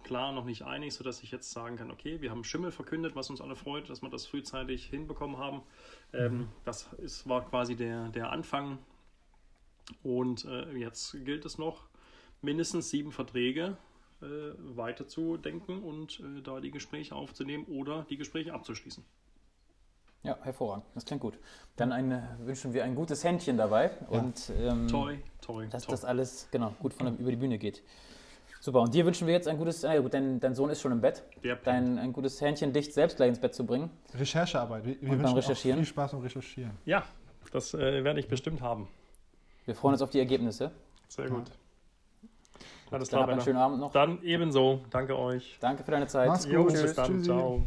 klar 0.04 0.34
noch 0.34 0.44
nicht 0.44 0.64
einig, 0.64 0.94
sodass 0.94 1.22
ich 1.24 1.32
jetzt 1.32 1.52
sagen 1.52 1.78
kann, 1.78 1.92
okay, 1.92 2.20
wir 2.20 2.32
haben 2.32 2.44
Schimmel 2.44 2.72
verkündet, 2.72 3.16
was 3.16 3.30
uns 3.30 3.42
alle 3.42 3.56
freut, 3.56 3.90
dass 3.90 4.02
wir 4.02 4.10
das 4.10 4.26
frühzeitig 4.26 4.86
hinbekommen 4.86 5.38
haben. 5.38 5.62
Ähm, 6.14 6.38
mhm. 6.38 6.48
Das 6.66 6.92
ist, 6.94 7.30
war 7.30 7.48
quasi 7.48 7.76
der, 7.76 8.10
der 8.10 8.32
Anfang. 8.32 8.80
Und 10.04 10.46
äh, 10.46 10.72
jetzt 10.78 11.14
gilt 11.26 11.46
es 11.46 11.58
noch, 11.58 11.88
mindestens 12.42 12.90
sieben 12.90 13.12
Verträge 13.12 13.78
äh, 14.22 14.26
weiterzudenken 14.58 15.84
und 15.84 16.20
äh, 16.20 16.42
da 16.42 16.60
die 16.60 16.72
Gespräche 16.72 17.16
aufzunehmen 17.16 17.66
oder 17.66 18.06
die 18.10 18.18
Gespräche 18.18 18.54
abzuschließen. 18.54 19.04
Ja, 20.24 20.38
hervorragend. 20.42 20.86
Das 20.96 21.06
klingt 21.06 21.22
gut. 21.22 21.38
Dann 21.76 21.92
ein, 21.92 22.24
wünschen 22.40 22.74
wir 22.74 22.86
ein 22.86 22.96
gutes 22.96 23.24
Händchen 23.26 23.58
dabei 23.58 23.92
ja. 24.10 24.20
und 24.20 24.52
ähm, 24.58 24.88
toi, 24.88 25.18
toi, 25.42 25.68
dass 25.68 25.84
toi. 25.84 25.92
das 25.92 26.06
alles 26.06 26.48
genau, 26.52 26.74
gut 26.80 26.94
von 26.94 27.08
der, 27.08 27.20
über 27.20 27.30
die 27.30 27.38
Bühne 27.38 27.58
geht. 27.58 27.84
Super. 28.62 28.80
Und 28.80 28.94
dir 28.94 29.06
wünschen 29.06 29.28
wir 29.28 29.34
jetzt 29.34 29.50
ein 29.50 29.58
gutes, 29.58 29.84
äh, 29.84 30.02
gut, 30.02 30.14
dein, 30.14 30.40
dein 30.40 30.56
Sohn 30.56 30.70
ist 30.70 30.80
schon 30.80 30.94
im 30.94 31.02
Bett, 31.02 31.24
dein, 31.66 32.00
ein 32.00 32.14
gutes 32.14 32.40
Händchen 32.40 32.72
dich 32.72 32.94
selbst 32.94 33.18
gleich 33.18 33.28
ins 33.28 33.40
Bett 33.40 33.54
zu 33.54 33.66
bringen. 33.66 33.90
Recherchearbeit. 34.14 34.86
Wir, 34.86 35.02
wir 35.02 35.12
und 35.12 35.22
beim 35.22 35.34
Recherchieren. 35.34 35.80
viel 35.80 35.88
Spaß 35.88 36.14
beim 36.14 36.22
Recherchieren. 36.22 36.72
Ja, 36.86 37.04
das 37.52 37.74
äh, 37.74 38.06
werde 38.06 38.22
ich 38.22 38.30
bestimmt 38.30 38.62
haben. 38.62 38.88
Wir 39.66 39.76
freuen 39.76 39.94
uns 39.94 40.02
auf 40.02 40.10
die 40.10 40.20
Ergebnisse. 40.20 40.72
Sehr 41.08 41.30
gut. 41.30 41.50
Ja. 41.50 41.56
Alles 42.92 43.10
klar, 43.10 43.28
einen 43.28 43.42
schönen 43.42 43.58
Abend 43.58 43.80
noch. 43.80 43.92
Dann 43.92 44.22
ebenso. 44.22 44.82
Danke 44.92 45.18
euch. 45.18 45.58
Danke 45.60 45.84
für 45.84 45.92
deine 45.92 46.06
Zeit. 46.08 46.28
Mach's 46.28 46.46
gut. 46.46 46.54
Jo, 46.54 46.64
bis 46.66 46.94
dann. 46.94 47.08
Tschüssi. 47.08 47.24
Ciao. 47.26 47.66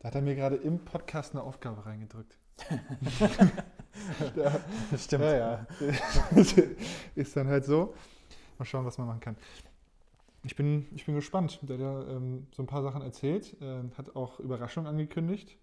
Da 0.00 0.08
hat 0.08 0.14
er 0.14 0.22
mir 0.22 0.34
gerade 0.34 0.56
im 0.56 0.84
Podcast 0.84 1.32
eine 1.32 1.42
Aufgabe 1.42 1.84
reingedrückt. 1.86 2.36
ja, 4.36 4.60
das 4.90 5.04
stimmt. 5.04 5.24
Ja, 5.24 5.36
ja. 5.36 5.66
Ist 7.14 7.36
dann 7.36 7.46
halt 7.46 7.64
so. 7.64 7.94
Mal 8.58 8.64
schauen, 8.64 8.84
was 8.84 8.98
man 8.98 9.06
machen 9.06 9.20
kann. 9.20 9.36
Ich 10.42 10.56
bin, 10.56 10.86
ich 10.94 11.04
bin 11.04 11.14
gespannt. 11.14 11.60
Der 11.62 11.76
hat 11.76 11.82
ja 11.82 12.16
ähm, 12.16 12.46
so 12.52 12.62
ein 12.62 12.66
paar 12.66 12.82
Sachen 12.82 13.02
erzählt, 13.02 13.56
äh, 13.60 13.82
hat 13.96 14.16
auch 14.16 14.40
Überraschungen 14.40 14.88
angekündigt. 14.88 15.56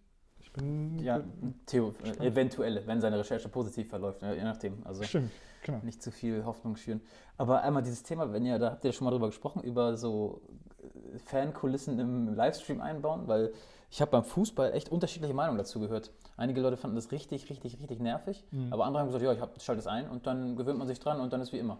Ja, 1.02 1.22
Theo, 1.66 1.94
äh, 2.04 2.28
eventuell, 2.28 2.82
wenn 2.86 3.02
seine 3.02 3.20
Recherche 3.20 3.50
positiv 3.50 3.90
verläuft, 3.90 4.22
je 4.22 4.44
nachdem. 4.44 4.86
Also 4.86 5.04
Stimmt, 5.04 5.32
genau. 5.64 5.80
nicht 5.84 6.02
zu 6.02 6.12
viel 6.12 6.46
Hoffnung 6.46 6.76
schüren. 6.76 7.02
Aber 7.38 7.62
einmal 7.64 7.84
dieses 7.84 8.04
Thema, 8.04 8.32
wenn 8.32 8.46
ihr, 8.46 8.60
da 8.60 8.72
habt 8.72 8.86
ihr 8.86 8.94
schon 8.94 9.06
mal 9.06 9.12
drüber 9.12 9.28
gesprochen, 9.28 9.62
über 9.64 9.98
so 9.98 10.42
äh, 10.82 11.20
Fankulissen 11.20 12.00
im 12.00 12.36
Livestream 12.36 12.82
einbauen, 12.82 13.28
weil 13.28 13.52
ich 13.92 14.02
habe 14.02 14.12
beim 14.12 14.24
Fußball 14.24 14.74
echt 14.74 14.90
unterschiedliche 14.90 15.34
Meinungen 15.34 15.58
dazu 15.58 15.80
gehört. 15.80 16.12
Einige 16.38 16.62
Leute 16.62 16.78
fanden 16.78 16.96
das 16.96 17.12
richtig, 17.12 17.50
richtig, 17.50 17.80
richtig 17.80 18.00
nervig, 18.00 18.44
mhm. 18.52 18.72
aber 18.72 18.86
andere 18.86 19.02
haben 19.02 19.08
gesagt, 19.08 19.24
ja, 19.24 19.50
ich 19.56 19.64
schalte 19.64 19.80
es 19.80 19.88
ein 19.88 20.10
und 20.10 20.28
dann 20.28 20.56
gewöhnt 20.56 20.78
man 20.78 20.88
sich 20.88 21.00
dran 21.00 21.20
und 21.20 21.32
dann 21.32 21.42
ist 21.42 21.54
wie 21.54 21.60
immer. 21.60 21.80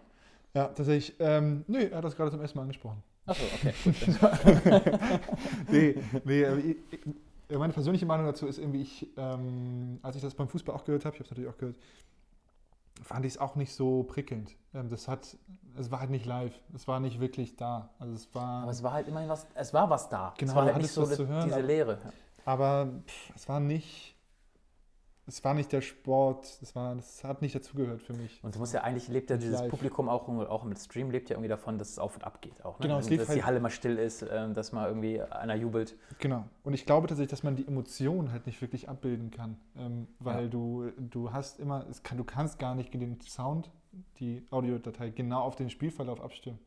Ja, 0.54 0.68
tatsächlich. 0.68 1.14
Ähm, 1.18 1.64
nee, 1.66 1.86
er 1.86 1.98
hat 1.98 2.04
das 2.04 2.16
gerade 2.16 2.30
zum 2.30 2.40
ersten 2.40 2.58
Mal 2.58 2.62
angesprochen. 2.62 3.02
Achso, 3.26 3.42
okay. 3.56 3.74
nee, 5.70 5.96
nee, 6.24 6.76
meine 7.50 7.72
persönliche 7.72 8.06
Meinung 8.06 8.26
dazu 8.26 8.46
ist 8.46 8.58
irgendwie, 8.58 8.82
ich, 8.82 9.08
ähm, 9.16 9.98
als 10.02 10.16
ich 10.16 10.22
das 10.22 10.34
beim 10.34 10.48
Fußball 10.48 10.74
auch 10.74 10.84
gehört 10.84 11.04
habe, 11.04 11.14
ich 11.14 11.20
habe 11.20 11.26
es 11.26 11.30
natürlich 11.30 11.50
auch 11.50 11.58
gehört, 11.58 11.76
fand 13.02 13.24
ich 13.24 13.34
es 13.34 13.38
auch 13.38 13.56
nicht 13.56 13.74
so 13.74 14.02
prickelnd. 14.02 14.54
Ähm, 14.74 14.88
das 14.88 15.08
hat, 15.08 15.36
es 15.78 15.90
war 15.90 16.00
halt 16.00 16.10
nicht 16.10 16.26
live, 16.26 16.58
es 16.74 16.88
war 16.88 17.00
nicht 17.00 17.20
wirklich 17.20 17.56
da. 17.56 17.90
Also 17.98 18.14
es 18.14 18.34
war. 18.34 18.62
Aber 18.62 18.70
es 18.70 18.82
war 18.82 18.92
halt 18.92 19.08
immerhin 19.08 19.28
was, 19.28 19.46
es 19.54 19.72
war 19.72 19.88
was 19.90 20.08
da. 20.08 20.34
Genau, 20.38 20.50
es 20.50 20.56
war 20.56 20.64
halt 20.64 20.76
nicht 20.78 20.90
so 20.90 21.06
zu 21.06 21.26
hören, 21.26 21.44
diese 21.44 21.60
Leere. 21.60 21.98
Aber 22.44 22.88
pff, 23.06 23.32
es 23.34 23.48
war 23.48 23.60
nicht, 23.60 24.15
es 25.28 25.42
war 25.42 25.54
nicht 25.54 25.72
der 25.72 25.80
Sport, 25.80 26.62
das, 26.62 26.76
war, 26.76 26.94
das 26.94 27.24
hat 27.24 27.42
nicht 27.42 27.54
dazugehört 27.54 28.00
für 28.00 28.12
mich. 28.12 28.38
Und 28.44 28.54
du 28.54 28.60
musst 28.60 28.72
ja 28.72 28.82
eigentlich, 28.82 29.08
lebt 29.08 29.28
ja 29.30 29.36
dieses 29.36 29.60
live. 29.60 29.70
Publikum 29.70 30.08
auch, 30.08 30.28
auch 30.28 30.62
mit 30.62 30.78
Stream, 30.78 31.10
lebt 31.10 31.28
ja 31.28 31.34
irgendwie 31.34 31.48
davon, 31.48 31.78
dass 31.78 31.90
es 31.90 31.98
auf 31.98 32.14
und 32.14 32.22
ab 32.22 32.40
geht 32.40 32.64
auch. 32.64 32.78
Ne? 32.78 32.84
Genau, 32.86 32.98
es 32.98 33.10
lief 33.10 33.20
dass 33.20 33.28
halt 33.28 33.38
die 33.38 33.44
Halle 33.44 33.58
mal 33.58 33.70
still 33.70 33.98
ist, 33.98 34.24
ähm, 34.30 34.54
dass 34.54 34.70
mal 34.70 34.86
irgendwie 34.86 35.20
einer 35.20 35.56
jubelt. 35.56 35.96
Genau. 36.20 36.44
Und 36.62 36.74
ich 36.74 36.86
glaube 36.86 37.08
tatsächlich, 37.08 37.30
dass 37.30 37.42
man 37.42 37.56
die 37.56 37.66
Emotionen 37.66 38.30
halt 38.30 38.46
nicht 38.46 38.60
wirklich 38.62 38.88
abbilden 38.88 39.32
kann. 39.32 39.56
Ähm, 39.76 40.06
weil 40.20 40.44
ja. 40.44 40.48
du, 40.48 40.92
du 40.96 41.32
hast 41.32 41.58
immer, 41.58 41.84
kann, 42.04 42.18
du 42.18 42.24
kannst 42.24 42.60
gar 42.60 42.76
nicht 42.76 42.94
den 42.94 43.20
Sound, 43.20 43.70
die 44.20 44.46
Audiodatei, 44.50 45.10
genau 45.10 45.40
auf 45.40 45.56
den 45.56 45.70
Spielverlauf 45.70 46.20
abstimmen. 46.20 46.60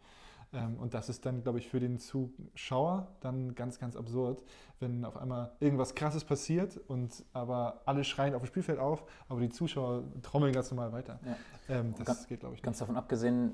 Ähm, 0.52 0.78
und 0.80 0.94
das 0.94 1.10
ist 1.10 1.26
dann, 1.26 1.44
glaube 1.44 1.60
ich, 1.60 1.68
für 1.68 1.80
den 1.80 2.00
Zuschauer 2.00 3.08
dann 3.22 3.54
ganz, 3.54 3.80
ganz 3.80 3.96
absurd, 3.96 4.44
wenn 4.80 5.06
auf 5.06 5.18
einmal 5.18 5.52
irgendwas 5.60 5.94
Krasses 5.94 6.24
passiert 6.24 6.80
und 6.88 7.24
aber 7.34 7.82
alle 7.86 8.04
schreien 8.04 8.34
auf 8.34 8.42
dem 8.42 8.48
Spielfeld 8.48 8.80
auf, 8.80 9.04
aber 9.28 9.42
die 9.42 9.50
Zuschauer 9.50 10.04
trommeln 10.24 10.54
ganz 10.54 10.72
normal 10.72 10.92
weiter. 10.92 11.20
Ja. 11.26 11.78
Ähm, 11.78 11.94
das 11.98 12.06
ganz, 12.06 12.28
geht, 12.28 12.40
glaube 12.40 12.56
ich, 12.56 12.60
nicht. 12.60 12.66
Ganz 12.66 12.80
davon 12.80 12.98
abgesehen 12.98 13.52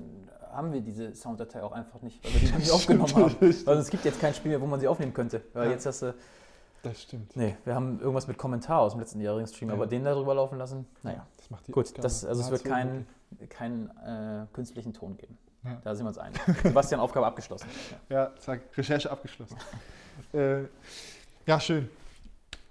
haben 0.50 0.72
wir 0.72 0.80
diese 0.80 1.14
Sounddatei 1.14 1.62
auch 1.62 1.72
einfach 1.72 2.00
nicht, 2.00 2.24
weil 2.24 2.32
wir 2.40 2.48
die 2.48 2.56
nicht 2.58 2.70
aufgenommen 2.70 3.14
haben. 3.14 3.36
Also 3.40 3.72
es 3.72 3.90
gibt 3.90 4.04
jetzt 4.04 4.20
kein 4.20 4.32
Spiel 4.32 4.50
mehr, 4.50 4.60
wo 4.60 4.66
man 4.66 4.80
sie 4.80 4.88
aufnehmen 4.88 5.12
könnte. 5.12 5.42
Weil 5.52 5.66
ja. 5.66 5.72
jetzt 5.72 5.84
hast 5.84 6.02
du. 6.02 6.14
Das 6.82 7.02
stimmt. 7.02 7.36
Nee, 7.36 7.56
wir 7.64 7.74
haben 7.74 7.98
irgendwas 7.98 8.28
mit 8.28 8.38
Kommentar 8.38 8.80
aus 8.80 8.92
dem 8.92 9.00
letzten 9.00 9.20
jährigen 9.20 9.48
Stream, 9.48 9.68
ja. 9.68 9.74
aber 9.74 9.86
den 9.86 10.04
da 10.04 10.14
drüber 10.14 10.34
laufen 10.34 10.56
lassen, 10.56 10.86
naja. 11.02 11.26
Das 11.36 11.50
macht 11.50 11.66
die 11.66 11.72
Gut, 11.72 11.92
das, 12.02 12.24
also 12.24 12.40
es 12.42 12.50
wird 12.50 12.64
keinen 12.64 13.06
kein, 13.48 13.90
äh, 13.98 14.46
künstlichen 14.52 14.94
Ton 14.94 15.16
geben. 15.16 15.36
Ja. 15.66 15.80
Da 15.82 15.94
sind 15.94 16.04
wir 16.04 16.08
uns 16.08 16.18
einig. 16.18 16.40
Sebastian, 16.62 17.00
Aufgabe 17.00 17.26
abgeschlossen. 17.26 17.68
Ja, 18.08 18.16
ja 18.16 18.36
zack, 18.36 18.60
Recherche 18.76 19.10
abgeschlossen. 19.10 19.56
äh, 20.32 20.62
ja, 21.46 21.60
schön. 21.60 21.88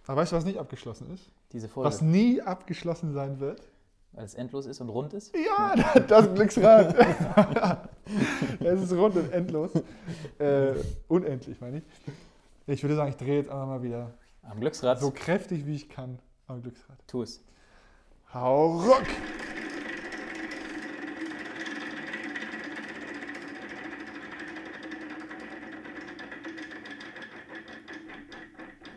Aber 0.07 0.21
weißt 0.21 0.31
du, 0.31 0.35
was 0.37 0.45
nicht 0.45 0.59
abgeschlossen 0.59 1.13
ist? 1.13 1.29
Diese 1.51 1.67
Folge. 1.67 1.87
Was 1.87 2.01
nie 2.01 2.41
abgeschlossen 2.41 3.13
sein 3.13 3.39
wird? 3.39 3.61
Weil 4.13 4.25
es 4.25 4.33
endlos 4.33 4.65
ist 4.65 4.79
und 4.79 4.89
rund 4.89 5.13
ist? 5.13 5.35
Ja, 5.35 5.75
das 6.07 6.33
Glücksrad. 6.33 6.95
es 8.59 8.81
ist 8.81 8.93
rund 8.93 9.15
und 9.15 9.31
endlos. 9.31 9.71
Äh, 10.39 10.73
unendlich, 11.07 11.59
meine 11.59 11.79
ich. 11.79 11.83
Ich 12.67 12.83
würde 12.83 12.95
sagen, 12.95 13.09
ich 13.09 13.17
drehe 13.17 13.37
jetzt 13.37 13.49
einfach 13.49 13.67
mal 13.67 13.83
wieder. 13.83 14.11
Am 14.43 14.59
Glücksrad? 14.59 14.99
So 14.99 15.11
kräftig 15.11 15.65
wie 15.65 15.75
ich 15.75 15.89
kann 15.89 16.19
am 16.47 16.61
Glücksrad. 16.61 16.97
Tu 17.07 17.23
es. 17.23 17.43
Hau 18.33 18.79
ruck! 18.79 19.05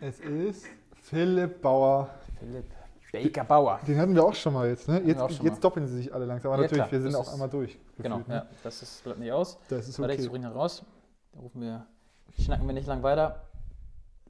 Es 0.01 0.19
ist 0.21 0.65
Philipp 1.01 1.61
Bauer. 1.61 2.09
Philipp 2.39 2.71
Baker 3.11 3.43
Bauer. 3.43 3.79
Den 3.85 3.97
hatten 3.97 4.15
wir 4.15 4.23
auch 4.23 4.33
schon 4.35 4.53
mal 4.53 4.69
jetzt, 4.69 4.87
ne? 4.87 5.01
Jetzt, 5.01 5.41
jetzt 5.43 5.61
doppeln 5.63 5.87
sie 5.87 5.97
sich 5.97 6.13
alle 6.13 6.25
langsam. 6.25 6.51
Aber 6.51 6.61
ja, 6.61 6.67
natürlich, 6.67 6.87
klar, 6.87 6.91
wir 6.91 7.01
sind 7.01 7.15
auch 7.15 7.33
einmal 7.33 7.49
durch. 7.49 7.77
Genau, 7.97 8.19
gefühlt, 8.19 8.27
ne? 8.29 8.35
ja, 8.35 8.57
das 8.63 8.81
ist, 8.81 9.03
bleibt 9.03 9.19
nicht 9.19 9.31
aus. 9.31 9.57
Das 9.67 9.87
ist 9.87 9.99
okay. 9.99 10.03
Warte, 10.03 10.13
ich 10.13 10.23
suche 10.23 10.35
ihn 10.37 10.43
heraus. 10.43 10.85
Da 11.33 11.39
rufen 11.39 11.61
wir, 11.61 11.85
schnacken 12.39 12.65
wir 12.67 12.73
nicht 12.73 12.87
lang 12.87 13.03
weiter, 13.03 13.41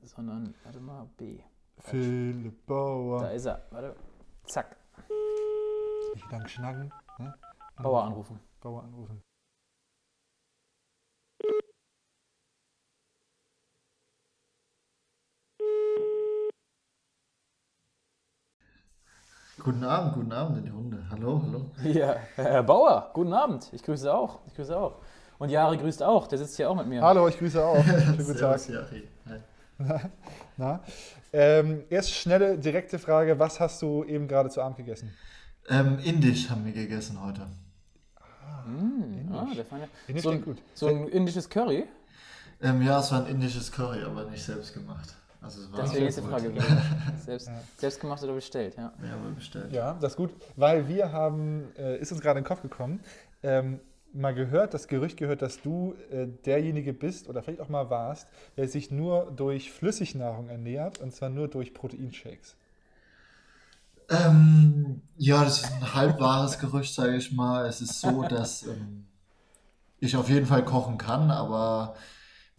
sondern, 0.03 0.55
warte 0.63 0.80
mal, 0.80 1.07
B. 1.17 1.39
Philipp 1.78 2.65
Bauer. 2.65 3.22
Da 3.22 3.30
ist 3.30 3.45
er. 3.45 3.61
Warte, 3.70 3.95
zack. 4.45 4.76
Nicht 6.15 6.32
lang 6.32 6.47
schnacken. 6.47 6.91
Ne? 7.20 7.36
Bauer 7.78 8.05
anrufen. 8.05 8.39
Bauer 8.61 8.84
anrufen. 8.84 9.22
Guten 19.60 19.84
Abend, 19.84 20.14
guten 20.14 20.32
Abend 20.32 20.57
in 20.60 20.64
die 20.64 20.70
Runde. 20.70 21.03
Hallo, 21.12 21.41
hallo. 21.45 21.66
Ja, 21.84 22.16
Herr 22.36 22.64
Bauer, 22.64 23.12
guten 23.14 23.34
Abend. 23.34 23.70
Ich 23.74 23.84
grüße 23.84 24.12
auch. 24.14 24.39
Ich 24.47 24.55
grüße 24.55 24.76
auch. 24.78 25.01
Und 25.38 25.49
Jari 25.49 25.78
grüßt 25.78 26.01
auch. 26.01 26.28
Der 26.28 26.38
sitzt 26.38 26.55
hier 26.55 26.70
auch 26.70 26.76
mit 26.76 26.88
mir. 26.88 27.01
Hallo, 27.01 27.28
ich 27.28 27.38
grüße 27.38 27.62
auch. 27.64 27.84
Schönen 27.84 28.18
guten 28.18 28.38
Tag. 28.38 28.70
Jari. 28.70 29.07
Hi. 29.28 29.39
Na, 29.78 30.01
na? 30.55 30.80
Ähm, 31.34 31.84
erst 31.89 32.12
schnelle, 32.12 32.57
direkte 32.57 32.99
Frage. 32.99 33.38
Was 33.38 33.60
hast 33.60 33.82
du 33.82 34.05
eben 34.05 34.30
gerade 34.30 34.49
zu 34.49 34.62
Abend 34.62 34.78
gegessen? 34.78 35.14
Ähm, 35.68 35.99
Indisch 36.05 36.49
haben 36.49 36.66
wir 36.66 36.72
gegessen 36.72 37.22
heute. 37.22 37.41
Ah, 38.16 38.64
mmh, 38.66 39.36
ah, 39.36 39.47
der 39.53 39.66
feine. 39.66 39.89
Indisch 40.07 40.24
so, 40.24 40.30
ein, 40.30 40.41
gut. 40.41 40.57
so 40.74 40.88
ein 40.88 41.07
indisches 41.10 41.49
Curry? 41.49 41.86
Ähm, 42.62 42.82
ja, 42.82 42.99
es 42.99 43.12
war 43.12 43.26
ein 43.26 43.32
indisches 43.32 43.70
Curry, 43.72 44.03
aber 44.03 44.24
nicht 44.26 44.43
selbst 44.43 44.74
gemacht. 44.74 45.14
Also 45.42 45.62
es 45.62 45.72
war 45.72 45.80
das 45.80 45.90
wäre 45.90 46.00
die 46.00 46.04
nächste 46.06 46.22
Frage. 46.24 46.52
selbst, 47.26 47.48
ja. 47.48 47.62
selbst 47.78 48.02
gemacht 48.02 48.24
oder 48.24 48.34
bestellt, 48.34 48.76
ja. 48.76 48.92
Ja, 49.02 49.14
aber 49.14 49.32
bestellt. 49.32 49.72
Ja, 49.72 49.94
das 50.02 50.14
ist 50.14 50.18
gut, 50.18 50.32
weil 50.56 50.88
wir 50.88 51.12
haben, 51.12 51.72
äh, 51.78 51.98
ist 51.98 52.12
uns 52.12 52.22
gerade 52.22 52.40
in 52.40 52.44
den 52.44 52.48
Kopf 52.48 52.62
gekommen, 52.62 53.00
ähm, 53.42 53.80
mal 54.14 54.34
gehört, 54.34 54.74
das 54.74 54.88
Gerücht 54.88 55.18
gehört, 55.18 55.42
dass 55.42 55.62
du 55.62 55.96
äh, 56.12 56.28
derjenige 56.46 56.94
bist 56.94 57.30
oder 57.30 57.44
vielleicht 57.44 57.62
auch 57.62 57.70
mal 57.70 57.90
warst, 57.90 58.28
der 58.58 58.68
sich 58.68 58.92
nur 58.92 59.32
durch 59.32 59.72
Flüssignahrung 59.72 60.50
ernährt 60.50 61.00
und 61.00 61.14
zwar 61.14 61.30
nur 61.30 61.48
durch 61.48 61.74
Proteinshakes. 61.74 62.56
Ähm, 64.10 65.02
ja, 65.18 65.44
das 65.44 65.62
ist 65.62 65.72
ein 65.72 65.94
halbwahres 65.94 66.58
Gerücht, 66.58 66.94
sage 66.94 67.16
ich 67.16 67.32
mal. 67.32 67.68
Es 67.68 67.80
ist 67.80 68.02
so, 68.02 68.24
dass 68.24 68.64
ähm, 68.64 69.06
ich 70.00 70.16
auf 70.16 70.30
jeden 70.30 70.48
Fall 70.48 70.66
kochen 70.66 70.98
kann, 70.98 71.30
aber 71.30 71.96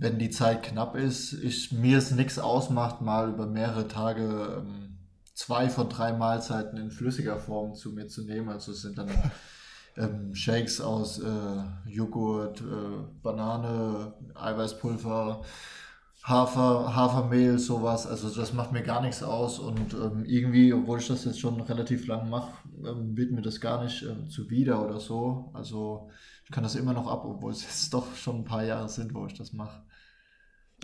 wenn 0.00 0.18
die 0.18 0.30
Zeit 0.30 0.62
knapp 0.62 0.96
ist, 0.96 1.34
ich, 1.34 1.72
mir 1.72 1.98
es 1.98 2.10
nichts 2.10 2.38
ausmacht, 2.38 3.02
mal 3.02 3.28
über 3.28 3.46
mehrere 3.46 3.86
Tage 3.86 4.62
ähm, 4.66 4.96
zwei 5.34 5.68
von 5.68 5.90
drei 5.90 6.14
Mahlzeiten 6.14 6.78
in 6.78 6.90
flüssiger 6.90 7.38
Form 7.38 7.74
zu 7.74 7.90
mir 7.92 8.08
zu 8.08 8.22
nehmen. 8.22 8.48
Also 8.48 8.72
es 8.72 8.80
sind 8.80 8.96
dann 8.96 9.10
ähm, 9.98 10.34
Shakes 10.34 10.80
aus 10.80 11.18
äh, 11.18 11.62
Joghurt, 11.84 12.62
äh, 12.62 12.64
Banane, 13.22 14.14
Eiweißpulver, 14.34 15.42
Hafer, 16.22 16.96
Hafermehl, 16.96 17.58
sowas. 17.58 18.06
Also 18.06 18.30
das 18.30 18.54
macht 18.54 18.72
mir 18.72 18.82
gar 18.82 19.02
nichts 19.02 19.22
aus 19.22 19.58
und 19.58 19.92
ähm, 19.92 20.24
irgendwie, 20.24 20.72
obwohl 20.72 21.00
ich 21.00 21.08
das 21.08 21.26
jetzt 21.26 21.40
schon 21.40 21.60
relativ 21.60 22.06
lang 22.06 22.30
mache, 22.30 22.52
ähm, 22.86 23.18
wird 23.18 23.32
mir 23.32 23.42
das 23.42 23.60
gar 23.60 23.84
nicht 23.84 24.02
ähm, 24.02 24.30
zuwider 24.30 24.82
oder 24.82 24.98
so. 24.98 25.50
Also 25.52 26.08
ich 26.46 26.50
kann 26.50 26.62
das 26.62 26.74
immer 26.74 26.94
noch 26.94 27.06
ab, 27.06 27.26
obwohl 27.26 27.52
es 27.52 27.62
jetzt 27.64 27.92
doch 27.92 28.14
schon 28.14 28.36
ein 28.36 28.44
paar 28.44 28.64
Jahre 28.64 28.88
sind, 28.88 29.12
wo 29.12 29.26
ich 29.26 29.34
das 29.34 29.52
mache. 29.52 29.82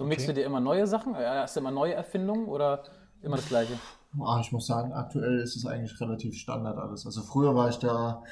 Und 0.00 0.08
mixt 0.08 0.28
du 0.28 0.34
dir 0.34 0.44
immer 0.44 0.60
neue 0.60 0.86
Sachen? 0.86 1.14
Äh, 1.14 1.24
hast 1.26 1.56
du 1.56 1.60
immer 1.60 1.70
neue 1.70 1.94
Erfindungen 1.94 2.46
oder 2.46 2.82
immer 3.22 3.36
das 3.36 3.48
gleiche? 3.48 3.74
Ah, 4.20 4.40
ich 4.40 4.52
muss 4.52 4.66
sagen, 4.66 4.92
aktuell 4.92 5.40
ist 5.40 5.56
es 5.56 5.66
eigentlich 5.66 6.00
relativ 6.00 6.36
Standard 6.36 6.78
alles. 6.78 7.04
Also 7.06 7.22
früher 7.22 7.54
war 7.54 7.68
ich 7.68 7.76
da 7.76 8.22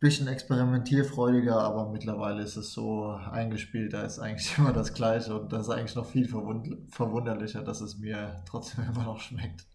bisschen 0.00 0.28
experimentierfreudiger, 0.28 1.60
aber 1.60 1.90
mittlerweile 1.90 2.42
ist 2.42 2.56
es 2.56 2.72
so 2.72 3.04
eingespielt, 3.30 3.92
da 3.92 4.02
ist 4.02 4.18
eigentlich 4.18 4.56
immer 4.58 4.72
das 4.72 4.94
Gleiche 4.94 5.38
und 5.38 5.52
das 5.52 5.68
ist 5.68 5.70
eigentlich 5.70 5.94
noch 5.94 6.06
viel 6.06 6.26
verwund 6.26 6.90
verwunderlicher, 6.90 7.62
dass 7.62 7.80
es 7.82 7.98
mir 7.98 8.42
trotzdem 8.46 8.84
immer 8.88 9.04
noch 9.04 9.20
schmeckt. 9.20 9.66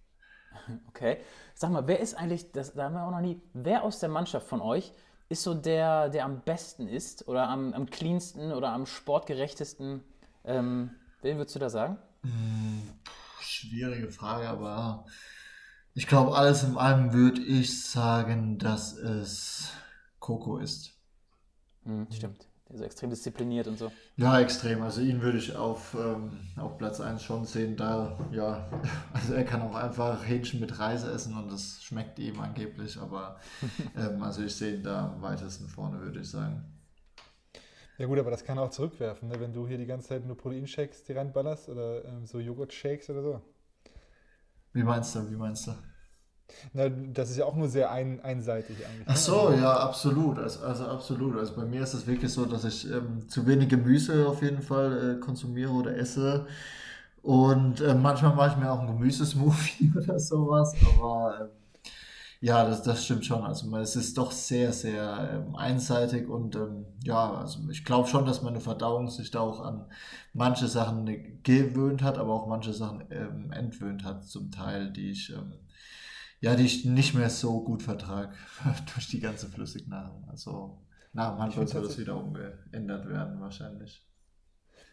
Okay. 0.89 1.17
Sag 1.53 1.71
mal, 1.71 1.87
wer 1.87 1.99
ist 1.99 2.15
eigentlich, 2.15 2.51
das, 2.51 2.73
da 2.73 2.85
haben 2.85 2.95
wir 2.95 3.05
auch 3.05 3.11
noch 3.11 3.21
nie, 3.21 3.39
wer 3.53 3.83
aus 3.83 3.99
der 3.99 4.09
Mannschaft 4.09 4.47
von 4.47 4.61
euch 4.61 4.93
ist 5.29 5.43
so 5.43 5.53
der, 5.53 6.09
der 6.09 6.25
am 6.25 6.41
besten 6.41 6.87
ist 6.87 7.27
oder 7.27 7.47
am, 7.49 7.73
am 7.73 7.87
cleansten 7.87 8.51
oder 8.51 8.69
am 8.69 8.85
sportgerechtesten? 8.85 10.03
Ähm, 10.43 10.91
wen 11.25 11.37
würdest 11.37 11.55
du 11.55 11.59
da 11.59 11.69
sagen? 11.69 11.97
Hm, 12.21 12.83
schwierige 13.41 14.09
Frage, 14.09 14.47
aber 14.47 15.05
ich 15.93 16.07
glaube, 16.07 16.35
alles 16.37 16.63
in 16.63 16.77
allem 16.77 17.13
würde 17.13 17.41
ich 17.41 17.83
sagen, 17.83 18.57
dass 18.59 18.93
es 18.93 19.71
Coco 20.19 20.57
ist. 20.57 20.93
Mhm, 21.83 22.07
stimmt. 22.11 22.47
Der 22.67 22.75
ist 22.75 22.79
so 22.79 22.85
extrem 22.85 23.09
diszipliniert 23.11 23.67
und 23.67 23.77
so. 23.77 23.91
Ja, 24.17 24.39
extrem. 24.39 24.81
Also 24.81 25.01
ihn 25.01 25.21
würde 25.21 25.37
ich 25.37 25.55
auf, 25.55 25.95
ähm, 25.99 26.31
auf 26.57 26.77
Platz 26.77 26.99
1 26.99 27.21
schon 27.21 27.45
sehen. 27.45 27.75
Da, 27.75 28.17
ja, 28.31 28.67
also 29.13 29.33
er 29.33 29.43
kann 29.45 29.61
auch 29.61 29.75
einfach 29.75 30.25
Hähnchen 30.25 30.59
mit 30.59 30.79
Reis 30.79 31.03
essen 31.03 31.35
und 31.37 31.51
das 31.51 31.83
schmeckt 31.83 32.17
ihm 32.19 32.39
angeblich. 32.39 32.97
Aber 32.99 33.39
ähm, 33.97 34.21
also 34.23 34.43
ich 34.43 34.55
sehe 34.55 34.75
ihn 34.75 34.83
da 34.83 35.13
am 35.13 35.21
weitesten 35.21 35.67
vorne, 35.67 35.99
würde 36.01 36.21
ich 36.21 36.29
sagen. 36.29 36.74
Ja 37.97 38.07
gut, 38.07 38.19
aber 38.19 38.31
das 38.31 38.43
kann 38.43 38.57
auch 38.57 38.69
zurückwerfen, 38.69 39.29
ne? 39.29 39.39
wenn 39.39 39.53
du 39.53 39.67
hier 39.67 39.77
die 39.77 39.85
ganze 39.85 40.09
Zeit 40.09 40.25
nur 40.25 40.37
Proteinshakes 40.37 41.03
die 41.05 41.13
reinballerst 41.13 41.69
oder 41.69 42.03
ähm, 42.05 42.25
so 42.25 42.39
Joghurt-Shakes 42.39 43.09
oder 43.09 43.21
so. 43.21 43.41
Wie 44.73 44.83
meinst 44.83 45.15
du, 45.15 45.29
wie 45.31 45.35
meinst 45.35 45.67
du? 45.67 45.71
Na, 46.73 46.89
das 46.89 47.31
ist 47.31 47.37
ja 47.37 47.45
auch 47.45 47.55
nur 47.55 47.67
sehr 47.69 47.91
ein, 47.91 48.19
einseitig 48.21 48.77
eigentlich. 48.85 49.07
Ach 49.07 49.13
ne? 49.13 49.19
so, 49.19 49.51
ja, 49.51 49.77
absolut. 49.77 50.37
Also, 50.37 50.65
also 50.65 50.85
absolut. 50.85 51.37
Also 51.37 51.55
bei 51.55 51.65
mir 51.65 51.81
ist 51.81 51.93
es 51.93 52.05
wirklich 52.05 52.31
so, 52.31 52.45
dass 52.45 52.65
ich 52.65 52.89
ähm, 52.91 53.27
zu 53.27 53.47
wenig 53.47 53.69
Gemüse 53.69 54.27
auf 54.27 54.41
jeden 54.41 54.61
Fall 54.61 55.15
äh, 55.15 55.19
konsumiere 55.19 55.71
oder 55.71 55.97
esse. 55.97 56.45
Und 57.23 57.81
äh, 57.81 57.95
manchmal 57.95 58.35
mache 58.35 58.51
ich 58.51 58.57
mir 58.57 58.71
auch 58.71 58.79
einen 58.79 58.87
Gemüsesmoothie 58.87 59.93
oder 59.97 60.19
sowas. 60.19 60.75
Aber 60.99 61.39
ähm, 61.41 61.49
ja, 62.45 62.63
das, 62.63 62.83
das 62.83 63.03
stimmt 63.03 63.25
schon. 63.25 63.43
Also 63.43 63.75
es 63.77 63.95
ist 63.95 64.19
doch 64.19 64.31
sehr, 64.31 64.71
sehr 64.71 65.45
ähm, 65.47 65.55
einseitig 65.55 66.29
und 66.29 66.55
ähm, 66.55 66.85
ja, 67.03 67.33
also 67.33 67.67
ich 67.71 67.83
glaube 67.83 68.07
schon, 68.07 68.27
dass 68.27 68.43
meine 68.43 68.59
Verdauung 68.59 69.09
sich 69.09 69.31
da 69.31 69.39
auch 69.39 69.61
an 69.61 69.89
manche 70.31 70.67
Sachen 70.67 71.41
gewöhnt 71.41 72.03
hat, 72.03 72.19
aber 72.19 72.33
auch 72.33 72.45
manche 72.45 72.71
Sachen 72.71 73.03
ähm, 73.09 73.51
entwöhnt 73.51 74.03
hat, 74.03 74.25
zum 74.25 74.51
Teil, 74.51 74.93
die 74.93 75.09
ich 75.09 75.31
ähm, 75.31 75.53
ja, 76.39 76.55
die 76.55 76.65
ich 76.65 76.85
nicht 76.85 77.15
mehr 77.15 77.31
so 77.31 77.63
gut 77.63 77.81
vertrage 77.81 78.31
durch 78.93 79.07
die 79.07 79.21
ganze 79.21 79.47
Flüssignahrung. 79.47 80.29
Also 80.29 80.77
nach 81.13 81.31
dem 81.31 81.39
Handball 81.39 81.67
soll 81.67 81.81
das 81.81 81.97
wieder 81.97 82.15
umgeändert 82.15 83.09
werden 83.09 83.41
wahrscheinlich. 83.41 84.07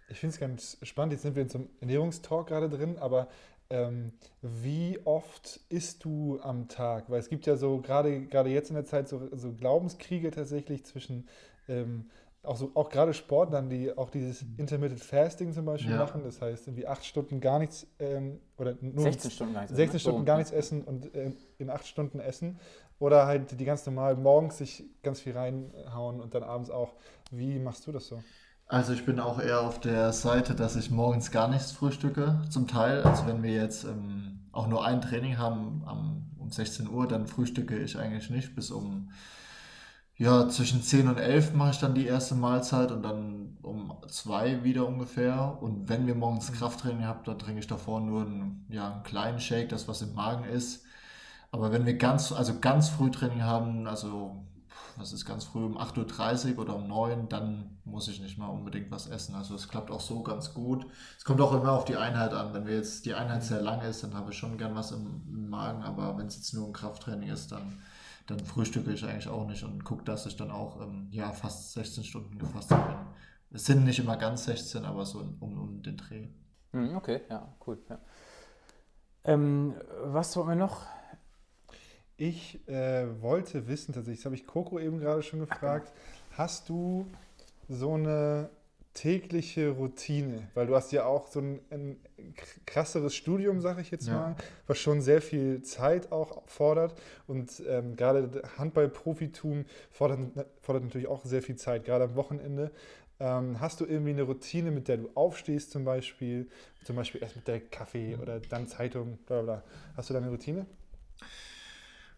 Ich 0.09 0.20
finde 0.20 0.32
es 0.32 0.40
ganz 0.40 0.78
spannend. 0.84 1.12
Jetzt 1.12 1.22
sind 1.22 1.36
wir 1.36 1.42
in 1.42 1.50
so 1.50 1.59
einem 1.59 1.68
Ernährungstalk 1.80 2.46
gerade 2.46 2.70
drin, 2.70 2.96
aber 2.96 3.28
ähm, 3.72 4.12
wie 4.42 5.00
oft 5.04 5.60
isst 5.70 6.04
du 6.04 6.38
am 6.42 6.68
Tag? 6.68 7.08
Weil 7.08 7.18
es 7.18 7.30
gibt 7.30 7.46
ja 7.46 7.56
so 7.56 7.80
gerade 7.80 8.26
gerade 8.26 8.50
jetzt 8.50 8.68
in 8.68 8.74
der 8.74 8.84
Zeit 8.84 9.08
so, 9.08 9.28
so 9.32 9.52
Glaubenskriege 9.52 10.30
tatsächlich 10.30 10.84
zwischen 10.84 11.26
ähm, 11.68 12.10
auch, 12.42 12.56
so, 12.56 12.72
auch 12.74 12.90
gerade 12.90 13.14
Sportlern, 13.14 13.70
die 13.70 13.96
auch 13.96 14.10
dieses 14.10 14.44
Intermittent 14.58 15.00
Fasting 15.00 15.52
zum 15.52 15.64
Beispiel 15.64 15.92
ja. 15.92 15.98
machen, 15.98 16.22
das 16.24 16.42
heißt 16.42 16.66
irgendwie 16.66 16.86
acht 16.86 17.04
Stunden 17.04 17.40
gar 17.40 17.58
nichts 17.60 17.86
ähm, 17.98 18.40
oder 18.58 18.76
nur 18.80 19.04
16 19.04 19.30
Stunden 19.30 19.54
gar 19.54 19.60
nichts, 19.62 19.76
16 19.76 20.00
Stunden 20.00 20.24
gar 20.24 20.36
nichts 20.36 20.52
essen 20.52 20.82
und 20.82 21.14
äh, 21.14 21.32
in 21.58 21.70
acht 21.70 21.86
Stunden 21.86 22.20
essen 22.20 22.58
oder 22.98 23.26
halt 23.26 23.58
die 23.58 23.64
ganz 23.64 23.86
normal 23.86 24.16
morgens 24.16 24.58
sich 24.58 24.84
ganz 25.02 25.20
viel 25.20 25.32
reinhauen 25.32 26.20
und 26.20 26.34
dann 26.34 26.42
abends 26.42 26.70
auch. 26.70 26.92
Wie 27.30 27.58
machst 27.58 27.86
du 27.86 27.92
das 27.92 28.06
so? 28.06 28.22
Also 28.72 28.94
ich 28.94 29.04
bin 29.04 29.20
auch 29.20 29.38
eher 29.38 29.60
auf 29.60 29.80
der 29.80 30.14
Seite, 30.14 30.54
dass 30.54 30.76
ich 30.76 30.90
morgens 30.90 31.30
gar 31.30 31.46
nichts 31.46 31.72
frühstücke, 31.72 32.40
zum 32.48 32.66
Teil. 32.66 33.02
Also 33.02 33.26
wenn 33.26 33.42
wir 33.42 33.52
jetzt 33.52 33.84
ähm, 33.84 34.40
auch 34.50 34.66
nur 34.66 34.82
ein 34.82 35.02
Training 35.02 35.36
haben 35.36 35.82
um, 35.82 36.30
um 36.38 36.50
16 36.50 36.88
Uhr, 36.88 37.06
dann 37.06 37.26
frühstücke 37.26 37.76
ich 37.76 37.98
eigentlich 37.98 38.30
nicht 38.30 38.56
bis 38.56 38.70
um 38.70 39.10
ja, 40.16 40.48
zwischen 40.48 40.82
10 40.82 41.08
und 41.08 41.18
11 41.18 41.52
mache 41.52 41.72
ich 41.72 41.80
dann 41.80 41.94
die 41.94 42.06
erste 42.06 42.34
Mahlzeit 42.34 42.92
und 42.92 43.02
dann 43.02 43.58
um 43.60 43.92
2 44.08 44.64
wieder 44.64 44.88
ungefähr. 44.88 45.58
Und 45.60 45.90
wenn 45.90 46.06
wir 46.06 46.14
morgens 46.14 46.50
mhm. 46.50 46.54
Krafttraining 46.54 47.04
haben, 47.04 47.24
dann 47.24 47.38
trinke 47.38 47.60
ich 47.60 47.66
davor 47.66 48.00
nur 48.00 48.22
einen, 48.22 48.64
ja, 48.70 48.90
einen 48.90 49.02
kleinen 49.02 49.38
Shake, 49.38 49.68
das 49.68 49.86
was 49.86 50.00
im 50.00 50.14
Magen 50.14 50.44
ist. 50.44 50.82
Aber 51.50 51.72
wenn 51.72 51.84
wir 51.84 51.98
ganz, 51.98 52.32
also 52.32 52.58
ganz 52.58 52.88
früh 52.88 53.10
Training 53.10 53.42
haben, 53.42 53.86
also 53.86 54.46
was 54.97 55.12
ist 55.12 55.24
ganz 55.24 55.45
früh 55.45 55.64
um 55.64 55.78
8.30 55.78 56.55
Uhr 56.55 56.62
oder 56.62 56.76
um 56.76 56.88
9 56.88 57.28
dann 57.28 57.78
muss 57.84 58.09
ich 58.09 58.20
nicht 58.20 58.38
mal 58.38 58.49
unbedingt 58.49 58.90
was 58.90 59.07
essen. 59.07 59.34
Also 59.34 59.55
es 59.55 59.68
klappt 59.68 59.90
auch 59.90 60.01
so 60.01 60.22
ganz 60.22 60.55
gut. 60.55 60.86
Es 61.18 61.24
kommt 61.24 61.40
auch 61.40 61.53
immer 61.53 61.72
auf 61.72 61.84
die 61.84 61.97
Einheit 61.97 62.32
an. 62.32 62.55
Wenn 62.55 62.66
wir 62.66 62.76
jetzt 62.76 63.07
die 63.07 63.14
Einheit 63.14 63.43
sehr 63.43 63.61
lang 63.61 63.80
ist, 63.82 64.03
dann 64.03 64.14
habe 64.14 64.30
ich 64.30 64.38
schon 64.38 64.59
gern 64.59 64.74
was 64.74 64.93
im, 64.93 65.49
Magen, 65.51 65.82
aber 65.82 66.16
wenn 66.16 66.28
es 66.28 66.36
jetzt 66.36 66.55
nur 66.55 66.66
ein 66.66 66.72
Krafttraining 66.72 67.28
ist, 67.28 67.53
dann 67.53 67.78
dann 68.26 68.38
frühstücke 68.40 68.93
ich 68.93 69.05
eigentlich 69.05 69.28
auch 69.28 69.47
nicht 69.47 69.64
und 69.64 69.84
gucke, 69.84 70.05
dass 70.05 70.26
ich 70.26 70.36
dann 70.36 70.51
auch 70.51 70.80
ähm, 70.80 71.09
ja, 71.11 71.32
fast 71.32 71.72
16 71.72 72.05
Stunden 72.05 72.38
gefastet 72.38 72.78
bin. 72.86 72.97
Es 73.51 73.66
sind 73.66 73.84
nicht 73.84 73.99
immer 73.99 74.16
ganz 74.16 74.45
16, 74.45 74.84
aber 74.84 75.05
so 75.05 75.18
um, 75.40 75.59
um 75.59 75.82
den 75.82 75.97
Dreh. 75.97 76.28
Hm, 76.72 76.97
okay, 76.97 77.22
ja, 77.28 77.55
cool. 77.66 77.78
Ja. 77.88 77.99
Ähm, 79.24 79.74
was 80.05 80.36
wollen 80.36 80.49
wir 80.49 80.55
noch? 80.55 80.86
Ich 82.24 82.60
äh, 82.68 83.20
wollte 83.20 83.66
wissen, 83.66 83.92
tatsächlich, 83.92 84.20
das 84.20 84.26
habe 84.26 84.36
ich 84.36 84.46
Coco 84.46 84.78
eben 84.78 85.00
gerade 85.00 85.24
schon 85.24 85.40
gefragt, 85.40 85.92
hast 86.36 86.68
du 86.68 87.08
so 87.68 87.94
eine 87.94 88.48
tägliche 88.94 89.70
Routine? 89.70 90.46
Weil 90.54 90.68
du 90.68 90.76
hast 90.76 90.92
ja 90.92 91.04
auch 91.04 91.26
so 91.26 91.40
ein, 91.40 91.58
ein 91.70 91.96
krasseres 92.64 93.16
Studium, 93.16 93.60
sage 93.60 93.80
ich 93.80 93.90
jetzt 93.90 94.06
ja. 94.06 94.14
mal, 94.14 94.36
was 94.68 94.78
schon 94.78 95.00
sehr 95.00 95.20
viel 95.20 95.62
Zeit 95.62 96.12
auch 96.12 96.44
fordert. 96.46 96.94
Und 97.26 97.60
ähm, 97.68 97.96
gerade 97.96 98.42
Handball-Profitum 98.56 99.64
fordert, 99.90 100.46
fordert 100.60 100.84
natürlich 100.84 101.08
auch 101.08 101.24
sehr 101.24 101.42
viel 101.42 101.56
Zeit, 101.56 101.84
gerade 101.84 102.04
am 102.04 102.14
Wochenende. 102.14 102.70
Ähm, 103.18 103.58
hast 103.58 103.80
du 103.80 103.84
irgendwie 103.84 104.10
eine 104.10 104.22
Routine, 104.22 104.70
mit 104.70 104.86
der 104.86 104.98
du 104.98 105.10
aufstehst 105.14 105.72
zum 105.72 105.84
Beispiel? 105.84 106.48
Zum 106.84 106.94
Beispiel 106.94 107.20
erst 107.20 107.34
mit 107.34 107.48
der 107.48 107.58
Kaffee 107.58 108.14
oder 108.14 108.38
dann 108.38 108.68
Zeitung, 108.68 109.18
bla 109.26 109.42
bla. 109.42 109.64
Hast 109.96 110.08
du 110.08 110.14
da 110.14 110.20
eine 110.20 110.30
Routine? 110.30 110.66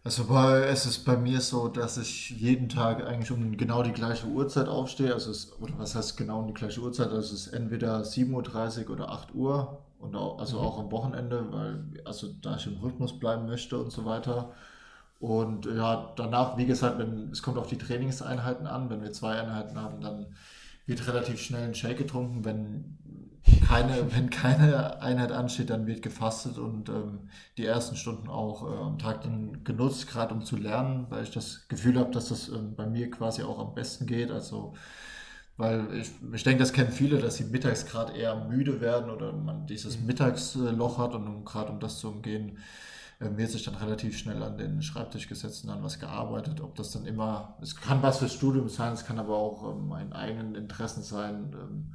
Also 0.04 0.26
bei, 0.26 0.60
es 0.64 0.84
ist 0.84 1.06
bei 1.06 1.16
mir 1.16 1.40
so, 1.40 1.68
dass 1.68 1.96
ich 1.96 2.28
jeden 2.30 2.68
Tag 2.68 3.06
eigentlich 3.06 3.30
um 3.30 3.56
genau 3.56 3.82
die 3.82 3.92
gleiche 3.92 4.26
Uhrzeit 4.26 4.68
aufstehe. 4.68 5.14
Also 5.14 5.30
es, 5.30 5.50
oder 5.62 5.72
was 5.78 5.94
heißt 5.94 6.18
genau 6.18 6.40
um 6.40 6.46
die 6.48 6.52
gleiche 6.52 6.80
Uhrzeit? 6.82 7.08
Also 7.08 7.20
es 7.20 7.46
ist 7.46 7.54
entweder 7.54 8.02
7.30 8.02 8.84
Uhr 8.84 8.90
oder 8.90 9.10
8 9.10 9.34
Uhr. 9.34 9.78
Und 9.98 10.14
auch, 10.14 10.38
also 10.38 10.58
mhm. 10.58 10.66
auch 10.66 10.78
am 10.78 10.92
Wochenende, 10.92 11.46
weil 11.50 12.02
also 12.04 12.28
da 12.42 12.56
ich 12.56 12.66
im 12.66 12.76
Rhythmus 12.80 13.18
bleiben 13.18 13.46
möchte 13.46 13.78
und 13.78 13.90
so 13.90 14.04
weiter. 14.04 14.52
Und 15.20 15.64
ja, 15.64 16.12
danach, 16.16 16.58
wie 16.58 16.66
gesagt, 16.66 16.98
wenn, 16.98 17.30
es 17.30 17.42
kommt 17.42 17.56
auf 17.56 17.68
die 17.68 17.78
Trainingseinheiten 17.78 18.66
an. 18.66 18.90
Wenn 18.90 19.02
wir 19.02 19.12
zwei 19.12 19.40
Einheiten 19.40 19.80
haben, 19.80 20.02
dann 20.02 20.26
wird 20.84 21.06
relativ 21.08 21.40
schnell 21.40 21.64
ein 21.64 21.74
Shake 21.74 21.96
getrunken. 21.96 22.44
Wenn 22.44 22.98
keine, 23.66 24.14
wenn 24.14 24.30
keine 24.30 25.00
Einheit 25.02 25.32
ansteht, 25.32 25.70
dann 25.70 25.86
wird 25.86 26.02
gefastet 26.02 26.58
und 26.58 26.88
ähm, 26.88 27.28
die 27.56 27.66
ersten 27.66 27.96
Stunden 27.96 28.28
auch 28.28 28.62
äh, 28.62 28.82
am 28.82 28.98
Tag 28.98 29.22
dann 29.22 29.64
genutzt, 29.64 30.08
gerade 30.08 30.34
um 30.34 30.44
zu 30.44 30.56
lernen, 30.56 31.06
weil 31.10 31.24
ich 31.24 31.30
das 31.30 31.68
Gefühl 31.68 31.98
habe, 31.98 32.10
dass 32.10 32.28
das 32.28 32.48
ähm, 32.48 32.74
bei 32.74 32.86
mir 32.86 33.10
quasi 33.10 33.42
auch 33.42 33.58
am 33.58 33.74
besten 33.74 34.06
geht. 34.06 34.30
Also 34.30 34.74
weil 35.56 35.86
ich, 35.94 36.10
ich 36.32 36.42
denke, 36.42 36.60
das 36.60 36.72
kennen 36.72 36.90
viele, 36.90 37.18
dass 37.18 37.36
sie 37.36 37.44
mittags 37.44 37.86
gerade 37.86 38.12
eher 38.12 38.34
müde 38.46 38.80
werden 38.80 39.10
oder 39.10 39.32
man 39.32 39.66
dieses 39.66 39.98
mhm. 39.98 40.06
Mittagsloch 40.06 40.98
hat 40.98 41.14
und 41.14 41.28
um, 41.28 41.44
gerade 41.44 41.70
um 41.70 41.78
das 41.78 41.98
zu 41.98 42.08
umgehen, 42.08 42.58
äh, 43.20 43.28
wird 43.36 43.50
sich 43.50 43.62
dann 43.62 43.76
relativ 43.76 44.18
schnell 44.18 44.42
an 44.42 44.58
den 44.58 44.82
Schreibtisch 44.82 45.28
gesetzt 45.28 45.64
und 45.64 45.70
dann 45.70 45.82
was 45.82 46.00
gearbeitet. 46.00 46.60
Ob 46.60 46.74
das 46.74 46.90
dann 46.90 47.06
immer, 47.06 47.56
es 47.62 47.76
kann 47.76 48.02
was 48.02 48.18
fürs 48.18 48.34
Studium 48.34 48.68
sein, 48.68 48.94
es 48.94 49.06
kann 49.06 49.18
aber 49.18 49.36
auch 49.36 49.70
ähm, 49.70 49.88
meinen 49.88 50.12
eigenen 50.12 50.56
Interessen 50.56 51.02
sein. 51.02 51.52
Ähm, 51.54 51.94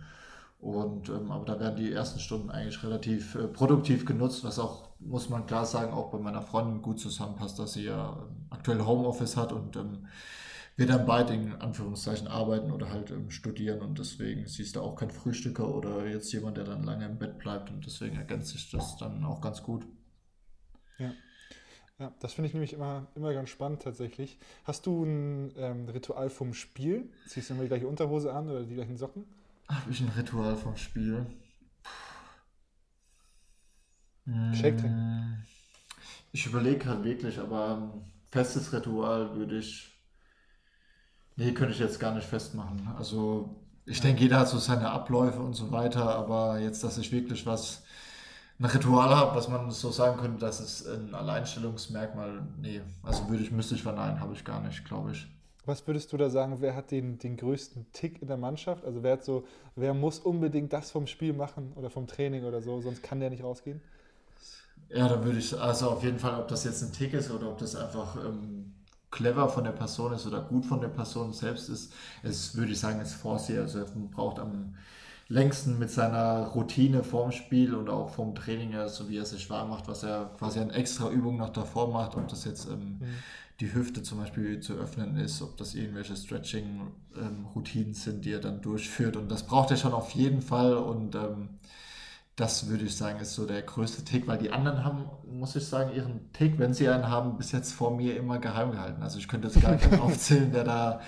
und 0.59 1.07
ähm, 1.07 1.31
aber 1.31 1.45
da 1.45 1.59
werden 1.59 1.77
die 1.77 1.91
ersten 1.91 2.19
Stunden 2.19 2.49
eigentlich 2.49 2.83
relativ 2.83 3.35
äh, 3.35 3.47
produktiv 3.47 4.05
genutzt, 4.05 4.43
was 4.43 4.59
auch, 4.59 4.89
muss 4.99 5.29
man 5.29 5.45
klar 5.45 5.65
sagen, 5.65 5.93
auch 5.93 6.11
bei 6.11 6.17
meiner 6.17 6.41
Freundin 6.41 6.81
gut 6.81 6.99
zusammenpasst, 6.99 7.57
dass 7.59 7.73
sie 7.73 7.85
ja 7.85 8.17
ähm, 8.19 8.45
aktuell 8.49 8.81
Homeoffice 8.81 9.37
hat 9.37 9.53
und 9.53 9.77
ähm, 9.77 10.07
wir 10.75 10.85
dann 10.85 11.05
beide 11.05 11.33
in 11.33 11.55
Anführungszeichen 11.55 12.27
arbeiten 12.27 12.71
oder 12.71 12.89
halt 12.89 13.09
ähm, 13.11 13.31
studieren 13.31 13.81
und 13.81 13.99
deswegen 13.99 14.47
siehst 14.47 14.75
du 14.75 14.81
auch 14.81 14.97
kein 14.97 15.11
Frühstücker 15.11 15.73
oder 15.73 16.05
jetzt 16.07 16.31
jemand, 16.33 16.57
der 16.57 16.65
dann 16.65 16.83
lange 16.83 17.05
im 17.05 17.17
Bett 17.17 17.39
bleibt 17.39 17.69
und 17.69 17.85
deswegen 17.85 18.17
ergänzt 18.17 18.51
sich 18.51 18.69
das 18.69 18.97
dann 18.97 19.23
auch 19.23 19.39
ganz 19.39 19.63
gut. 19.63 19.85
Ja. 20.97 21.13
Ja, 21.99 22.13
das 22.19 22.33
finde 22.33 22.47
ich 22.47 22.53
nämlich 22.53 22.71
immer, 22.71 23.07
immer 23.15 23.33
ganz 23.33 23.49
spannend 23.49 23.81
tatsächlich. 23.81 24.37
Hast 24.63 24.85
du 24.85 25.03
ein 25.03 25.53
ähm, 25.57 25.89
Ritual 25.89 26.29
vom 26.29 26.53
Spiel? 26.53 27.09
Ziehst 27.27 27.49
du 27.49 27.53
immer 27.53 27.63
die 27.63 27.69
gleiche 27.69 27.87
Unterhose 27.87 28.33
an 28.33 28.49
oder 28.49 28.63
die 28.63 28.75
gleichen 28.75 28.95
Socken? 28.95 29.25
Habe 29.69 29.91
ich 29.91 30.01
ein 30.01 30.09
Ritual 30.09 30.57
vom 30.57 30.75
Spiel? 30.75 31.25
Shake. 34.53 34.83
Mm, 34.83 35.43
ich 36.31 36.45
überlege 36.45 36.85
halt 36.85 37.03
wirklich, 37.03 37.39
aber 37.39 37.77
ein 37.77 38.11
festes 38.31 38.73
Ritual 38.73 39.35
würde 39.35 39.59
ich 39.59 39.99
Nee, 41.39 41.53
könnte 41.53 41.71
ich 41.73 41.79
jetzt 41.79 42.01
gar 42.01 42.13
nicht 42.13 42.27
festmachen. 42.27 42.85
Also 42.97 43.55
ich 43.85 44.01
denke, 44.01 44.21
jeder 44.21 44.39
hat 44.39 44.49
so 44.49 44.57
seine 44.57 44.89
Abläufe 44.89 45.39
und 45.39 45.53
so 45.53 45.71
weiter, 45.71 46.15
aber 46.15 46.59
jetzt, 46.59 46.83
dass 46.83 46.97
ich 46.97 47.13
wirklich 47.13 47.45
was, 47.45 47.81
ein 48.59 48.65
Ritual 48.65 49.15
habe, 49.15 49.37
was 49.37 49.47
man 49.47 49.71
so 49.71 49.89
sagen 49.89 50.19
könnte, 50.19 50.39
das 50.39 50.59
ist 50.59 50.85
ein 50.85 51.15
Alleinstellungsmerkmal, 51.15 52.45
nee, 52.61 52.81
also 53.03 53.29
würde 53.29 53.43
ich, 53.43 53.51
müsste 53.51 53.75
ich 53.75 53.83
verneinen, 53.83 54.19
habe 54.19 54.33
ich 54.33 54.43
gar 54.43 54.61
nicht, 54.61 54.83
glaube 54.83 55.13
ich. 55.13 55.27
Was 55.69 55.85
würdest 55.85 56.11
du 56.11 56.17
da 56.17 56.31
sagen, 56.31 56.57
wer 56.61 56.75
hat 56.75 56.89
den, 56.89 57.19
den 57.19 57.37
größten 57.37 57.85
Tick 57.93 58.23
in 58.23 58.27
der 58.27 58.37
Mannschaft? 58.37 58.83
Also 58.85 59.03
wer 59.03 59.13
hat 59.13 59.23
so, 59.23 59.45
wer 59.75 59.93
muss 59.93 60.17
unbedingt 60.17 60.73
das 60.73 60.89
vom 60.89 61.05
Spiel 61.05 61.31
machen 61.31 61.73
oder 61.75 61.91
vom 61.91 62.07
Training 62.07 62.43
oder 62.45 62.59
so, 62.59 62.81
sonst 62.81 63.03
kann 63.03 63.19
der 63.19 63.29
nicht 63.29 63.43
rausgehen? 63.43 63.79
Ja, 64.89 65.07
da 65.07 65.23
würde 65.23 65.37
ich, 65.37 65.55
also 65.55 65.91
auf 65.91 66.03
jeden 66.03 66.17
Fall, 66.17 66.39
ob 66.39 66.47
das 66.47 66.63
jetzt 66.63 66.81
ein 66.81 66.91
Tick 66.91 67.13
ist 67.13 67.29
oder 67.29 67.51
ob 67.51 67.59
das 67.59 67.75
einfach 67.75 68.15
ähm, 68.15 68.73
clever 69.11 69.47
von 69.47 69.63
der 69.63 69.73
Person 69.73 70.11
ist 70.13 70.25
oder 70.25 70.41
gut 70.41 70.65
von 70.65 70.81
der 70.81 70.87
Person 70.87 71.33
selbst 71.33 71.69
ist, 71.69 71.93
es 72.23 72.55
würde 72.55 72.71
ich 72.71 72.79
sagen, 72.79 72.99
ist 72.99 73.13
Forsey. 73.13 73.59
Also 73.59 73.79
er 73.79 73.85
braucht 73.85 74.39
am 74.39 74.73
längsten 75.27 75.77
mit 75.77 75.91
seiner 75.91 76.47
Routine 76.47 77.03
vorm 77.03 77.31
Spiel 77.31 77.75
und 77.75 77.91
auch 77.91 78.09
vom 78.09 78.33
Training, 78.33 78.73
so 78.87 79.07
wie 79.07 79.17
er 79.17 79.25
sich 79.25 79.47
warm 79.51 79.69
macht, 79.69 79.87
was 79.87 80.01
er 80.01 80.31
quasi 80.39 80.59
an 80.59 80.71
extra 80.71 81.11
Übungen 81.11 81.37
noch 81.37 81.53
davor 81.53 81.93
macht, 81.93 82.15
ob 82.15 82.27
das 82.27 82.45
jetzt 82.45 82.65
ähm, 82.65 82.97
mhm. 82.99 83.05
Die 83.59 83.73
Hüfte 83.73 84.03
zum 84.03 84.19
Beispiel 84.19 84.59
zu 84.61 84.73
öffnen 84.73 85.17
ist, 85.17 85.41
ob 85.41 85.57
das 85.57 85.75
irgendwelche 85.75 86.15
Stretching-Routinen 86.15 87.87
ähm, 87.89 87.93
sind, 87.93 88.23
die 88.23 88.31
er 88.31 88.39
dann 88.39 88.61
durchführt. 88.61 89.17
Und 89.17 89.29
das 89.29 89.45
braucht 89.45 89.71
er 89.71 89.77
schon 89.77 89.93
auf 89.93 90.11
jeden 90.11 90.41
Fall 90.41 90.75
und 90.75 91.15
ähm, 91.15 91.49
das 92.39 92.69
würde 92.69 92.85
ich 92.85 92.95
sagen, 92.95 93.19
ist 93.19 93.35
so 93.35 93.45
der 93.45 93.61
größte 93.61 94.05
Tick, 94.05 94.25
weil 94.25 94.37
die 94.37 94.51
anderen 94.51 94.85
haben, 94.85 95.09
muss 95.29 95.57
ich 95.57 95.65
sagen, 95.67 95.93
ihren 95.93 96.31
Tick, 96.31 96.57
wenn 96.57 96.73
sie 96.73 96.87
einen 96.87 97.09
haben, 97.09 97.37
bis 97.37 97.51
jetzt 97.51 97.73
vor 97.73 97.91
mir 97.91 98.15
immer 98.15 98.39
geheim 98.39 98.71
gehalten. 98.71 99.03
Also 99.03 99.19
ich 99.19 99.27
könnte 99.27 99.49
jetzt 99.49 99.61
gar 99.61 99.75
keinen 99.75 99.99
aufzählen, 100.01 100.51
der 100.53 100.63
da, 100.63 101.01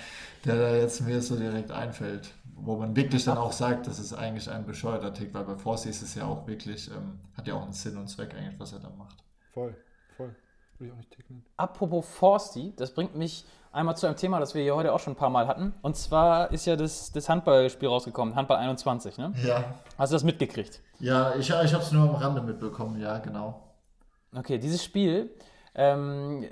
der 0.43 0.56
da 0.58 0.76
jetzt 0.76 0.99
mir 1.02 1.22
so 1.22 1.38
direkt 1.38 1.72
einfällt. 1.72 2.34
Wo 2.56 2.76
man 2.76 2.95
wirklich 2.97 3.24
dann 3.24 3.38
auch 3.38 3.54
sagt, 3.54 3.88
das 3.88 3.97
ist 3.97 4.14
eigentlich 4.14 4.49
ein 4.49 4.66
bescheuerter 4.66 5.14
Tick, 5.14 5.34
weil 5.34 5.45
bei 5.45 5.56
Force 5.56 5.86
ist 5.86 6.02
es 6.02 6.16
ja 6.16 6.26
auch 6.26 6.45
wirklich, 6.47 6.91
ähm, 6.91 7.20
hat 7.36 7.47
ja 7.47 7.56
auch 7.56 7.64
einen 7.64 7.74
Sinn 7.74 7.97
und 7.97 8.08
Zweck 8.10 8.36
eigentlich, 8.36 8.60
was 8.60 8.74
er 8.74 8.80
da 8.80 8.89
macht. 8.89 9.24
Voll, 9.54 9.74
voll. 10.18 10.36
Würde 10.82 10.88
ich 10.88 10.94
auch 10.94 10.98
nicht 10.98 11.12
ticken. 11.12 11.46
Apropos 11.58 12.08
Forsty, 12.08 12.74
das 12.76 12.92
bringt 12.92 13.16
mich 13.16 13.46
einmal 13.72 13.96
zu 13.96 14.08
einem 14.08 14.16
Thema, 14.16 14.40
das 14.40 14.56
wir 14.56 14.64
hier 14.64 14.76
heute 14.76 14.92
auch 14.92 15.00
schon 15.00 15.14
ein 15.14 15.16
paar 15.16 15.30
Mal 15.30 15.46
hatten. 15.48 15.76
Und 15.84 15.96
zwar 15.96 16.52
ist 16.52 16.66
ja 16.66 16.76
das, 16.76 17.12
das 17.12 17.30
Handballspiel 17.30 17.88
rausgekommen, 17.88 18.34
Handball 18.34 18.58
21, 18.58 19.20
ne? 19.20 19.32
Ja. 19.46 19.76
Hast 20.00 20.12
du 20.12 20.16
das 20.16 20.24
mitgekriegt? 20.24 20.82
Ja, 21.00 21.36
ich, 21.36 21.52
ich 21.52 21.52
habe 21.52 21.84
es 21.84 21.92
nur 21.92 22.10
am 22.10 22.16
Rande 22.16 22.42
mitbekommen, 22.42 23.00
ja, 23.00 23.20
genau. 23.20 23.62
Okay, 24.36 24.58
dieses 24.58 24.84
Spiel 24.84 25.30
ähm, 25.76 26.48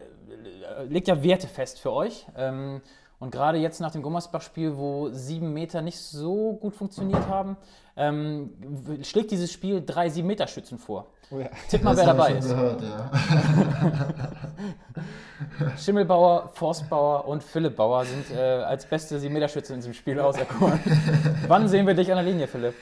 legt 0.88 1.08
ja 1.08 1.24
Werte 1.24 1.48
fest 1.48 1.80
für 1.80 1.92
euch. 1.92 2.28
Ähm, 2.38 2.84
und 3.20 3.32
gerade 3.32 3.58
jetzt 3.58 3.82
nach 3.82 3.92
dem 3.92 4.02
Gummersbach-Spiel, 4.02 4.78
wo 4.78 5.10
sieben 5.10 5.54
Meter 5.54 5.82
nicht 5.82 6.00
so 6.00 6.54
gut 6.54 6.76
funktioniert 6.76 7.28
haben, 7.28 7.58
ähm, 7.98 8.52
schlägt 9.04 9.32
dieses 9.32 9.52
Spiel 9.52 9.84
drei 9.86 10.10
sieben 10.10 10.28
Meter 10.28 10.48
Schützen 10.48 10.78
vor. 10.78 11.08
Oh 11.32 11.40
ja. 11.40 11.50
Tipp 11.70 11.84
mal, 11.84 11.96
das 11.96 12.00
wer 12.00 12.14
dabei 12.14 12.34
ist. 12.34 12.50
Gehört, 12.50 12.82
ja. 12.82 13.12
Schimmelbauer, 15.78 16.50
Forstbauer 16.54 17.28
und 17.28 17.44
Philipp 17.44 17.76
Bauer 17.76 18.04
sind 18.06 18.32
äh, 18.32 18.40
als 18.40 18.86
beste 18.86 19.20
7 19.20 19.32
Meter 19.32 19.48
Schütze 19.48 19.74
in 19.74 19.80
diesem 19.80 19.94
Spiel 19.94 20.20
auserkoren. 20.20 20.80
Wann 21.48 21.68
sehen 21.68 21.86
wir 21.86 21.94
dich 21.94 22.12
an 22.12 22.18
der 22.18 22.26
Linie, 22.26 22.48
Philipp? 22.48 22.74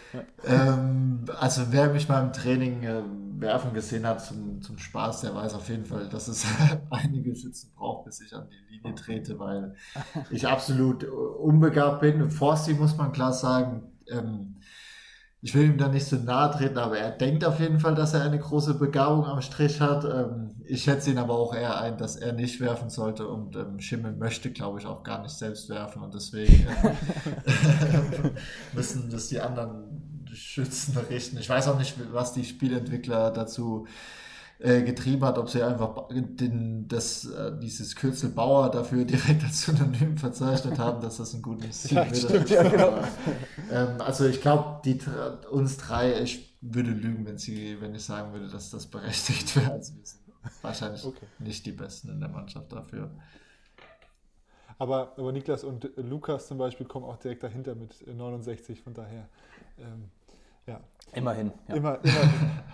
Ähm, 0.48 1.26
also 1.40 1.64
wer 1.72 1.90
mich 1.90 2.08
mal 2.08 2.24
im 2.24 2.32
Training 2.32 2.84
äh, 2.84 3.02
werfen 3.40 3.74
gesehen 3.74 4.06
hat 4.06 4.24
zum, 4.24 4.62
zum 4.62 4.78
Spaß, 4.78 5.22
der 5.22 5.36
weiß 5.36 5.54
auf 5.54 5.70
jeden 5.70 5.86
Fall, 5.86 6.10
dass 6.10 6.28
es 6.28 6.46
einige 6.90 7.36
Schützen 7.36 7.72
braucht, 7.76 8.06
bis 8.06 8.22
ich 8.22 8.34
an 8.34 8.48
die 8.50 8.76
Linie 8.76 8.96
trete, 8.96 9.40
weil 9.40 9.76
ich 10.32 10.48
absolut 10.48 11.04
unbegabt 11.04 12.02
bin. 12.02 12.30
Forsti 12.30 12.74
muss 12.74 12.98
man 12.98 13.12
klar 13.12 13.34
sagen, 13.34 13.84
ähm, 14.10 14.58
ich 15.42 15.54
will 15.54 15.66
ihm 15.66 15.78
da 15.78 15.88
nicht 15.88 16.06
so 16.06 16.16
nahe 16.16 16.52
treten, 16.52 16.78
aber 16.80 16.98
er 16.98 17.12
denkt 17.12 17.46
auf 17.46 17.60
jeden 17.60 17.80
Fall, 17.80 17.94
dass 17.94 18.14
er 18.14 18.24
eine 18.24 18.40
große 18.40 18.74
Begabung 18.74 19.26
am 19.26 19.42
Strich 19.42 19.80
hat. 19.80 20.04
Ähm, 20.04 20.56
ich 20.66 20.84
schätze 20.84 21.12
ihn 21.12 21.20
aber 21.20 21.36
auch 21.36 21.54
eher 21.54 21.80
ein, 21.80 21.98
dass 21.98 22.16
er 22.16 22.34
nicht 22.34 22.60
werfen 22.60 22.90
sollte 22.90 23.28
und 23.28 23.56
ähm, 23.56 23.80
Schimmel 23.80 24.14
möchte, 24.14 24.52
glaube 24.52 24.80
ich, 24.80 24.88
auch 24.88 25.04
gar 25.04 25.22
nicht 25.22 25.38
selbst 25.38 25.70
werfen 25.70 26.02
und 26.02 26.16
deswegen 26.16 26.68
äh, 26.68 28.32
müssen 28.74 29.10
das 29.12 29.28
die 29.28 29.40
anderen 29.40 29.87
Schützen 30.34 30.98
richten. 30.98 31.38
Ich 31.38 31.50
weiß 31.50 31.68
auch 31.68 31.78
nicht, 31.78 31.96
was 32.12 32.34
die 32.34 32.46
Spielentwickler 32.46 33.32
dazu 33.32 33.88
äh, 34.60 34.82
getrieben 34.82 35.24
hat, 35.24 35.38
ob 35.38 35.52
sie 35.52 35.62
einfach 35.62 36.08
den, 36.10 36.88
das, 36.88 37.26
äh, 37.26 37.52
dieses 37.60 37.96
Kürzel 37.96 38.30
Bauer 38.30 38.72
dafür 38.72 39.06
direkt 39.06 39.44
als 39.44 39.62
Synonym 39.62 40.18
verzeichnet 40.18 40.80
haben, 40.80 41.00
dass 41.00 41.18
das 41.18 41.34
ein 41.36 41.44
gutes 41.44 41.84
Ziel 41.84 41.98
ja, 41.98 42.16
stimmt, 42.16 42.50
ja, 42.50 42.64
genau. 42.64 42.98
ähm, 43.72 44.02
also 44.02 44.26
ich 44.26 44.42
glaube, 44.42 44.82
uns 45.52 45.78
drei, 45.78 46.22
ich 46.22 46.58
würde 46.62 46.90
lügen, 46.90 47.26
wenn, 47.28 47.38
sie, 47.38 47.80
wenn 47.82 47.94
ich 47.94 48.04
sagen 48.04 48.34
würde, 48.34 48.48
dass 48.48 48.72
das 48.72 48.88
berechtigt 48.88 49.56
wäre. 49.56 49.74
Also 49.74 49.96
wir 49.96 50.06
sind 50.06 50.22
wahrscheinlich 50.64 51.06
okay. 51.06 51.28
nicht 51.38 51.66
die 51.66 51.72
Besten 51.72 52.10
in 52.10 52.20
der 52.20 52.30
Mannschaft 52.30 52.72
dafür. 52.72 53.12
Aber, 54.80 55.14
aber 55.18 55.32
Niklas 55.32 55.64
und 55.64 55.92
Lukas 55.98 56.48
zum 56.48 56.58
Beispiel 56.58 56.88
kommen 56.88 57.06
auch 57.06 57.18
direkt 57.18 57.44
dahinter 57.44 57.76
mit 57.76 58.06
69, 58.08 58.82
von 58.82 58.94
daher. 58.94 59.28
Ähm, 59.78 60.10
ja. 60.68 60.80
Immerhin. 61.14 61.52
Ja. 61.68 61.76
Immer, 61.76 62.00
immerhin. 62.04 62.30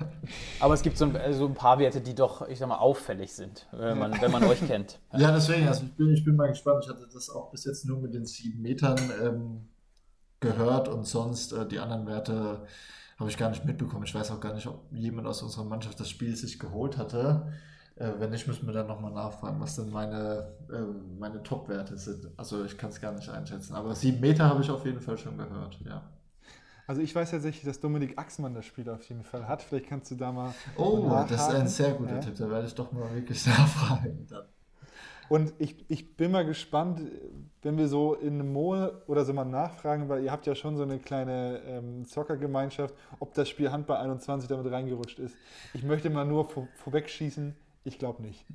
Aber 0.59 0.73
es 0.73 0.81
gibt 0.81 0.97
so 0.97 1.05
ein, 1.05 1.33
so 1.33 1.45
ein, 1.45 1.53
paar 1.53 1.79
Werte, 1.79 2.01
die 2.01 2.15
doch, 2.15 2.47
ich 2.47 2.59
sag 2.59 2.67
mal, 2.67 2.77
auffällig 2.77 3.33
sind, 3.33 3.67
wenn 3.71 3.97
man, 3.97 4.19
wenn 4.19 4.31
man 4.31 4.43
euch 4.45 4.65
kennt. 4.65 4.99
Ja, 5.13 5.31
deswegen, 5.31 5.67
also 5.67 5.85
ich 5.85 5.95
bin, 5.95 6.11
ich 6.11 6.25
bin 6.25 6.35
mal 6.35 6.47
gespannt. 6.47 6.83
Ich 6.83 6.89
hatte 6.89 7.07
das 7.13 7.29
auch 7.29 7.51
bis 7.51 7.65
jetzt 7.65 7.85
nur 7.85 7.99
mit 7.99 8.13
den 8.13 8.25
sieben 8.25 8.61
Metern 8.61 8.99
ähm, 9.21 9.69
gehört 10.39 10.87
und 10.87 11.05
sonst 11.05 11.53
äh, 11.53 11.67
die 11.67 11.79
anderen 11.79 12.07
Werte 12.07 12.65
habe 13.19 13.29
ich 13.29 13.37
gar 13.37 13.49
nicht 13.49 13.65
mitbekommen. 13.65 14.03
Ich 14.05 14.15
weiß 14.15 14.31
auch 14.31 14.39
gar 14.39 14.53
nicht, 14.53 14.67
ob 14.67 14.91
jemand 14.91 15.27
aus 15.27 15.43
unserer 15.43 15.63
Mannschaft 15.65 15.99
das 15.99 16.09
Spiel 16.09 16.35
sich 16.35 16.59
geholt 16.59 16.97
hatte. 16.97 17.53
Äh, 17.95 18.13
wenn 18.17 18.31
nicht, 18.31 18.47
müssen 18.47 18.65
wir 18.65 18.73
dann 18.73 18.87
nochmal 18.87 19.11
nachfragen, 19.11 19.59
was 19.59 19.75
denn 19.75 19.91
meine, 19.91 20.51
äh, 20.71 20.81
meine 21.19 21.43
Top-Werte 21.43 21.97
sind. 21.97 22.27
Also 22.37 22.65
ich 22.65 22.77
kann 22.77 22.89
es 22.89 22.99
gar 22.99 23.11
nicht 23.11 23.29
einschätzen. 23.29 23.75
Aber 23.75 23.93
sieben 23.93 24.19
Meter 24.19 24.45
habe 24.45 24.61
ich 24.61 24.71
auf 24.71 24.85
jeden 24.85 24.99
Fall 24.99 25.17
schon 25.17 25.37
gehört, 25.37 25.79
ja. 25.85 26.01
Also 26.88 27.01
ich 27.01 27.15
weiß 27.15 27.31
tatsächlich, 27.31 27.63
dass 27.63 27.79
Dominik 27.79 28.17
Axmann 28.17 28.53
das 28.53 28.65
Spiel 28.65 28.89
auf 28.89 29.07
jeden 29.09 29.23
Fall 29.23 29.47
hat. 29.47 29.61
Vielleicht 29.61 29.88
kannst 29.88 30.11
du 30.11 30.15
da 30.15 30.31
mal. 30.31 30.53
Oh, 30.75 31.09
das 31.29 31.47
ist 31.47 31.55
ein 31.55 31.67
sehr 31.67 31.91
guter 31.93 32.15
ja. 32.15 32.19
Tipp. 32.19 32.36
Da 32.38 32.49
werde 32.49 32.67
ich 32.67 32.75
doch 32.75 32.91
mal 32.91 33.13
wirklich 33.13 33.45
nachfragen. 33.47 34.27
Und 35.29 35.53
ich, 35.57 35.86
ich 35.89 36.17
bin 36.17 36.31
mal 36.31 36.45
gespannt, 36.45 37.01
wenn 37.61 37.77
wir 37.77 37.88
so 37.88 38.13
in 38.13 38.34
einem 38.34 38.51
Monat 38.51 39.07
oder 39.07 39.23
so 39.23 39.34
mal 39.34 39.45
nachfragen, 39.45 40.09
weil 40.09 40.23
ihr 40.23 40.31
habt 40.31 40.45
ja 40.45 40.53
schon 40.53 40.75
so 40.75 40.84
eine 40.84 40.99
kleine 40.99 41.61
ähm, 41.65 42.05
Zockergemeinschaft, 42.05 42.93
ob 43.19 43.34
das 43.34 43.47
Spiel 43.47 43.71
Handball 43.71 43.97
21 43.97 44.49
damit 44.49 44.69
reingerutscht 44.71 45.19
ist. 45.19 45.36
Ich 45.73 45.84
möchte 45.84 46.09
mal 46.09 46.25
nur 46.25 46.49
vor, 46.49 46.67
vorwegschießen, 46.75 47.55
ich 47.86 47.97
glaube 47.97 48.21
nicht. 48.21 48.45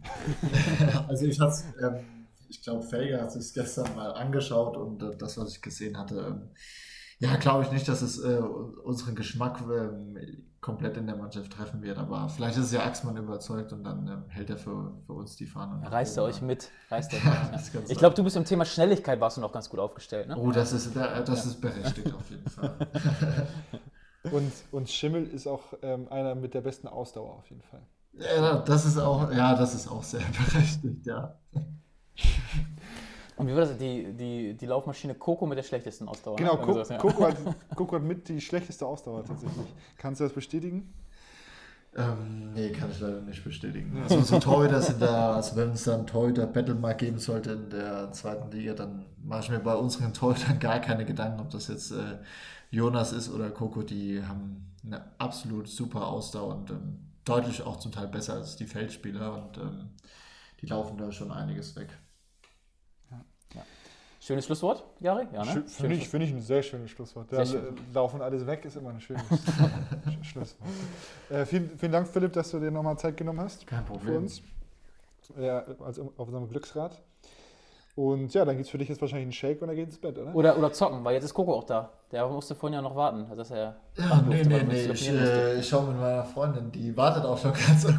also 1.09 1.25
ich 1.25 1.41
hatte 1.41 1.65
ähm, 1.83 2.05
ich 2.49 2.63
glaube, 2.63 2.83
Felger 2.83 3.23
hat 3.23 3.33
sich 3.33 3.53
gestern 3.53 3.95
mal 3.95 4.13
angeschaut 4.13 4.77
und 4.77 5.03
äh, 5.03 5.17
das, 5.17 5.39
was 5.39 5.53
ich 5.53 5.63
gesehen 5.63 5.99
hatte, 5.99 6.19
ähm, 6.19 6.49
Ja, 7.21 7.37
glaube 7.37 7.65
ich 7.65 7.73
nicht, 7.73 7.89
dass 7.89 8.03
es 8.03 8.19
äh, 8.23 8.39
unseren 8.39 9.15
Geschmack 9.17 9.61
ähm, 9.63 10.17
komplett 10.61 10.97
in 10.97 11.07
der 11.07 11.17
Mannschaft 11.17 11.53
treffen 11.53 11.83
wird, 11.83 11.99
aber 11.99 12.29
vielleicht 12.29 12.59
ist 12.59 12.73
ja 12.73 12.85
Axmann 12.85 13.17
überzeugt 13.17 13.73
und 13.73 13.85
dann 13.85 14.07
ähm, 14.07 14.25
hält 14.29 14.51
er 14.51 14.57
für, 14.57 14.93
für 15.07 15.13
uns 15.15 15.37
die 15.37 15.47
Fahne. 15.47 15.91
Reißt 15.91 16.17
er 16.17 16.25
euch 16.25 16.43
mit. 16.43 16.71
Reißt 16.91 17.13
er 17.15 17.19
Ja, 17.21 17.51
mit. 17.53 17.91
Ich 17.91 17.99
glaube, 17.99 18.15
du 18.15 18.23
bist 18.25 18.37
im 18.37 18.45
Thema 18.45 18.65
Schnelligkeit 18.65 19.21
warst 19.21 19.37
du 19.37 19.41
noch 19.41 19.53
ganz 19.53 19.69
gut 19.69 19.81
aufgestellt. 19.81 20.29
Ne? 20.29 20.37
Oh, 20.37 20.51
das 20.53 20.73
ist, 20.73 20.95
da- 20.95 21.21
das 21.23 21.47
ist 21.47 21.61
berechtigt 21.61 22.13
auf 22.15 22.29
jeden 22.31 22.49
Fall. 22.49 22.75
Und, 24.33 24.53
und 24.73 24.91
Schimmel 24.91 25.27
ist 25.29 25.47
auch 25.47 25.63
ähm, 25.81 26.09
einer 26.11 26.35
mit 26.35 26.53
der 26.53 26.61
besten 26.61 26.89
Ausdauer 26.89 27.35
auf 27.37 27.49
jeden 27.49 27.63
Fall. 27.63 27.81
ja, 28.13 28.59
das 28.59 28.85
ist 28.85 28.99
auch, 28.99 29.31
ja, 29.33 29.55
das 29.55 29.75
ist 29.75 29.89
auch 29.89 30.03
sehr 30.03 30.21
berechtigt, 30.53 31.07
ja. 31.07 31.39
Und 33.39 33.47
wie 33.47 33.53
war 33.53 33.61
das? 33.61 33.77
Die, 33.79 34.13
die, 34.13 34.55
die 34.55 34.67
Laufmaschine 34.67 35.15
Coco 35.15 35.47
mit 35.47 35.59
der 35.59 35.63
schlechtesten 35.63 36.09
Ausdauer. 36.09 36.39
ne? 36.39 36.47
Genau, 36.47 36.57
Co 36.59 36.73
sowas, 36.73 36.89
ja. 36.89 36.99
Coco, 36.99 37.27
hat, 37.27 37.37
Coco 37.77 37.97
hat 37.97 38.03
mit 38.03 38.29
die 38.29 38.41
schlechteste 38.41 38.87
Ausdauer 38.87 39.25
tatsächlich. 39.25 39.67
Kannst 39.97 40.21
du 40.21 40.25
das 40.25 40.33
bestätigen? 40.33 40.93
Ähm, 41.97 42.53
nee, 42.53 42.71
kann 42.71 42.91
ich 42.91 43.01
leider 43.01 43.21
nicht 43.23 43.43
bestätigen. 43.43 44.03
Also 44.03 44.21
so 44.23 44.39
Torhüter 44.41 44.81
sind 44.81 45.01
da, 45.01 45.35
also 45.37 45.57
wenn 45.57 45.71
es 45.71 45.85
dann 45.85 46.07
Torhüter-Battle 46.07 46.75
mal 46.75 46.93
geben 46.93 47.19
sollte 47.19 47.53
in 47.53 47.71
der 47.71 48.13
zweiten 48.13 48.51
Liga, 48.51 48.75
dann 48.75 49.07
mache 49.23 49.45
ich 49.45 49.51
mir 49.51 49.61
bei 49.61 49.75
unseren 49.75 50.13
Torhütern 50.13 50.59
gar 50.59 50.81
keine 50.81 51.05
Gedanken, 51.05 51.41
ob 51.41 51.51
das 51.51 51.69
jetzt 51.69 51.93
äh, 51.93 52.19
Jonas 52.71 53.13
ist 53.13 53.31
oder 53.31 53.51
Coco, 53.51 53.83
die 53.83 54.23
haben 54.23 54.75
eine 54.85 55.03
absolut 55.19 55.69
super 55.69 56.07
Ausdauer 56.07 56.57
und 56.57 56.71
ähm, 56.71 56.99
deutlich 57.25 57.63
auch 57.63 57.79
zum 57.79 57.93
Teil 57.93 58.09
besser 58.09 58.35
als 58.35 58.57
die 58.57 58.67
Feldspieler 58.67 59.35
und 59.35 59.59
ähm, 59.59 59.91
die 60.61 60.67
laufen 60.67 60.99
da 60.99 61.11
schon 61.13 61.31
einiges 61.33 61.77
weg. 61.77 61.89
Schönes 64.21 64.47
Schlusswort, 64.47 64.85
Jari? 65.01 65.27
Ja, 65.33 65.45
ne? 65.45 65.63
Finde 65.67 65.95
ich, 65.95 66.09
finde 66.09 66.27
ich 66.27 66.33
ein 66.33 66.41
sehr 66.41 66.63
schönes 66.63 66.91
Schlusswort. 66.91 67.31
Sehr 67.31 67.47
schön. 67.47 67.77
laufen 67.95 68.21
alles 68.21 68.45
weg, 68.47 68.65
ist 68.65 68.77
immer 68.77 68.91
ein 68.91 69.01
schönes 69.01 69.23
Sch- 69.31 70.25
Schlusswort. 70.25 70.69
Äh, 71.31 71.47
vielen, 71.47 71.79
vielen 71.79 71.93
Dank, 71.93 72.09
Philipp, 72.09 72.33
dass 72.33 72.51
du 72.51 72.59
dir 72.59 72.71
nochmal 72.71 72.99
Zeit 72.99 73.17
genommen 73.17 73.41
hast 73.41 73.65
Kein 73.67 73.85
für 73.87 73.93
Problem. 73.93 74.17
uns. 74.25 74.43
Ja, 75.39 75.65
also 75.85 76.13
auf 76.17 76.27
unserem 76.27 76.49
Glücksrad. 76.49 77.01
Und 77.95 78.33
ja, 78.35 78.45
dann 78.45 78.57
gibt 78.57 78.67
es 78.67 78.71
für 78.71 78.79
dich 78.79 78.89
jetzt 78.89 79.01
wahrscheinlich 79.01 79.25
einen 79.25 79.33
Shake 79.33 79.61
und 79.63 79.69
dann 79.69 79.77
geht 79.77 79.87
ins 79.87 79.99
Bett, 79.99 80.17
oder? 80.19 80.35
Oder, 80.35 80.59
oder 80.59 80.73
zocken, 80.73 81.03
weil 81.05 81.15
jetzt 81.15 81.25
ist 81.25 81.35
Coco 81.35 81.55
auch 81.55 81.65
da. 81.65 81.93
Der 82.13 82.29
musste 82.29 82.55
vorhin 82.55 82.75
ja 82.75 82.83
noch 82.83 82.95
warten, 82.95 83.27
dass 83.37 83.51
er 83.51 83.77
Ja, 83.97 84.23
nee, 84.23 84.43
durfte, 84.43 84.49
nee, 84.49 84.63
nee. 84.65 84.93
Ich, 84.93 85.09
äh, 85.09 85.59
ich 85.59 85.69
schaue 85.69 85.89
mit 85.89 85.97
meiner 86.01 86.25
Freundin, 86.25 86.71
die 86.71 86.97
wartet 86.97 87.25
auch 87.25 87.39
schon 87.39 87.53
ganz 87.67 87.85
äh, 87.85 87.93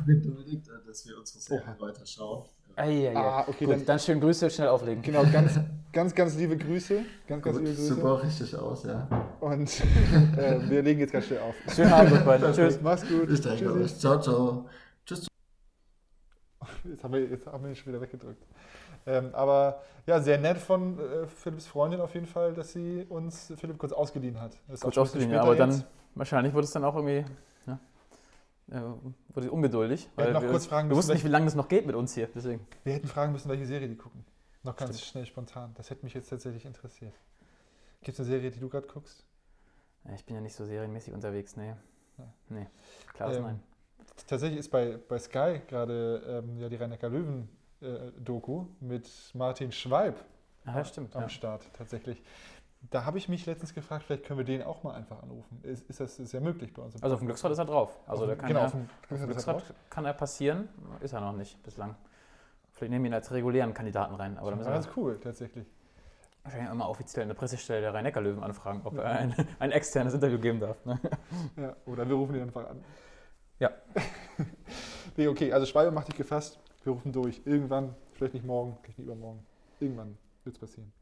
dass 0.87 1.05
wir 1.07 1.17
unsere 1.17 1.39
Serie 1.39 1.75
weiterschauen. 1.79 2.43
Eieiei. 2.80 3.15
Ah, 3.15 3.43
okay, 3.47 3.65
Gut, 3.65 3.73
dann- 3.75 3.86
dann, 3.86 3.99
schön 3.99 4.19
Grüße, 4.19 4.49
schnell 4.49 4.69
auflegen. 4.69 5.01
Genau, 5.01 5.23
ganz, 5.32 5.59
ganz, 5.93 6.15
ganz 6.15 6.36
liebe 6.36 6.57
Grüße. 6.57 7.01
Ganz, 7.27 7.43
ganz 7.43 7.57
Gut, 7.57 7.65
liebe 7.65 7.75
Grüße. 7.77 7.93
super 7.95 8.23
richtig 8.23 8.55
aus, 8.55 8.84
ja. 8.86 9.07
Und 9.39 9.69
äh, 10.38 10.69
wir 10.69 10.82
legen 10.82 10.99
jetzt 11.01 11.11
ganz 11.13 11.25
schnell 11.25 11.39
auf. 11.39 11.55
Schönen 11.75 11.91
Abend, 11.93 12.25
beiden. 12.25 12.53
Tschüss. 12.53 12.80
Mach's 12.82 13.07
gut. 13.07 13.27
Bis 13.27 13.41
dahin, 13.41 13.59
Tschüssi. 13.67 13.80
euch. 13.84 13.97
Ciao, 13.99 14.19
ciao. 14.19 14.65
Tschüss. 15.05 15.27
Jetzt 16.84 17.03
haben 17.03 17.13
wir, 17.13 17.21
jetzt 17.25 17.47
haben 17.47 17.63
wir 17.63 17.69
ihn 17.71 17.75
schon 17.75 17.91
wieder 17.93 18.01
weggedrückt. 18.01 18.43
Ähm, 19.05 19.30
aber 19.34 19.82
ja, 20.05 20.19
sehr 20.21 20.38
nett 20.38 20.57
von 20.57 20.99
äh, 20.99 21.25
Philipps 21.27 21.67
Freundin 21.67 22.01
auf 22.01 22.13
jeden 22.13 22.25
Fall, 22.25 22.53
dass 22.53 22.73
sie 22.73 23.05
uns 23.09 23.53
Philipp 23.57 23.77
kurz 23.77 23.91
ausgeliehen 23.93 24.39
hat. 24.39 24.51
Das 24.67 24.75
ist 24.75 24.82
Kurz 24.82 24.97
ausgeliehen, 24.97 25.32
ja, 25.32 25.41
aber 25.41 25.53
später 25.53 25.67
dann, 25.67 25.75
jetzt. 25.77 25.88
wahrscheinlich 26.15 26.53
wurde 26.53 26.65
es 26.65 26.71
dann 26.71 26.84
auch 26.84 26.95
irgendwie, 26.95 27.25
wurde 28.72 29.47
ich 29.47 29.51
ungeduldig. 29.51 30.09
Wir 30.15 30.26
hätten 30.26 30.34
noch 30.34 30.41
wir, 30.41 30.49
kurz 30.49 30.65
fragen 30.65 30.88
wir 30.89 30.95
müssen, 30.95 30.97
wussten 30.99 31.13
nicht, 31.13 31.26
wie 31.26 31.30
lange 31.30 31.45
das 31.45 31.55
noch 31.55 31.67
geht 31.67 31.86
mit 31.86 31.95
uns 31.95 32.13
hier, 32.13 32.28
deswegen. 32.34 32.65
Wir 32.84 32.93
hätten 32.93 33.07
fragen 33.07 33.32
müssen, 33.32 33.49
welche 33.49 33.65
Serie 33.65 33.88
die 33.88 33.95
gucken. 33.95 34.26
Noch 34.63 34.76
ganz 34.76 35.01
schnell 35.01 35.26
spontan. 35.26 35.72
Das 35.76 35.89
hätte 35.89 36.03
mich 36.03 36.13
jetzt 36.13 36.30
tatsächlich 36.30 36.65
interessiert. 36.65 37.13
Gibt 38.01 38.17
es 38.17 38.20
eine 38.20 38.30
Serie, 38.30 38.51
die 38.51 38.59
du 38.59 38.70
gerade 38.70 38.88
guckst? 38.88 39.26
Ja, 40.05 40.13
Ich 40.13 40.26
bin 40.26 40.36
ja 40.36 40.41
nicht 40.41 40.55
so 40.55 40.65
serienmäßig 40.65 41.13
unterwegs, 41.13 41.55
nee. 41.55 41.74
Ja. 42.17 42.34
Nee, 42.49 42.67
klar 43.13 43.32
ist 43.32 43.38
Ähm, 43.38 43.43
nein. 43.43 43.63
Tatsächlich 44.28 44.59
ist 44.59 44.70
bei, 44.70 44.97
bei 45.07 45.17
Sky 45.17 45.61
gerade 45.67 46.41
ähm, 46.45 46.59
ja, 46.59 46.67
die 46.70 46.76
Rhein-Neckar-Löwen-Doku 46.76 48.65
mit 48.82 49.09
Martin 49.34 49.72
Schweib 49.72 50.24
Ah, 50.65 50.78
ja, 50.78 50.86
stimmt. 50.86 51.15
am 51.15 51.24
Ja. 51.24 51.30
Start 51.30 51.70
tatsächlich. 51.74 52.22
Da 52.82 53.05
habe 53.05 53.17
ich 53.17 53.27
mich 53.27 53.45
letztens 53.45 53.73
gefragt, 53.73 54.05
vielleicht 54.05 54.23
können 54.23 54.39
wir 54.39 54.45
den 54.45 54.63
auch 54.63 54.84
mal 54.84 54.93
einfach 54.95 55.21
anrufen. 55.21 55.59
Ist, 55.63 55.89
ist 55.89 55.99
das 55.99 56.17
ist 56.17 56.32
ja 56.32 56.39
möglich 56.39 56.73
bei 56.73 56.82
uns? 56.82 57.01
Also 57.03 57.15
auf 57.15 57.19
dem? 57.19 57.27
Glücksrad 57.27 57.51
ist 57.51 57.57
er 57.57 57.65
drauf. 57.65 57.99
Also 58.07 58.23
Auf 58.23 58.30
da 58.30 58.36
kann 58.36 58.47
genau, 58.47 58.61
er, 58.61 58.65
auf 58.65 58.71
dem 58.71 58.89
Glücksrad 59.07 59.30
ist 59.30 59.45
Glücksrad 59.45 59.75
kann 59.89 60.05
er 60.05 60.13
passieren. 60.13 60.69
Ist 61.01 61.13
er 61.13 61.21
noch 61.21 61.34
nicht 61.34 61.61
bislang. 61.61 61.95
Vielleicht 62.71 62.91
nehmen 62.91 63.03
wir 63.03 63.11
ihn 63.11 63.13
als 63.13 63.32
regulären 63.32 63.73
Kandidaten 63.73 64.15
rein. 64.15 64.38
Aber 64.38 64.51
Das 64.51 64.65
wir 64.65 64.71
ganz 64.71 64.88
cool, 64.95 65.19
tatsächlich. 65.21 65.67
wahrscheinlich 66.43 66.71
immer 66.71 66.88
offiziell 66.89 67.23
in 67.23 67.30
der 67.30 67.36
Pressestelle 67.36 67.82
der 67.82 67.93
Rhein-Neckar-Löwen 67.93 68.41
anfragen, 68.41 68.82
ob 68.86 68.97
er 68.97 69.05
ein, 69.05 69.36
ein 69.59 69.71
externes 69.71 70.13
Interview 70.13 70.39
geben 70.39 70.61
darf. 70.61 70.84
Ne? 70.86 70.97
Ja, 71.57 71.75
oder 71.86 72.07
wir 72.07 72.15
rufen 72.15 72.36
ihn 72.36 72.43
einfach 72.43 72.69
an. 72.69 72.82
Ja. 73.59 73.71
nee, 75.17 75.27
okay, 75.27 75.51
also 75.51 75.65
Schwalbe 75.65 75.91
macht 75.91 76.07
dich 76.07 76.15
gefasst. 76.15 76.57
Wir 76.84 76.93
rufen 76.93 77.11
durch. 77.11 77.41
Irgendwann, 77.43 77.93
vielleicht 78.13 78.34
nicht 78.34 78.45
morgen, 78.45 78.77
vielleicht 78.82 78.99
nicht 78.99 79.07
übermorgen. 79.07 79.45
Irgendwann 79.82 80.17
wird 80.45 80.55
es 80.55 80.59
passieren. 80.59 80.93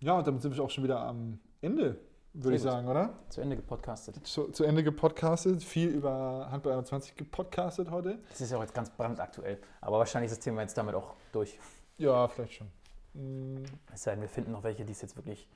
Ja, 0.00 0.18
und 0.18 0.26
damit 0.26 0.42
sind 0.42 0.56
wir 0.56 0.64
auch 0.64 0.70
schon 0.70 0.84
wieder 0.84 1.00
am 1.00 1.38
Ende, 1.60 1.98
würde 2.32 2.56
ich 2.56 2.62
sagen, 2.62 2.88
oder? 2.88 3.18
Zu 3.28 3.40
Ende 3.42 3.56
gepodcastet. 3.56 4.26
Zu, 4.26 4.48
zu 4.48 4.64
Ende 4.64 4.82
gepodcastet. 4.82 5.62
Viel 5.62 5.88
über 5.88 6.48
Handball 6.50 6.72
21 6.72 7.16
gepodcastet 7.16 7.90
heute. 7.90 8.18
Das 8.30 8.40
ist 8.40 8.50
ja 8.50 8.56
auch 8.56 8.62
jetzt 8.62 8.74
ganz 8.74 8.90
brandaktuell. 8.90 9.60
Aber 9.80 9.98
wahrscheinlich 9.98 10.30
ist 10.30 10.38
das 10.38 10.44
Thema 10.44 10.62
jetzt 10.62 10.76
damit 10.78 10.94
auch 10.94 11.14
durch. 11.32 11.58
Ja, 11.98 12.28
vielleicht 12.28 12.54
schon. 12.54 12.68
Mm, 13.12 13.64
Es 13.92 14.04
sei 14.04 14.12
denn, 14.12 14.22
wir 14.22 14.28
finden 14.28 14.52
noch 14.52 14.62
welche, 14.62 14.84
die 14.84 14.92
es 14.92 15.02
jetzt 15.02 15.16
wirklich 15.16 15.48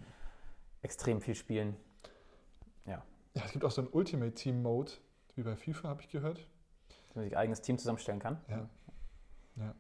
extrem 0.83 1.21
viel 1.23 1.35
spielen. 1.35 1.77
Ja, 2.85 3.03
es 3.33 3.53
gibt 3.53 3.65
auch 3.65 3.71
so 3.71 3.81
einen 3.81 3.91
Ultimate 3.93 4.33
Team 4.35 4.63
Mode, 4.63 4.93
wie 5.37 5.43
bei 5.43 5.57
FIFA, 5.57 5.89
habe 5.89 6.03
ich 6.03 6.11
gehört. 6.11 6.47
Dass 7.09 7.15
man 7.17 7.25
sich 7.25 7.33
ein 7.35 7.39
eigenes 7.39 7.63
Team 7.63 7.79
zusammenstellen 7.79 8.19
kann. 8.21 8.39
Ja. 8.49 8.69
Ja. 9.57 9.75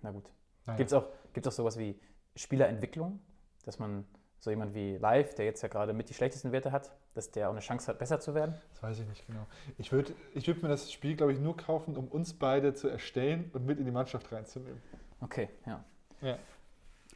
Na 0.00 0.10
gut. 0.10 0.30
Naja. 0.64 0.76
Gibt 0.78 0.90
es 0.90 0.94
auch, 0.94 1.04
gibt's 1.34 1.48
auch 1.48 1.52
sowas 1.52 1.76
wie 1.76 1.98
Spielerentwicklung? 2.36 3.20
Dass 3.64 3.78
man 3.78 4.04
so 4.38 4.50
jemand 4.50 4.74
wie 4.74 4.96
Live, 4.98 5.34
der 5.34 5.46
jetzt 5.46 5.62
ja 5.62 5.68
gerade 5.68 5.92
mit 5.92 6.10
die 6.10 6.14
schlechtesten 6.14 6.52
Werte 6.52 6.70
hat, 6.70 6.92
dass 7.14 7.30
der 7.30 7.48
auch 7.48 7.52
eine 7.52 7.60
Chance 7.60 7.88
hat, 7.88 7.98
besser 7.98 8.20
zu 8.20 8.34
werden? 8.34 8.54
Das 8.74 8.82
weiß 8.82 8.98
ich 9.00 9.08
nicht 9.08 9.26
genau. 9.26 9.46
Ich 9.78 9.90
würde 9.90 10.12
ich 10.34 10.46
würd 10.46 10.62
mir 10.62 10.68
das 10.68 10.92
Spiel, 10.92 11.16
glaube 11.16 11.32
ich, 11.32 11.40
nur 11.40 11.56
kaufen, 11.56 11.96
um 11.96 12.08
uns 12.08 12.34
beide 12.34 12.74
zu 12.74 12.88
erstellen 12.88 13.50
und 13.54 13.64
mit 13.64 13.78
in 13.78 13.86
die 13.86 13.90
Mannschaft 13.90 14.30
reinzunehmen. 14.30 14.80
Okay, 15.20 15.48
ja. 15.66 15.82
Ja. 16.20 16.38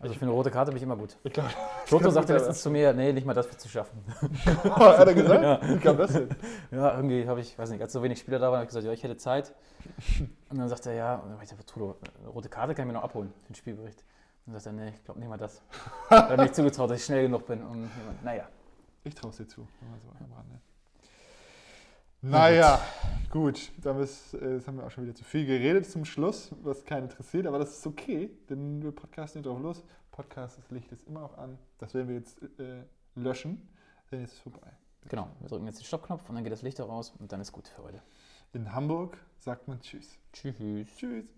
Also 0.00 0.14
für 0.14 0.22
eine 0.22 0.30
rote 0.30 0.50
Karte 0.50 0.70
bin 0.70 0.76
ich 0.76 0.82
immer 0.84 0.96
gut. 0.96 1.16
Ich 1.24 1.32
glaube, 1.32 1.50
Toto 1.88 2.10
sagte 2.10 2.32
letztens 2.32 2.62
zu 2.62 2.70
mir, 2.70 2.92
nee, 2.92 3.12
nicht 3.12 3.26
mal 3.26 3.34
das 3.34 3.48
wird 3.48 3.60
zu 3.60 3.68
schaffen. 3.68 3.98
hat 4.64 5.08
er 5.08 5.14
gesagt? 5.14 5.42
Ja. 5.42 5.60
Wie 5.62 5.78
kam 5.78 5.98
das 5.98 6.12
denn? 6.12 6.28
Ja, 6.70 6.94
irgendwie 6.94 7.26
habe 7.26 7.40
ich, 7.40 7.58
weiß 7.58 7.70
nicht, 7.70 7.82
als 7.82 7.92
so 7.92 8.02
wenig 8.02 8.20
Spieler 8.20 8.38
da 8.38 8.46
waren, 8.46 8.58
habe 8.58 8.64
ich 8.64 8.68
gesagt, 8.68 8.86
ja, 8.86 8.92
ich 8.92 9.02
hätte 9.02 9.16
Zeit. 9.16 9.52
Und 10.50 10.58
dann 10.58 10.68
sagt 10.68 10.86
er, 10.86 10.92
ja, 10.92 11.14
und 11.16 11.24
dann 11.24 11.32
habe 11.32 11.44
ich 11.44 11.50
gesagt, 11.50 11.68
Toto, 11.68 11.96
eine 12.20 12.28
rote 12.28 12.48
Karte 12.48 12.74
kann 12.74 12.84
ich 12.84 12.92
mir 12.92 12.98
noch 12.98 13.04
abholen, 13.04 13.32
den 13.48 13.56
Spielbericht. 13.56 14.04
Und 14.48 14.54
dann 14.54 14.62
sagt 14.62 14.78
er, 14.78 14.84
nee, 14.84 14.92
ich 14.96 15.04
glaube 15.04 15.20
nicht 15.20 15.28
mal 15.28 15.36
das. 15.36 15.60
Da 16.08 16.22
habe 16.22 16.34
ich 16.36 16.40
nicht 16.40 16.54
zugetraut, 16.54 16.90
dass 16.90 17.00
ich 17.00 17.04
schnell 17.04 17.24
genug 17.24 17.46
bin. 17.46 17.62
Und 17.62 17.90
naja, 18.24 18.48
Ich 19.04 19.14
traue 19.14 19.30
es 19.30 19.36
dir 19.36 19.46
zu. 19.46 19.60
So 19.60 20.24
am 20.24 20.32
Rande. 20.32 20.58
Naja, 22.22 22.80
gut. 23.30 23.70
Damit 23.82 24.04
ist, 24.04 24.32
äh, 24.32 24.54
jetzt 24.54 24.66
haben 24.66 24.78
wir 24.78 24.86
auch 24.86 24.90
schon 24.90 25.04
wieder 25.04 25.14
zu 25.14 25.22
viel 25.22 25.44
geredet 25.44 25.90
zum 25.90 26.06
Schluss, 26.06 26.50
was 26.62 26.82
keinen 26.86 27.04
interessiert, 27.04 27.46
aber 27.46 27.58
das 27.58 27.76
ist 27.76 27.86
okay, 27.86 28.30
denn 28.48 28.82
wir 28.82 28.90
podcasten 28.90 29.42
nicht 29.42 29.48
drauf 29.50 29.60
los. 29.60 29.84
Podcast, 30.12 30.56
das 30.56 30.70
Licht 30.70 30.90
ist 30.92 31.06
immer 31.06 31.24
auch 31.24 31.36
an. 31.36 31.58
Das 31.76 31.92
werden 31.92 32.08
wir 32.08 32.16
jetzt 32.16 32.40
äh, 32.58 32.84
löschen, 33.16 33.68
denn 34.10 34.20
jetzt 34.20 34.30
ist 34.30 34.36
es 34.38 34.42
vorbei. 34.42 34.72
genau. 35.10 35.28
Wir 35.40 35.48
drücken 35.50 35.66
jetzt 35.66 35.78
den 35.80 35.84
Stoppknopf 35.84 36.26
und 36.26 36.34
dann 36.36 36.42
geht 36.42 36.54
das 36.54 36.62
Licht 36.62 36.80
raus 36.80 37.12
und 37.18 37.30
dann 37.30 37.42
ist 37.42 37.52
gut 37.52 37.68
für 37.68 37.82
heute. 37.82 38.00
In 38.54 38.74
Hamburg 38.74 39.18
sagt 39.40 39.68
man 39.68 39.78
Tschüss. 39.82 40.18
Tschüss. 40.32 40.56
Tschüss. 40.96 41.37